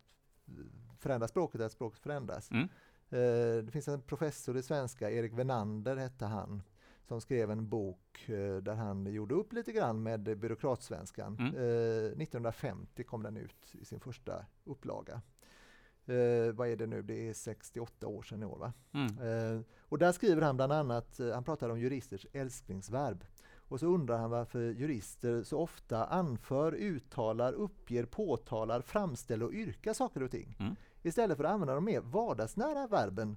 förändra 0.98 1.28
språket, 1.28 1.60
att 1.60 1.72
språket 1.72 2.00
förändras. 2.00 2.50
Mm. 2.50 2.68
Eh, 3.10 3.64
det 3.64 3.70
finns 3.72 3.88
en 3.88 4.02
professor 4.02 4.56
i 4.56 4.62
svenska, 4.62 5.10
Erik 5.10 5.32
Venander 5.32 5.96
hette 5.96 6.24
han, 6.26 6.62
som 7.08 7.20
skrev 7.20 7.50
en 7.50 7.68
bok 7.68 8.28
eh, 8.28 8.56
där 8.56 8.74
han 8.74 9.06
gjorde 9.06 9.34
upp 9.34 9.52
lite 9.52 9.72
grann 9.72 10.02
med 10.02 10.28
eh, 10.28 10.34
byråkratsvenskan. 10.34 11.36
Mm. 11.38 11.54
Eh, 11.54 12.22
1950 12.22 13.04
kom 13.04 13.22
den 13.22 13.36
ut 13.36 13.74
i 13.74 13.84
sin 13.84 14.00
första 14.00 14.46
upplaga. 14.64 15.20
Eh, 16.06 16.52
vad 16.52 16.68
är 16.68 16.76
det 16.76 16.86
nu? 16.86 17.02
Det 17.02 17.28
är 17.28 17.32
68 17.32 18.06
år 18.06 18.22
sedan 18.22 18.42
i 18.42 18.46
år 18.46 18.58
va? 18.58 18.72
mm. 18.92 19.18
Eh, 19.18 19.60
och 19.80 19.98
där 19.98 20.12
skriver 20.12 20.42
han 20.42 20.56
bland 20.56 20.72
annat, 20.72 21.20
eh, 21.20 21.32
han 21.32 21.44
pratar 21.44 21.68
om 21.70 21.80
juristers 21.80 22.26
älsklingsverb. 22.32 23.24
Och 23.68 23.80
så 23.80 23.86
undrar 23.86 24.18
han 24.18 24.30
varför 24.30 24.60
jurister 24.60 25.42
så 25.42 25.58
ofta 25.58 26.04
anför, 26.06 26.74
uttalar, 26.74 27.52
uppger, 27.52 28.04
påtalar, 28.04 28.80
framställer 28.80 29.46
och 29.46 29.52
yrkar 29.52 29.92
saker 29.92 30.22
och 30.22 30.30
ting. 30.30 30.56
Mm. 30.60 30.76
Istället 31.02 31.36
för 31.36 31.44
att 31.44 31.52
använda 31.52 31.74
de 31.74 31.84
mer 31.84 32.00
vardagsnära 32.00 32.86
verben 32.86 33.36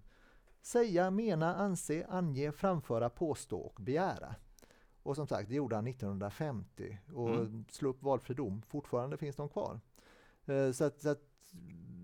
säga, 0.61 1.11
mena, 1.11 1.55
anse, 1.55 2.05
ange, 2.09 2.51
framföra, 2.51 3.09
påstå 3.09 3.59
och 3.59 3.81
begära. 3.81 4.35
Och 5.03 5.15
som 5.15 5.27
sagt, 5.27 5.49
det 5.49 5.55
gjorde 5.55 5.75
han 5.75 5.87
1950 5.87 6.97
och 7.13 7.29
Mm. 7.35 7.65
slå 7.69 7.89
upp 7.89 8.03
valfri 8.03 8.35
dom. 8.35 8.61
Fortfarande 8.61 9.17
finns 9.17 9.35
de 9.35 9.49
kvar. 9.49 9.79
Eh, 10.45 10.71
Så 10.71 10.83
att, 10.83 11.01
så 11.01 11.09
att 11.09 11.21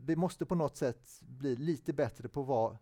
vi 0.06 0.16
måste 0.16 0.46
på 0.46 0.56
något 0.56 0.76
sätt 0.78 1.22
bli 1.22 1.56
lite 1.56 1.94
bättre 1.94 2.28
på 2.30 2.42
vad 2.44 2.78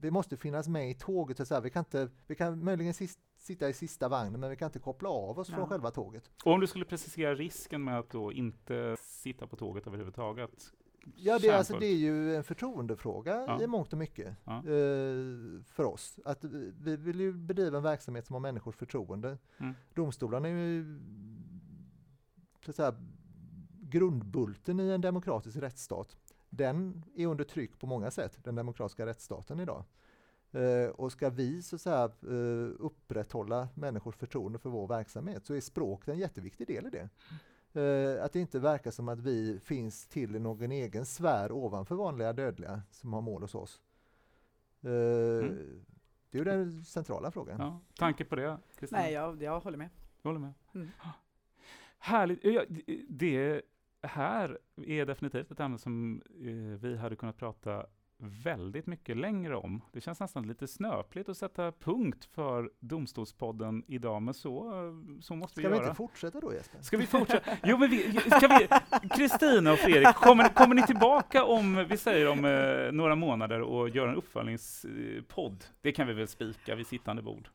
vi 0.00 0.10
måste 0.10 0.36
finnas 0.36 0.68
med 0.68 0.90
i 0.90 0.94
tåget. 0.94 1.36
Så 1.36 1.42
att 1.42 1.48
säga. 1.48 1.60
Vi, 1.60 1.70
kan 1.70 1.80
inte, 1.80 2.08
vi 2.26 2.34
kan 2.34 2.64
möjligen 2.64 2.94
sis, 2.94 3.18
sitta 3.36 3.68
i 3.68 3.72
sista 3.72 4.08
vagnen 4.08 4.40
men 4.40 4.50
vi 4.50 4.56
kan 4.56 4.66
inte 4.66 4.78
koppla 4.78 5.08
av 5.08 5.38
oss 5.38 5.48
Ja. 5.48 5.56
från 5.56 5.68
själva 5.68 5.90
tåget. 5.90 6.30
Och 6.44 6.52
om 6.52 6.60
du 6.60 6.66
skulle 6.66 6.84
precisera 6.84 7.34
risken 7.34 7.84
med 7.84 7.98
att 7.98 8.10
då 8.10 8.32
inte 8.32 8.96
sitta 9.00 9.46
på 9.46 9.56
tåget 9.56 9.86
överhuvudtaget? 9.86 10.72
Ja, 11.16 11.38
det, 11.38 11.48
är 11.48 11.54
alltså, 11.54 11.78
det 11.78 11.86
är 11.86 11.96
ju 11.96 12.36
en 12.36 12.44
förtroendefråga 12.44 13.44
Ja. 13.46 13.62
i 13.62 13.66
mångt 13.66 13.92
och 13.92 13.98
mycket 13.98 14.36
Ja. 14.44 14.56
eh, 14.58 15.62
för 15.64 15.84
oss. 15.84 16.18
Att 16.24 16.44
vi, 16.44 16.72
vi 16.80 16.96
vill 16.96 17.20
ju 17.20 17.32
bedriva 17.32 17.76
en 17.76 17.82
verksamhet 17.82 18.26
som 18.26 18.34
har 18.34 18.40
människors 18.40 18.76
förtroende. 18.76 19.38
Mm. 19.58 19.74
Domstolarna 19.94 20.48
är 20.48 20.52
ju 20.52 21.00
så 22.64 22.70
att 22.70 22.76
säga, 22.76 22.94
grundbulten 23.80 24.80
i 24.80 24.90
en 24.90 25.00
demokratisk 25.00 25.56
rättsstat. 25.56 26.16
Den 26.50 27.04
är 27.16 27.26
under 27.26 27.44
tryck 27.44 27.78
på 27.78 27.86
många 27.86 28.10
sätt, 28.10 28.38
den 28.44 28.54
demokratiska 28.54 29.06
rättsstaten 29.06 29.60
idag. 29.60 29.84
Eh, 30.52 30.88
och 30.90 31.12
ska 31.12 31.30
vi 31.30 31.62
så 31.62 31.76
att 31.76 31.82
säga, 31.82 32.04
eh, 32.22 32.70
upprätthålla 32.78 33.68
människors 33.74 34.16
förtroende 34.16 34.58
för 34.58 34.70
vår 34.70 34.86
verksamhet 34.88 35.46
så 35.46 35.54
är 35.54 35.60
språk 35.60 36.08
en 36.08 36.18
jätteviktig 36.18 36.66
del 36.66 36.86
i 36.86 36.90
det. 36.90 37.08
Eh, 37.76 38.24
att 38.24 38.32
det 38.32 38.40
inte 38.40 38.58
verkar 38.58 38.90
som 38.90 39.08
att 39.08 39.20
vi 39.20 39.60
finns 39.60 40.06
till 40.06 40.36
i 40.36 40.38
någon 40.38 40.72
egen 40.72 41.06
sfär 41.06 41.52
ovanför 41.52 41.94
vanliga 41.94 42.32
dödliga 42.32 42.82
som 42.90 43.12
har 43.12 43.20
mål 43.20 43.42
hos 43.42 43.54
oss. 43.54 43.82
Eh, 44.82 44.90
Det 46.30 46.38
är 46.38 46.38
ju 46.38 46.44
den 46.44 46.84
centrala 46.84 47.30
frågan. 47.30 47.60
Ja. 47.60 47.80
Tanke 47.98 48.24
på 48.24 48.36
det, 48.36 48.58
Kristina? 48.78 49.00
Nej, 49.00 49.12
jag, 49.12 49.42
jag 49.42 49.60
håller 49.60 49.78
med. 49.78 49.90
Jag 50.22 50.28
håller 50.30 50.40
med. 50.40 50.52
Mm. 50.74 50.88
Härligt. 51.98 52.42
Det 53.08 53.62
här 54.02 54.58
är 54.76 55.06
definitivt 55.06 55.50
ett 55.50 55.60
ämne 55.60 55.78
som 55.78 56.22
eh, 56.40 56.80
vi 56.80 56.96
hade 56.96 57.16
kunnat 57.16 57.36
prata 57.36 57.86
väldigt 58.24 58.86
mycket 58.86 59.16
längre 59.16 59.56
om. 59.56 59.80
Det 59.92 60.00
känns 60.00 60.20
nästan 60.20 60.46
lite 60.46 60.66
snöpligt 60.68 61.28
att 61.28 61.36
sätta 61.36 61.72
punkt 61.72 62.28
för 62.34 62.70
Domstolspodden 62.80 63.84
idag, 63.88 64.22
men 64.22 64.34
så, 64.34 64.72
så 65.20 65.34
måste 65.34 65.60
Ska 65.60 65.68
vi 65.68 65.72
vi 65.72 65.74
göra. 65.76 65.84
inte 65.86 65.96
fortsätta 65.96 66.40
då 66.40 66.52
Jesper? 66.54 66.82
Ska 66.82 66.96
vi 66.96 67.06
fortsätta? 67.06 67.50
Jo, 67.64 67.78
men 67.78 67.90
vi, 67.90 68.20
ska 68.20 68.48
vi, 68.48 68.68
Kristina 69.08 69.72
och 69.72 69.78
Fredrik, 69.78 70.14
kommer, 70.14 70.48
kommer 70.48 70.74
ni 70.74 70.82
tillbaka 70.82 71.44
om, 71.44 71.84
vi 71.88 71.96
säger 71.96 72.28
om 72.28 72.44
eh, 72.44 72.92
några 72.92 73.14
månader 73.14 73.60
och 73.60 73.88
gör 73.88 74.08
en 74.08 74.14
uppföljningspodd? 74.16 75.64
Det 75.82 75.92
kan 75.92 76.06
vi 76.06 76.12
väl 76.12 76.28
spika 76.28 76.74
vid 76.74 76.86
sittande 76.86 77.22
bord? 77.22 77.48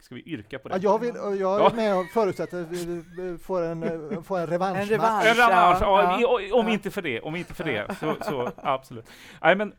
Ska 0.00 0.14
vi 0.14 0.22
yrka 0.28 0.58
på 0.58 0.68
det? 0.68 0.74
Ja, 0.74 0.80
jag, 0.82 0.98
vill, 0.98 1.14
jag 1.40 1.60
Ja. 1.60 1.70
är 1.70 1.74
med 1.74 1.96
och 1.98 2.06
förutsätter 2.06 2.62
att 2.62 2.68
vi 2.70 3.04
vi 3.16 3.38
får 3.38 3.62
en, 3.62 3.82
eh, 4.12 4.22
får 4.22 4.38
en 4.38 4.46
revansch. 4.46 4.78
En 4.78 4.86
revansch. 4.86 5.26
En 5.26 5.34
revansch, 5.34 5.78
ja, 5.82 6.18
Ja, 6.20 6.56
om 6.56 6.68
inte 6.68 6.90
för 6.90 7.02
det, 7.02 7.20
om 7.20 7.36
inte 7.36 7.54
för 7.54 7.64
det, 7.64 7.96
så, 8.00 8.14
så 8.24 8.50
absolut. 8.56 9.10
Nej, 9.42 9.56
men 9.56 9.72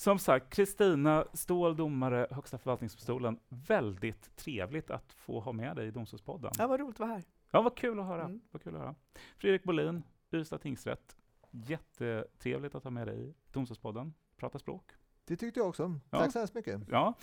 som 0.00 0.18
sagt, 0.18 0.50
Kristina 0.50 1.24
Ståhl, 1.32 1.76
domare, 1.76 2.26
Högsta 2.30 2.58
förvaltningsdomstolen, 2.58 3.38
väldigt 3.48 4.36
trevligt 4.36 4.90
att 4.90 5.12
få 5.12 5.40
ha 5.40 5.52
med 5.52 5.76
dig 5.76 5.88
i 5.88 5.90
Domstolspodden. 5.90 6.52
Ja, 6.58 6.66
vad 6.66 6.80
roligt 6.80 6.94
att 6.94 7.00
vara 7.00 7.10
här. 7.10 7.22
Ja, 7.50 7.62
vad 7.62 7.76
kul 7.76 8.00
att 8.00 8.06
höra. 8.06 8.24
Mm. 8.24 8.40
Vad 8.50 8.62
kul 8.62 8.74
att 8.74 8.80
höra. 8.80 8.94
Fredrik 9.36 9.62
Bolin, 9.62 10.02
Ystad 10.32 10.58
tingsrätt, 10.58 11.16
jättetrevligt 11.50 12.74
att 12.74 12.84
ha 12.84 12.90
med 12.90 13.06
dig 13.06 13.28
i 13.28 13.34
Domstolspodden. 13.52 14.14
Prata 14.36 14.58
språk. 14.58 14.90
Det 15.24 15.36
tyckte 15.36 15.60
jag 15.60 15.68
också. 15.68 15.94
Ja. 16.10 16.18
Tack 16.18 16.32
så 16.32 16.38
hemskt 16.38 16.54
mycket. 16.54 16.80
Ja. 16.90 17.14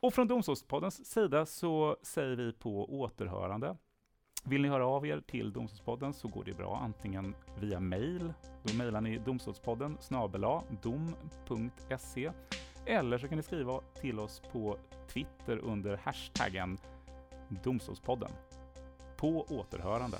Och 0.00 0.14
från 0.14 0.28
Domstolspoddens 0.28 1.06
sida 1.10 1.46
så 1.46 1.96
säger 2.02 2.36
vi 2.36 2.52
på 2.52 3.00
återhörande. 3.00 3.76
Vill 4.44 4.62
ni 4.62 4.68
höra 4.68 4.86
av 4.86 5.06
er 5.06 5.20
till 5.20 5.52
Domstolspodden 5.52 6.12
så 6.12 6.28
går 6.28 6.44
det 6.44 6.54
bra 6.54 6.80
antingen 6.82 7.34
via 7.60 7.80
mail. 7.80 8.32
Då 8.62 8.74
mejlar 8.74 9.00
ni 9.00 9.18
domstolspodden 9.18 9.96
snabela 10.00 10.62
dom.se 10.82 12.32
eller 12.86 13.18
så 13.18 13.28
kan 13.28 13.36
ni 13.36 13.42
skriva 13.42 13.80
till 14.00 14.18
oss 14.18 14.42
på 14.52 14.76
Twitter 15.08 15.58
under 15.58 15.96
hashtaggen 15.96 16.78
Domstolspodden. 17.48 18.30
På 19.16 19.46
återhörande. 19.50 20.16